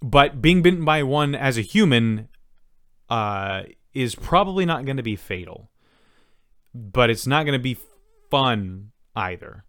but 0.01 0.43
being 0.43 0.63
bitten 0.63 0.85
by 0.85 1.05
one 1.05 1.37
as 1.37 1.57
a 1.57 1.61
human 1.61 2.29
uh, 3.09 3.63
is 3.93 4.17
probably 4.17 4.67
not 4.67 4.85
going 4.85 4.97
to 4.97 5.05
be 5.05 5.15
fatal. 5.15 5.71
But 6.75 7.09
it's 7.09 7.27
not 7.27 7.45
going 7.45 7.57
to 7.57 7.63
be 7.63 7.79
fun 8.31 8.91
either. 9.15 9.65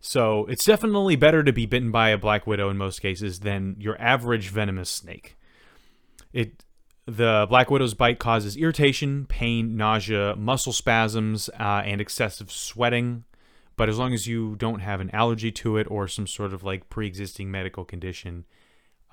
So 0.00 0.46
it's 0.46 0.64
definitely 0.64 1.16
better 1.16 1.42
to 1.42 1.52
be 1.52 1.66
bitten 1.66 1.90
by 1.90 2.08
a 2.08 2.16
black 2.16 2.46
widow 2.46 2.70
in 2.70 2.78
most 2.78 3.00
cases 3.02 3.40
than 3.40 3.76
your 3.78 4.00
average 4.00 4.48
venomous 4.48 4.88
snake. 4.88 5.36
It 6.32 6.64
the 7.06 7.46
black 7.48 7.70
widow's 7.70 7.94
bite 7.94 8.18
causes 8.18 8.56
irritation, 8.56 9.26
pain, 9.26 9.76
nausea, 9.76 10.36
muscle 10.36 10.72
spasms, 10.72 11.48
uh, 11.58 11.82
and 11.84 12.00
excessive 12.00 12.50
sweating. 12.52 13.24
But 13.76 13.88
as 13.88 13.98
long 13.98 14.12
as 14.12 14.26
you 14.26 14.56
don't 14.56 14.80
have 14.80 15.00
an 15.00 15.10
allergy 15.14 15.50
to 15.52 15.78
it 15.78 15.90
or 15.90 16.06
some 16.06 16.26
sort 16.26 16.52
of 16.52 16.62
like 16.62 16.90
pre-existing 16.90 17.50
medical 17.50 17.84
condition, 17.84 18.44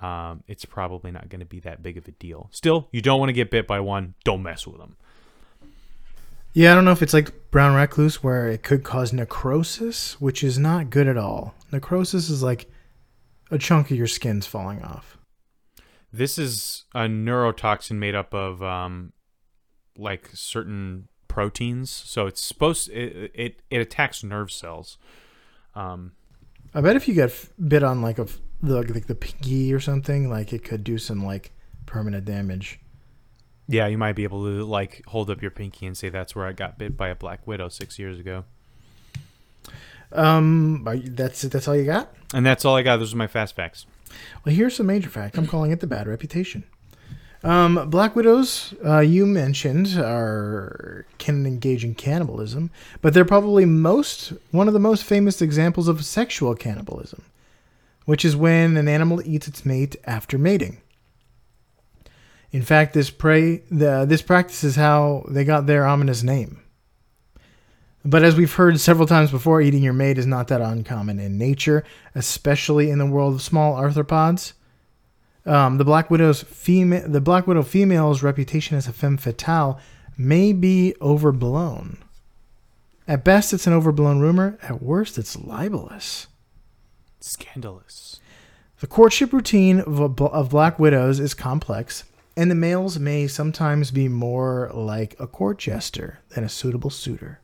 um, 0.01 0.43
it's 0.47 0.65
probably 0.65 1.11
not 1.11 1.29
going 1.29 1.39
to 1.39 1.45
be 1.45 1.59
that 1.61 1.81
big 1.81 1.97
of 1.97 2.07
a 2.07 2.11
deal. 2.11 2.49
Still, 2.51 2.87
you 2.91 3.01
don't 3.01 3.19
want 3.19 3.29
to 3.29 3.33
get 3.33 3.49
bit 3.49 3.65
by 3.65 3.79
one. 3.79 4.13
Don't 4.25 4.43
mess 4.43 4.67
with 4.67 4.77
them. 4.77 4.97
Yeah, 6.53 6.71
I 6.71 6.75
don't 6.75 6.85
know 6.85 6.91
if 6.91 7.01
it's 7.01 7.13
like 7.13 7.51
brown 7.51 7.75
recluse 7.75 8.23
where 8.23 8.49
it 8.49 8.63
could 8.63 8.83
cause 8.83 9.13
necrosis, 9.13 10.19
which 10.19 10.43
is 10.43 10.57
not 10.57 10.89
good 10.89 11.07
at 11.07 11.17
all. 11.17 11.53
Necrosis 11.71 12.29
is 12.29 12.43
like 12.43 12.69
a 13.51 13.57
chunk 13.57 13.91
of 13.91 13.97
your 13.97 14.07
skin's 14.07 14.47
falling 14.47 14.81
off. 14.81 15.16
This 16.11 16.37
is 16.37 16.85
a 16.95 17.01
neurotoxin 17.01 17.97
made 17.97 18.15
up 18.15 18.33
of 18.33 18.63
um, 18.63 19.13
like 19.97 20.29
certain 20.33 21.07
proteins, 21.27 21.91
so 21.91 22.25
it's 22.27 22.41
supposed 22.41 22.89
it 22.89 23.31
it, 23.33 23.61
it 23.69 23.81
attacks 23.81 24.23
nerve 24.23 24.51
cells. 24.51 24.97
Um, 25.75 26.13
I 26.73 26.81
bet 26.81 26.95
if 26.95 27.07
you 27.07 27.13
get 27.13 27.33
bit 27.67 27.83
on 27.83 28.01
like 28.01 28.19
a 28.19 28.27
the 28.61 28.81
like 28.93 29.07
the 29.07 29.15
pinky 29.15 29.73
or 29.73 29.79
something, 29.79 30.29
like 30.29 30.53
it 30.53 30.63
could 30.63 30.83
do 30.83 30.97
some 30.97 31.23
like 31.25 31.51
permanent 31.85 32.25
damage. 32.25 32.79
yeah, 33.67 33.87
you 33.87 33.97
might 33.97 34.13
be 34.15 34.23
able 34.23 34.43
to 34.45 34.65
like 34.65 35.03
hold 35.07 35.29
up 35.29 35.41
your 35.41 35.51
pinky 35.51 35.85
and 35.85 35.95
say 35.97 36.09
that's 36.09 36.35
where 36.35 36.45
I 36.45 36.53
got 36.53 36.77
bit 36.77 36.95
by 36.97 37.09
a 37.09 37.15
black 37.15 37.45
widow 37.45 37.69
six 37.69 37.99
years 37.99 38.17
ago. 38.19 38.45
Um, 40.13 40.83
that's 41.11 41.41
that's 41.43 41.67
all 41.67 41.75
you 41.75 41.85
got. 41.85 42.13
And 42.33 42.45
that's 42.45 42.63
all 42.65 42.75
I 42.75 42.81
got. 42.81 42.97
Those 42.97 43.13
are 43.13 43.17
my 43.17 43.27
fast 43.27 43.55
facts. 43.55 43.85
Well, 44.43 44.55
here's 44.55 44.75
some 44.75 44.87
major 44.87 45.09
fact. 45.09 45.37
I'm 45.37 45.47
calling 45.47 45.71
it 45.71 45.79
the 45.79 45.87
bad 45.87 46.07
reputation. 46.07 46.63
Um, 47.43 47.89
black 47.89 48.15
widows, 48.15 48.73
uh, 48.83 48.99
you 48.99 49.25
mentioned, 49.25 49.95
are 49.97 51.05
can 51.17 51.45
engage 51.45 51.83
in 51.83 51.93
cannibalism, 51.93 52.71
but 53.01 53.13
they're 53.13 53.25
probably 53.25 53.65
most 53.65 54.33
one 54.51 54.67
of 54.67 54.73
the 54.73 54.79
most 54.79 55.03
famous 55.03 55.41
examples 55.41 55.87
of 55.87 56.03
sexual 56.03 56.55
cannibalism, 56.55 57.23
which 58.05 58.25
is 58.25 58.35
when 58.35 58.75
an 58.75 58.87
animal 58.87 59.21
eats 59.23 59.47
its 59.47 59.65
mate 59.65 59.95
after 60.05 60.37
mating. 60.37 60.81
In 62.51 62.63
fact, 62.63 62.93
this 62.93 63.09
prey, 63.09 63.57
the, 63.69 64.05
this 64.05 64.21
practice 64.21 64.63
is 64.63 64.75
how 64.75 65.25
they 65.29 65.43
got 65.43 65.67
their 65.67 65.85
ominous 65.85 66.23
name. 66.23 66.61
But 68.07 68.23
as 68.23 68.37
we've 68.37 68.53
heard 68.53 68.79
several 68.79 69.05
times 69.05 69.31
before, 69.31 69.59
eating 69.59 69.83
your 69.83 69.91
mate 69.91 70.17
is 70.17 70.25
not 70.25 70.47
that 70.47 70.61
uncommon 70.61 71.19
in 71.19 71.37
nature, 71.37 71.83
especially 72.15 72.89
in 72.89 72.99
the 72.99 73.05
world 73.05 73.33
of 73.33 73.41
small 73.41 73.75
arthropods. 73.75 74.53
Um, 75.45 75.77
the 75.77 75.83
black 75.83 76.09
widow's 76.09 76.41
female, 76.41 77.05
the 77.05 77.19
black 77.19 77.47
widow 77.47 77.63
female's 77.63 78.23
reputation 78.23 78.77
as 78.77 78.87
a 78.87 78.93
femme 78.93 79.17
fatale 79.17 79.77
may 80.17 80.53
be 80.53 80.95
overblown. 81.01 81.97
At 83.09 83.25
best, 83.25 83.51
it's 83.51 83.67
an 83.67 83.73
overblown 83.73 84.21
rumor. 84.21 84.57
At 84.61 84.81
worst, 84.81 85.17
it's 85.17 85.35
libelous. 85.35 86.27
Scandalous. 87.19 88.21
The 88.79 88.87
courtship 88.87 89.33
routine 89.33 89.81
of, 89.81 90.21
of 90.21 90.49
black 90.49 90.79
widows 90.79 91.19
is 91.19 91.33
complex, 91.33 92.05
and 92.37 92.49
the 92.49 92.55
males 92.55 92.99
may 92.99 93.27
sometimes 93.27 93.91
be 93.91 94.07
more 94.07 94.71
like 94.73 95.17
a 95.19 95.27
court 95.27 95.57
jester 95.57 96.19
than 96.29 96.45
a 96.45 96.49
suitable 96.49 96.89
suitor. 96.89 97.41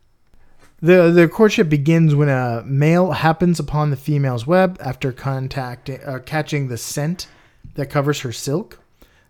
The, 0.83 1.11
the 1.11 1.29
courtship 1.29 1.69
begins 1.69 2.13
when 2.13 2.27
a 2.27 2.61
male 2.65 3.11
happens 3.11 3.57
upon 3.57 3.89
the 3.89 3.95
female's 3.95 4.45
web 4.45 4.77
after 4.83 5.13
contacting, 5.13 6.03
uh, 6.03 6.19
catching 6.19 6.67
the 6.67 6.77
scent 6.77 7.27
that 7.75 7.89
covers 7.89 8.19
her 8.19 8.33
silk. 8.33 8.79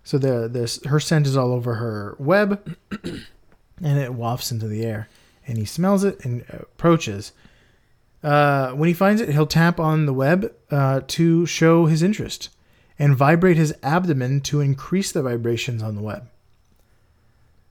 So 0.04 0.18
the 0.18 0.48
this 0.48 0.84
her 0.86 1.00
scent 1.00 1.28
is 1.28 1.38
all 1.38 1.54
over 1.54 1.76
her 1.76 2.16
web, 2.18 2.76
and 3.04 4.00
it 4.00 4.16
wafts 4.16 4.52
into 4.52 4.68
the 4.68 4.84
air. 4.84 5.10
And 5.46 5.60
he 5.60 5.66
smells 5.66 6.04
it 6.04 6.26
and 6.26 6.44
approaches. 6.50 7.34
Uh, 8.24 8.72
when 8.72 8.88
he 8.88 8.94
finds 8.94 9.22
it, 9.22 9.30
he'll 9.30 9.46
tap 9.46 9.80
on 9.80 10.08
the 10.08 10.14
web 10.14 10.52
uh, 10.72 11.02
to 11.06 11.46
show 11.46 11.86
his 11.86 12.02
interest 12.02 12.50
and 12.98 13.16
vibrate 13.16 13.58
his 13.58 13.76
abdomen 13.84 14.42
to 14.42 14.60
increase 14.60 15.12
the 15.12 15.22
vibrations 15.22 15.84
on 15.84 15.94
the 15.94 16.02
web. 16.02 16.28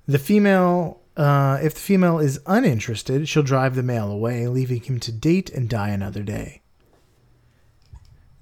The 0.06 0.20
female, 0.20 1.01
uh, 1.16 1.58
if 1.62 1.74
the 1.74 1.80
female 1.80 2.18
is 2.18 2.40
uninterested, 2.46 3.28
she'll 3.28 3.42
drive 3.42 3.74
the 3.74 3.82
male 3.82 4.10
away, 4.10 4.46
leaving 4.46 4.82
him 4.82 4.98
to 5.00 5.12
date 5.12 5.50
and 5.50 5.68
die 5.68 5.90
another 5.90 6.22
day. 6.22 6.62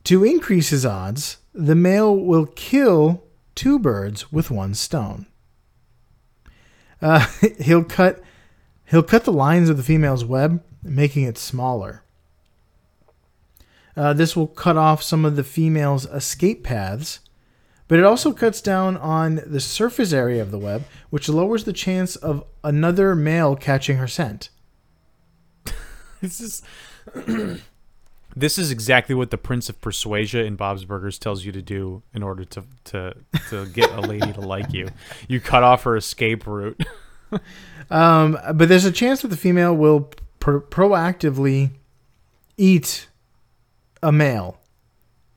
To 0.05 0.25
increase 0.25 0.71
his 0.71 0.87
odds, 0.87 1.39
the 1.53 1.75
male 1.75 2.17
will 2.17 2.47
kill 2.47 3.25
two 3.55 3.79
birds 3.79 4.33
with 4.33 4.51
one 4.51 4.75
stone. 4.75 5.27
Uh, 7.03 7.27
he'll 7.61 7.85
cut 7.85 8.23
he'll 8.87 9.03
cut 9.03 9.25
the 9.25 9.33
lines 9.33 9.69
of 9.69 9.77
the 9.77 9.83
female's 9.83 10.25
web, 10.25 10.63
making 10.83 11.25
it 11.25 11.39
smaller. 11.39 12.03
Uh, 13.97 14.13
this 14.13 14.37
will 14.37 14.47
cut 14.47 14.77
off 14.77 15.03
some 15.03 15.25
of 15.25 15.37
the 15.37 15.45
female's 15.45 16.07
escape 16.07 16.63
paths, 16.63 17.21
but 17.91 17.99
it 17.99 18.05
also 18.05 18.33
cuts 18.33 18.61
down 18.61 18.97
on 18.99 19.43
the 19.45 19.59
surface 19.59 20.13
area 20.13 20.41
of 20.41 20.53
the 20.53 20.59
web, 20.61 20.85
which 21.11 21.29
lowers 21.29 21.65
the 21.65 21.73
chance 21.73 22.15
of 22.15 22.45
another 22.63 23.17
male 23.17 23.57
catching 23.57 23.97
her 23.99 24.07
scent. 24.07 24.49
This 26.23 26.39
is 26.39 26.63
this 28.37 28.59
is 28.59 28.71
exactly 28.71 29.15
what 29.15 29.31
the 29.31 29.39
Prince 29.39 29.69
of 29.71 29.81
Persuasia 29.81 30.45
in 30.45 30.55
Bob's 30.55 30.85
Burgers 30.85 31.19
tells 31.19 31.47
you 31.47 31.51
to 31.51 31.63
do 31.63 32.03
in 32.15 32.23
order 32.23 32.45
to 32.45 32.63
to 32.85 33.15
to 33.49 33.67
get 33.67 33.91
a 33.91 34.03
lady 34.03 34.33
to 34.35 34.41
like 34.41 34.73
you. 34.73 34.89
You 35.29 35.41
cut 35.41 35.63
off 35.63 35.83
her 35.83 35.97
escape 35.97 36.47
route. 36.47 36.81
Um, 37.93 38.39
but 38.55 38.69
there's 38.69 38.85
a 38.85 38.93
chance 38.93 39.23
that 39.23 39.29
the 39.29 39.37
female 39.37 39.75
will 39.75 40.11
pro- 40.39 40.61
proactively 40.61 41.71
eat 42.57 43.09
a 44.01 44.13
male 44.13 44.60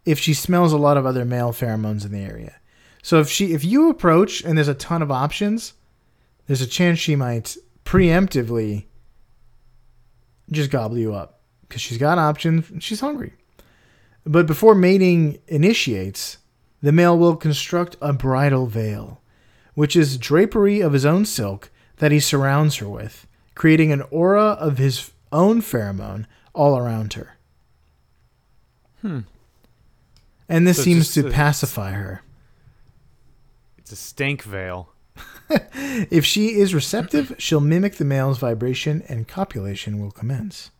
if 0.06 0.20
she 0.20 0.34
smells 0.34 0.74
a 0.74 0.78
lot 0.78 0.98
of 0.98 1.06
other 1.06 1.26
male 1.26 1.52
pheromones 1.52 2.06
in 2.06 2.12
the 2.12 2.20
area. 2.20 2.56
So 3.02 3.20
if 3.20 3.30
she 3.30 3.54
if 3.54 3.64
you 3.64 3.90
approach 3.90 4.44
and 4.44 4.58
there's 4.58 4.68
a 4.68 4.74
ton 4.74 5.02
of 5.02 5.12
options, 5.12 5.74
there's 6.48 6.62
a 6.62 6.68
chance 6.68 7.00
she 7.00 7.16
might 7.16 7.58
preemptively 7.86 8.86
just 10.52 10.72
gobble 10.72 10.98
you 10.98 11.14
up 11.14 11.40
because 11.62 11.82
she's 11.82 11.98
got 11.98 12.18
options. 12.18 12.70
and 12.70 12.84
She's 12.84 13.00
hungry. 13.00 13.34
But 14.26 14.48
before 14.48 14.76
mating 14.76 15.40
initiates, 15.48 16.38
the 16.82 16.92
male 16.92 17.18
will 17.18 17.36
construct 17.36 17.98
a 18.02 18.14
bridal 18.14 18.68
veil, 18.68 19.22
which 19.74 19.96
is 19.96 20.18
drapery 20.18 20.82
of 20.82 20.94
his 20.94 21.06
own 21.06 21.26
silk 21.26 21.72
that 21.98 22.12
he 22.12 22.20
surrounds 22.20 22.78
her 22.78 22.88
with, 22.88 23.28
creating 23.56 23.92
an 23.92 24.04
aura 24.12 24.52
of 24.52 24.78
his 24.78 25.12
own 25.32 25.62
pheromone 25.62 26.26
all 26.54 26.78
around 26.78 27.14
her. 27.14 27.38
Hmm. 29.02 29.22
And 30.50 30.68
this 30.68 30.78
So 30.78 30.84
seems 30.84 31.14
to 31.14 31.28
a- 31.28 31.32
pacify 31.32 31.92
her. 31.92 32.22
It's 33.78 33.92
a 33.92 33.96
stank 33.96 34.44
veil. 34.44 34.90
If 36.10 36.26
she 36.26 36.56
is 36.56 36.74
receptive, 36.74 37.36
she'll 37.38 37.60
mimic 37.60 37.96
the 37.98 38.06
male's 38.06 38.40
vibration 38.40 39.04
and 39.08 39.28
copulation 39.28 40.00
will 40.00 40.10
commence. 40.12 40.72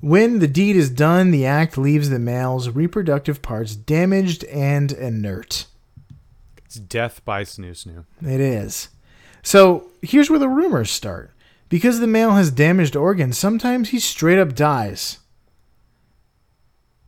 When 0.00 0.38
the 0.38 0.46
deed 0.46 0.76
is 0.76 0.90
done, 0.90 1.30
the 1.30 1.46
act 1.46 1.76
leaves 1.78 2.10
the 2.10 2.18
male's 2.18 2.68
reproductive 2.68 3.42
parts 3.42 3.74
damaged 3.74 4.44
and 4.44 4.92
inert. 4.92 5.66
It's 6.64 6.76
death 6.76 7.24
by 7.24 7.42
snu 7.42 7.70
snu. 7.70 8.04
It 8.22 8.40
is. 8.40 8.88
So 9.42 9.90
here's 10.02 10.30
where 10.30 10.38
the 10.38 10.48
rumors 10.48 10.90
start. 10.90 11.30
Because 11.68 11.98
the 11.98 12.06
male 12.06 12.32
has 12.32 12.50
damaged 12.50 12.94
organs, 12.94 13.38
sometimes 13.38 13.88
he 13.88 13.98
straight 13.98 14.38
up 14.38 14.54
dies. 14.54 15.18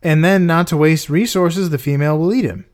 And 0.03 0.25
then, 0.25 0.47
not 0.47 0.67
to 0.69 0.77
waste 0.77 1.11
resources, 1.11 1.71
the 1.71 1.79
female 1.79 2.19
will 2.19 2.33
eat 2.33 2.45
him. 2.45 2.67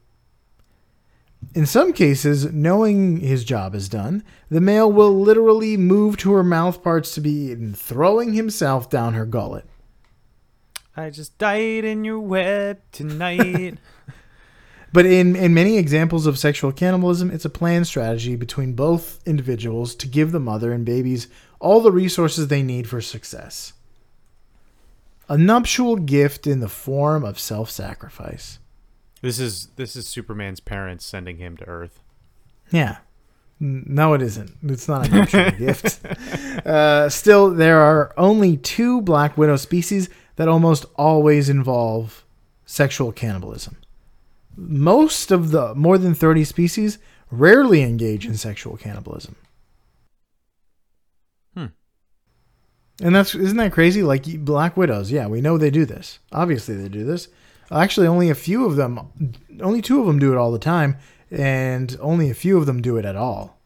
In 1.54 1.66
some 1.66 1.92
cases, 1.92 2.52
knowing 2.52 3.20
his 3.20 3.44
job 3.44 3.74
is 3.74 3.88
done, 3.88 4.24
the 4.50 4.60
male 4.60 4.90
will 4.90 5.12
literally 5.12 5.76
move 5.76 6.16
to 6.18 6.32
her 6.32 6.44
mouth 6.44 6.82
parts 6.82 7.14
to 7.14 7.20
be 7.20 7.30
eaten, 7.30 7.74
throwing 7.74 8.32
himself 8.32 8.88
down 8.88 9.14
her 9.14 9.26
gullet. 9.26 9.64
I 10.96 11.10
just 11.10 11.38
died 11.38 11.84
in 11.84 12.04
your 12.04 12.20
web 12.20 12.80
tonight. 12.92 13.78
But 14.92 15.06
in, 15.06 15.34
in 15.36 15.54
many 15.54 15.78
examples 15.78 16.26
of 16.26 16.38
sexual 16.38 16.70
cannibalism, 16.70 17.30
it's 17.30 17.46
a 17.46 17.50
planned 17.50 17.86
strategy 17.86 18.36
between 18.36 18.74
both 18.74 19.26
individuals 19.26 19.94
to 19.96 20.06
give 20.06 20.32
the 20.32 20.40
mother 20.40 20.72
and 20.72 20.84
babies 20.84 21.28
all 21.60 21.80
the 21.80 21.90
resources 21.90 22.48
they 22.48 22.62
need 22.62 22.88
for 22.88 23.00
success. 23.00 23.72
A 25.28 25.38
nuptial 25.38 25.96
gift 25.96 26.46
in 26.46 26.60
the 26.60 26.68
form 26.68 27.24
of 27.24 27.38
self 27.38 27.70
sacrifice. 27.70 28.58
this 29.22 29.38
is 29.38 29.68
this 29.76 29.96
is 29.96 30.06
Superman's 30.06 30.60
parents 30.60 31.04
sending 31.04 31.38
him 31.38 31.56
to 31.58 31.64
Earth. 31.64 32.00
Yeah. 32.70 32.98
No, 33.60 34.12
it 34.14 34.22
isn't. 34.22 34.56
It's 34.64 34.88
not 34.88 35.06
a 35.06 35.10
nuptial 35.14 35.50
gift. 35.52 36.04
Uh, 36.66 37.08
still, 37.08 37.50
there 37.50 37.78
are 37.80 38.12
only 38.16 38.56
two 38.56 39.00
Black 39.02 39.38
Widow 39.38 39.56
species 39.56 40.08
that 40.36 40.48
almost 40.48 40.84
always 40.96 41.48
involve 41.48 42.24
sexual 42.66 43.12
cannibalism. 43.12 43.76
Most 44.56 45.30
of 45.30 45.50
the 45.52 45.74
more 45.76 45.96
than 45.96 46.14
30 46.14 46.44
species 46.44 46.98
rarely 47.30 47.82
engage 47.82 48.26
in 48.26 48.36
sexual 48.36 48.76
cannibalism. 48.76 49.36
And 53.03 53.14
that's 53.14 53.34
isn't 53.34 53.57
that 53.57 53.72
crazy? 53.72 54.03
Like 54.03 54.24
Black 54.44 54.76
Widows, 54.76 55.11
yeah, 55.11 55.26
we 55.26 55.40
know 55.40 55.59
they 55.59 55.70
do 55.70 55.84
this. 55.84 56.20
Obviously, 56.30 56.76
they 56.76 56.88
do 56.88 57.05
this. 57.05 57.28
Actually, 57.70 58.07
only 58.07 58.30
a 58.30 58.34
few 58.34 58.64
of 58.64 58.76
them, 58.76 59.40
only 59.61 59.82
two 59.82 60.00
of 60.00 60.07
them 60.07 60.18
do 60.18 60.32
it 60.32 60.38
all 60.38 60.53
the 60.53 60.59
time, 60.59 60.96
and 61.30 61.96
only 62.00 62.30
a 62.30 62.34
few 62.34 62.59
of 62.59 62.66
them 62.66 62.80
do 62.80 62.96
it 62.96 63.05
at 63.05 63.16
all. 63.16 63.59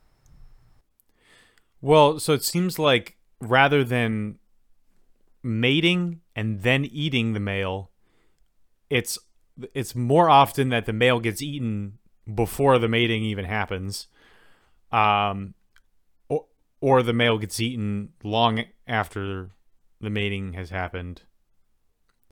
Well, 1.81 2.19
so 2.19 2.33
it 2.33 2.45
seems 2.45 2.79
like 2.79 3.17
rather 3.41 3.85
than 3.85 4.39
mating 5.43 6.21
and 6.35 6.63
then 6.63 6.85
eating 6.87 7.33
the 7.33 7.41
male, 7.41 7.91
it's 8.89 9.19
it's 9.75 9.95
more 9.95 10.31
often 10.31 10.71
that 10.71 10.87
the 10.87 10.93
male 10.93 11.21
gets 11.21 11.43
eaten 11.43 11.99
before 12.33 12.79
the 12.79 12.89
mating 12.89 13.23
even 13.23 13.45
happens. 13.45 14.07
Um 14.93 15.55
or, 16.81 17.03
the 17.03 17.13
male 17.13 17.39
gets 17.39 17.59
eaten 17.61 18.11
long 18.23 18.65
after 18.87 19.51
the 20.01 20.11
mating 20.11 20.53
has 20.53 20.71
happened. 20.71 21.23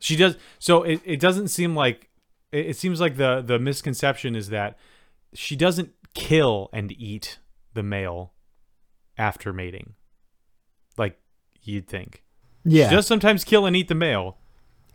She 0.00 0.16
does 0.16 0.36
so 0.58 0.82
it, 0.82 1.00
it 1.04 1.18
doesn't 1.20 1.48
seem 1.48 1.74
like 1.74 2.10
it, 2.52 2.66
it 2.66 2.76
seems 2.76 3.00
like 3.00 3.16
the 3.16 3.40
the 3.40 3.58
misconception 3.58 4.36
is 4.36 4.50
that 4.50 4.76
she 5.32 5.56
doesn't 5.56 5.92
kill 6.14 6.68
and 6.72 6.92
eat 6.92 7.38
the 7.72 7.82
male 7.82 8.34
after 9.16 9.52
mating. 9.52 9.94
Like 10.98 11.18
you'd 11.62 11.88
think. 11.88 12.22
Yeah, 12.64 12.88
She 12.88 12.94
does 12.96 13.06
sometimes 13.06 13.44
kill 13.44 13.66
and 13.66 13.76
eat 13.76 13.88
the 13.88 13.94
male, 13.94 14.38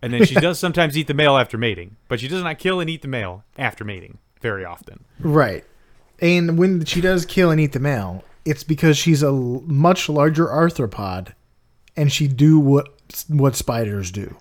and 0.02 0.14
then 0.14 0.26
she 0.26 0.36
does 0.48 0.60
sometimes 0.60 0.98
eat 0.98 1.08
the 1.08 1.14
male 1.14 1.38
after 1.38 1.58
mating, 1.58 1.98
but 2.08 2.20
she 2.20 2.28
does 2.28 2.44
not 2.44 2.58
kill 2.60 2.80
and 2.80 2.90
eat 2.90 3.02
the 3.02 3.08
male 3.08 3.44
after 3.58 3.84
mating 3.84 4.20
very 4.42 4.66
often. 4.66 5.06
right. 5.20 5.64
And 6.22 6.58
when 6.58 6.84
she 6.84 7.00
does 7.00 7.26
kill 7.26 7.50
and 7.50 7.62
eat 7.62 7.72
the 7.72 7.80
male, 7.80 8.24
it's 8.46 8.64
because 8.64 8.98
she's 8.98 9.24
a 9.24 9.32
much 9.32 10.10
larger 10.10 10.48
arthropod, 10.48 11.34
and 11.96 12.12
she 12.12 12.28
do 12.28 12.60
what 12.60 12.90
what 13.28 13.56
spiders 13.56 14.12
do. 14.12 14.38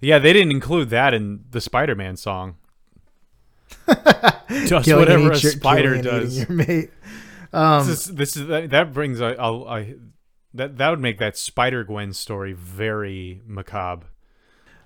Yeah, 0.00 0.18
they 0.18 0.32
didn't 0.32 0.52
include 0.52 0.90
that 0.90 1.12
in 1.12 1.44
the 1.50 1.60
Spider-Man 1.60 2.16
song. 2.16 2.56
Just 3.88 4.84
Killing 4.84 5.00
whatever 5.00 5.32
a 5.32 5.38
your- 5.38 5.52
spider 5.52 5.94
killing 5.94 5.98
and 5.98 6.06
eating 6.06 6.20
does. 6.20 6.38
Your 6.38 6.48
mate. 6.50 6.90
Um, 7.52 7.86
this 7.86 8.06
is, 8.06 8.14
this 8.14 8.36
is 8.36 8.46
that, 8.48 8.70
that 8.70 8.92
brings 8.92 9.20
a, 9.20 9.34
a, 9.38 9.78
a 9.80 9.94
that 10.54 10.78
that 10.78 10.90
would 10.90 11.00
make 11.00 11.18
that 11.18 11.36
Spider 11.36 11.84
Gwen 11.84 12.12
story 12.12 12.52
very 12.52 13.42
macabre. 13.46 14.06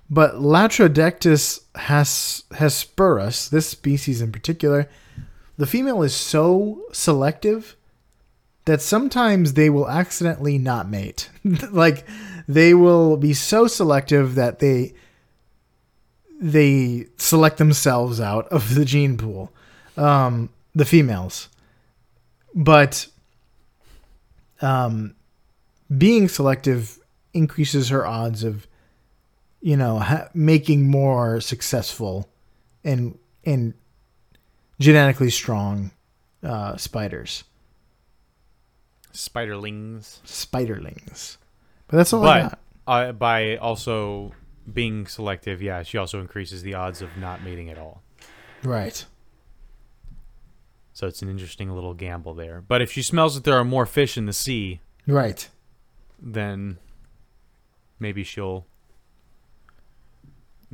But 0.09 0.35
Latrodectus 0.35 1.61
has 1.75 2.43
hesperus, 2.51 3.49
this 3.49 3.67
species 3.67 4.21
in 4.21 4.31
particular, 4.31 4.89
the 5.57 5.67
female 5.67 6.03
is 6.03 6.15
so 6.15 6.83
selective 6.91 7.75
that 8.65 8.81
sometimes 8.81 9.53
they 9.53 9.69
will 9.69 9.89
accidentally 9.89 10.57
not 10.57 10.89
mate. 10.89 11.29
like 11.71 12.05
they 12.47 12.73
will 12.73 13.17
be 13.17 13.33
so 13.33 13.67
selective 13.67 14.35
that 14.35 14.59
they 14.59 14.93
they 16.39 17.07
select 17.17 17.57
themselves 17.57 18.19
out 18.19 18.47
of 18.49 18.75
the 18.75 18.83
gene 18.83 19.17
pool. 19.17 19.51
Um, 19.95 20.49
the 20.75 20.85
females. 20.85 21.49
But 22.55 23.07
um, 24.61 25.15
being 25.95 26.27
selective 26.27 26.99
increases 27.33 27.89
her 27.89 28.05
odds 28.05 28.43
of 28.43 28.67
you 29.61 29.77
know 29.77 29.99
ha- 29.99 30.29
making 30.33 30.89
more 30.89 31.41
successful 31.41 32.29
and 32.83 33.17
and 33.45 33.73
genetically 34.79 35.29
strong 35.29 35.91
uh, 36.43 36.75
spiders 36.77 37.43
Spiderlings. 39.13 40.19
spiderlings 40.25 41.37
but 41.87 41.97
that's 41.97 42.13
all 42.13 42.25
i 42.25 42.41
got 42.41 42.59
uh, 42.85 43.11
by 43.13 43.55
also 43.57 44.33
being 44.71 45.07
selective, 45.07 45.61
yeah, 45.61 45.83
she 45.83 45.97
also 45.97 46.19
increases 46.19 46.63
the 46.63 46.73
odds 46.73 47.01
of 47.01 47.17
not 47.17 47.43
mating 47.43 47.69
at 47.69 47.77
all. 47.77 48.01
right 48.63 49.05
So 50.93 51.07
it's 51.07 51.21
an 51.21 51.29
interesting 51.29 51.71
little 51.71 51.93
gamble 51.93 52.33
there. 52.33 52.61
But 52.61 52.81
if 52.81 52.91
she 52.91 53.01
smells 53.01 53.35
that 53.35 53.43
there 53.43 53.57
are 53.57 53.65
more 53.65 53.85
fish 53.85 54.17
in 54.17 54.25
the 54.25 54.33
sea, 54.33 54.79
right 55.07 55.47
then 56.21 56.77
maybe 57.99 58.23
she'll 58.23 58.65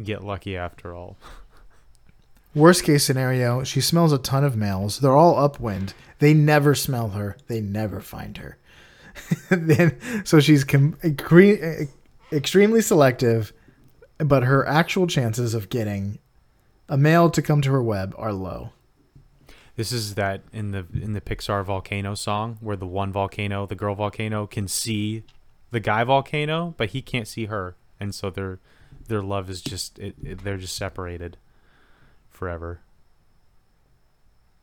get 0.01 0.23
lucky 0.23 0.55
after 0.57 0.93
all. 0.93 1.17
worst 2.59 2.83
case 2.83 3.03
scenario 3.03 3.63
she 3.63 3.81
smells 3.81 4.11
a 4.13 4.17
ton 4.17 4.43
of 4.43 4.55
males. 4.55 4.99
They're 4.99 5.15
all 5.17 5.37
upwind. 5.39 5.93
They 6.19 6.33
never 6.33 6.75
smell 6.75 7.09
her. 7.09 7.37
They 7.47 7.61
never 7.61 7.99
find 8.01 8.37
her. 8.37 8.57
Then 9.49 9.97
so 10.25 10.39
she's 10.39 10.63
com- 10.63 10.97
cre- 11.17 11.83
extremely 12.31 12.81
selective 12.81 13.51
but 14.17 14.43
her 14.43 14.67
actual 14.67 15.07
chances 15.07 15.53
of 15.53 15.69
getting 15.69 16.19
a 16.89 16.97
male 16.97 17.29
to 17.29 17.41
come 17.41 17.61
to 17.61 17.71
her 17.71 17.81
web 17.83 18.13
are 18.17 18.33
low. 18.33 18.71
This 19.75 19.91
is 19.93 20.15
that 20.15 20.41
in 20.51 20.71
the 20.71 20.85
in 20.93 21.13
the 21.13 21.21
Pixar 21.21 21.63
volcano 21.63 22.13
song 22.15 22.57
where 22.59 22.75
the 22.75 22.85
one 22.87 23.11
volcano, 23.13 23.65
the 23.65 23.75
girl 23.75 23.95
volcano, 23.95 24.45
can 24.45 24.67
see 24.67 25.23
the 25.71 25.79
guy 25.79 26.03
volcano, 26.03 26.73
but 26.77 26.89
he 26.89 27.01
can't 27.01 27.27
see 27.27 27.45
her, 27.45 27.75
and 27.99 28.13
so 28.13 28.29
their 28.29 28.59
their 29.07 29.21
love 29.21 29.49
is 29.49 29.61
just 29.61 29.97
it, 29.99 30.15
it- 30.23 30.43
they're 30.43 30.57
just 30.57 30.75
separated 30.75 31.37
forever. 32.39 32.79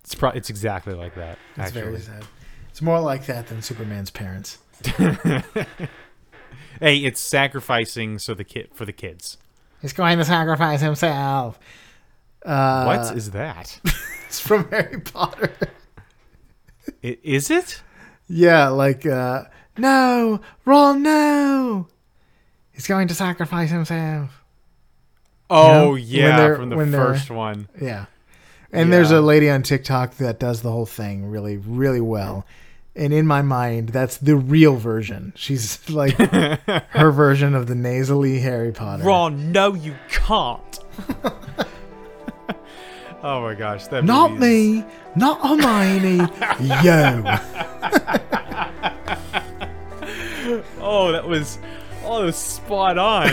It's 0.02 0.14
pro- 0.14 0.30
it's 0.30 0.48
exactly 0.48 0.94
like 0.94 1.14
that. 1.14 1.38
It's 1.56 1.66
actually, 1.66 1.82
very 1.82 2.00
sad. 2.00 2.24
It's 2.70 2.80
more 2.80 3.00
like 3.00 3.26
that 3.26 3.48
than 3.48 3.60
Superman's 3.60 4.10
parents. 4.10 4.58
hey, 4.96 5.66
it's 6.80 7.20
sacrificing 7.20 8.18
so 8.18 8.32
the 8.34 8.44
kid 8.44 8.70
for 8.72 8.86
the 8.86 8.92
kids. 8.92 9.36
He's 9.82 9.92
going 9.92 10.16
to 10.18 10.24
sacrifice 10.24 10.80
himself. 10.80 11.58
Uh, 12.44 12.84
what 12.84 13.16
is 13.16 13.30
that? 13.32 13.80
It's 14.26 14.40
from 14.40 14.68
Harry 14.70 15.00
Potter. 15.00 15.52
I- 17.04 17.18
is 17.22 17.48
it? 17.48 17.80
yeah, 18.28 18.68
like, 18.68 19.06
uh, 19.06 19.44
no, 19.78 20.40
Ron, 20.64 21.04
no. 21.04 21.86
He's 22.72 22.88
going 22.88 23.06
to 23.06 23.14
sacrifice 23.14 23.70
himself. 23.70 24.42
Oh 25.48 25.92
when 25.92 26.02
yeah, 26.02 26.54
from 26.56 26.68
the 26.70 26.76
first 26.90 27.30
one. 27.30 27.68
Yeah. 27.80 28.06
And 28.72 28.92
there's 28.92 29.10
a 29.10 29.20
lady 29.20 29.48
on 29.48 29.62
TikTok 29.62 30.16
that 30.16 30.38
does 30.38 30.62
the 30.62 30.70
whole 30.70 30.86
thing 30.86 31.30
really, 31.30 31.56
really 31.56 32.00
well. 32.00 32.44
And 32.94 33.12
in 33.12 33.26
my 33.26 33.42
mind, 33.42 33.90
that's 33.90 34.16
the 34.16 34.36
real 34.36 34.76
version. 34.76 35.32
She's 35.36 35.88
like 35.90 36.14
her 36.18 37.10
version 37.12 37.54
of 37.54 37.66
the 37.68 37.74
nasally 37.74 38.40
Harry 38.40 38.72
Potter. 38.72 39.04
Ron, 39.04 39.52
no, 39.52 39.74
you 39.74 39.94
can't. 40.08 40.78
oh 43.22 43.42
my 43.42 43.54
gosh, 43.54 43.86
that 43.88 44.04
Not 44.04 44.32
is- 44.32 44.40
me, 44.40 44.84
not 45.14 45.40
Hermione, 45.46 46.16
yo. 46.84 47.22
Oh, 50.80 51.10
that 51.12 51.26
was, 51.26 51.58
oh, 52.04 52.20
that 52.20 52.24
was 52.26 52.36
spot 52.36 52.98
on. 52.98 53.28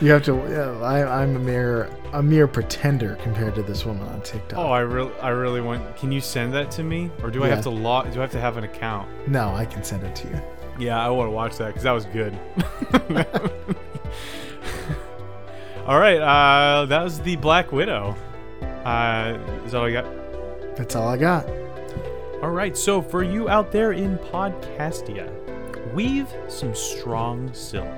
You 0.00 0.12
have 0.12 0.22
to. 0.24 0.34
Yeah, 0.48 0.78
I, 0.80 1.22
I'm 1.22 1.34
a 1.34 1.38
mere, 1.40 1.90
a 2.12 2.22
mere 2.22 2.46
pretender 2.46 3.16
compared 3.16 3.54
to 3.56 3.62
this 3.62 3.84
woman 3.84 4.06
on 4.08 4.20
TikTok. 4.22 4.58
oh, 4.58 4.70
I 4.70 4.80
really, 4.80 5.12
I 5.20 5.30
really 5.30 5.60
want. 5.60 5.96
Can 5.96 6.12
you 6.12 6.20
send 6.20 6.54
that 6.54 6.70
to 6.72 6.84
me, 6.84 7.10
or 7.22 7.30
do 7.30 7.42
I 7.42 7.48
have 7.48 7.62
to 7.64 7.70
log? 7.70 8.12
Do 8.12 8.20
I 8.20 8.22
have 8.22 8.30
to 8.32 8.40
have 8.40 8.56
an 8.56 8.64
account? 8.64 9.08
no, 9.28 9.54
I 9.54 9.64
can 9.64 9.82
send 9.82 10.04
it 10.04 10.14
to 10.16 10.28
you. 10.28 10.40
Yeah, 10.78 11.04
I 11.04 11.10
want 11.10 11.26
to 11.26 11.32
watch 11.32 11.56
that 11.56 11.68
because 11.68 11.82
that 11.82 11.90
was 11.90 12.04
good. 12.06 12.38
all 15.86 15.98
right, 15.98 16.20
uh, 16.20 16.86
that 16.86 17.02
was 17.02 17.20
the 17.20 17.36
Black 17.36 17.72
Widow. 17.72 18.14
Uh, 18.84 19.38
is 19.64 19.72
that 19.72 19.78
all 19.78 19.88
you 19.88 19.94
got? 20.00 20.76
That's 20.76 20.94
all 20.94 21.08
I 21.08 21.16
got. 21.16 21.48
All 22.42 22.50
right, 22.50 22.76
so 22.76 23.02
for 23.02 23.24
you 23.24 23.48
out 23.48 23.72
there 23.72 23.92
in 23.92 24.16
Podcastia, 24.18 25.28
weave 25.92 26.32
some 26.46 26.74
strong 26.74 27.52
silk. 27.52 27.88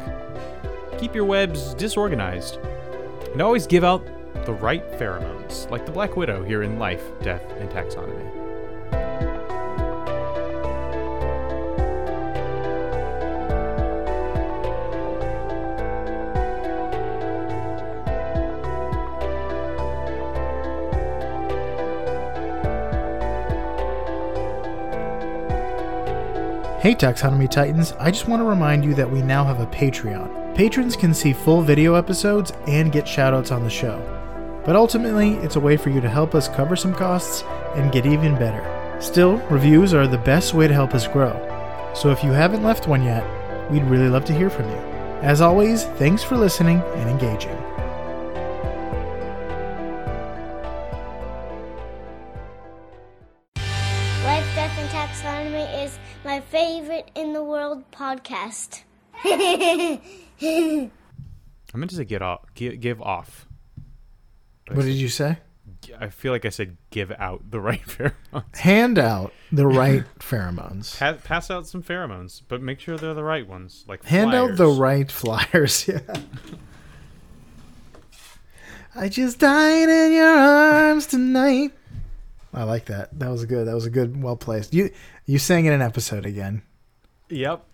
Keep 1.00 1.14
your 1.14 1.24
webs 1.24 1.72
disorganized. 1.72 2.58
And 3.32 3.40
always 3.40 3.66
give 3.66 3.84
out 3.84 4.04
the 4.44 4.52
right 4.52 4.86
pheromones, 4.98 5.68
like 5.70 5.86
the 5.86 5.92
Black 5.92 6.14
Widow 6.14 6.44
here 6.44 6.62
in 6.62 6.78
Life, 6.78 7.02
Death, 7.22 7.42
and 7.52 7.70
Taxonomy. 7.70 8.30
Hey 26.82 26.94
Taxonomy 26.94 27.50
Titans, 27.50 27.92
I 27.98 28.10
just 28.10 28.28
want 28.28 28.40
to 28.40 28.44
remind 28.44 28.84
you 28.84 28.92
that 28.94 29.10
we 29.10 29.22
now 29.22 29.44
have 29.44 29.60
a 29.60 29.66
Patreon. 29.66 30.39
Patrons 30.60 30.94
can 30.94 31.14
see 31.14 31.32
full 31.32 31.62
video 31.62 31.94
episodes 31.94 32.52
and 32.66 32.92
get 32.92 33.06
shoutouts 33.06 33.50
on 33.50 33.64
the 33.64 33.70
show. 33.70 33.98
But 34.66 34.76
ultimately, 34.76 35.36
it's 35.36 35.56
a 35.56 35.60
way 35.60 35.78
for 35.78 35.88
you 35.88 36.02
to 36.02 36.08
help 36.10 36.34
us 36.34 36.48
cover 36.48 36.76
some 36.76 36.92
costs 36.92 37.42
and 37.76 37.90
get 37.90 38.04
even 38.04 38.34
better. 38.34 38.62
Still, 39.00 39.38
reviews 39.48 39.94
are 39.94 40.06
the 40.06 40.18
best 40.18 40.52
way 40.52 40.68
to 40.68 40.74
help 40.74 40.92
us 40.92 41.08
grow. 41.08 41.32
So 41.94 42.10
if 42.10 42.22
you 42.22 42.32
haven't 42.32 42.62
left 42.62 42.86
one 42.86 43.02
yet, 43.02 43.24
we'd 43.70 43.84
really 43.84 44.10
love 44.10 44.26
to 44.26 44.34
hear 44.34 44.50
from 44.50 44.68
you. 44.68 44.76
As 45.22 45.40
always, 45.40 45.84
thanks 45.96 46.22
for 46.22 46.36
listening 46.36 46.82
and 46.96 47.08
engaging. 47.08 47.56
Life, 54.24 54.46
Death, 54.54 54.78
and 54.78 54.90
Taxonomy 54.90 55.84
is 55.86 55.98
my 56.22 56.40
favorite 56.40 57.10
in 57.14 57.32
the 57.32 57.42
world 57.42 57.82
podcast. 57.92 58.82
I 60.42 60.90
meant 61.74 61.90
to 61.90 61.96
say 61.96 62.04
get 62.04 62.22
off, 62.22 62.40
give, 62.54 62.80
give 62.80 63.00
off. 63.02 63.46
What 64.70 64.84
did 64.84 64.94
you 64.94 65.08
say? 65.08 65.38
I 65.98 66.08
feel 66.08 66.32
like 66.32 66.44
I 66.44 66.50
said 66.50 66.76
give 66.90 67.10
out 67.12 67.50
the 67.50 67.60
right 67.68 67.82
pheromones. 67.82 68.56
Hand 68.56 68.98
out 68.98 69.32
the 69.50 69.66
right 69.68 70.04
pheromones. 70.18 70.98
Pa- 70.98 71.18
pass 71.24 71.50
out 71.50 71.66
some 71.66 71.82
pheromones, 71.82 72.42
but 72.48 72.60
make 72.62 72.80
sure 72.80 72.96
they're 72.96 73.14
the 73.14 73.24
right 73.24 73.46
ones. 73.46 73.84
Like 73.88 74.04
Hand 74.04 74.34
out 74.34 74.56
the 74.56 74.68
right 74.68 75.10
flyers. 75.10 75.88
Yeah. 75.88 76.00
I 78.94 79.08
just 79.08 79.38
died 79.38 79.88
in 79.88 80.12
your 80.12 80.26
arms 80.28 81.06
tonight. 81.06 81.70
I 82.52 82.64
like 82.64 82.86
that. 82.86 83.16
That 83.18 83.28
was 83.30 83.44
good. 83.44 83.68
That 83.68 83.74
was 83.74 83.86
a 83.86 83.90
good, 83.90 84.20
well 84.20 84.36
placed. 84.36 84.74
You 84.74 84.90
you 85.26 85.38
sang 85.38 85.66
in 85.66 85.72
an 85.72 85.80
episode 85.80 86.26
again. 86.26 86.62
Yep. 87.28 87.64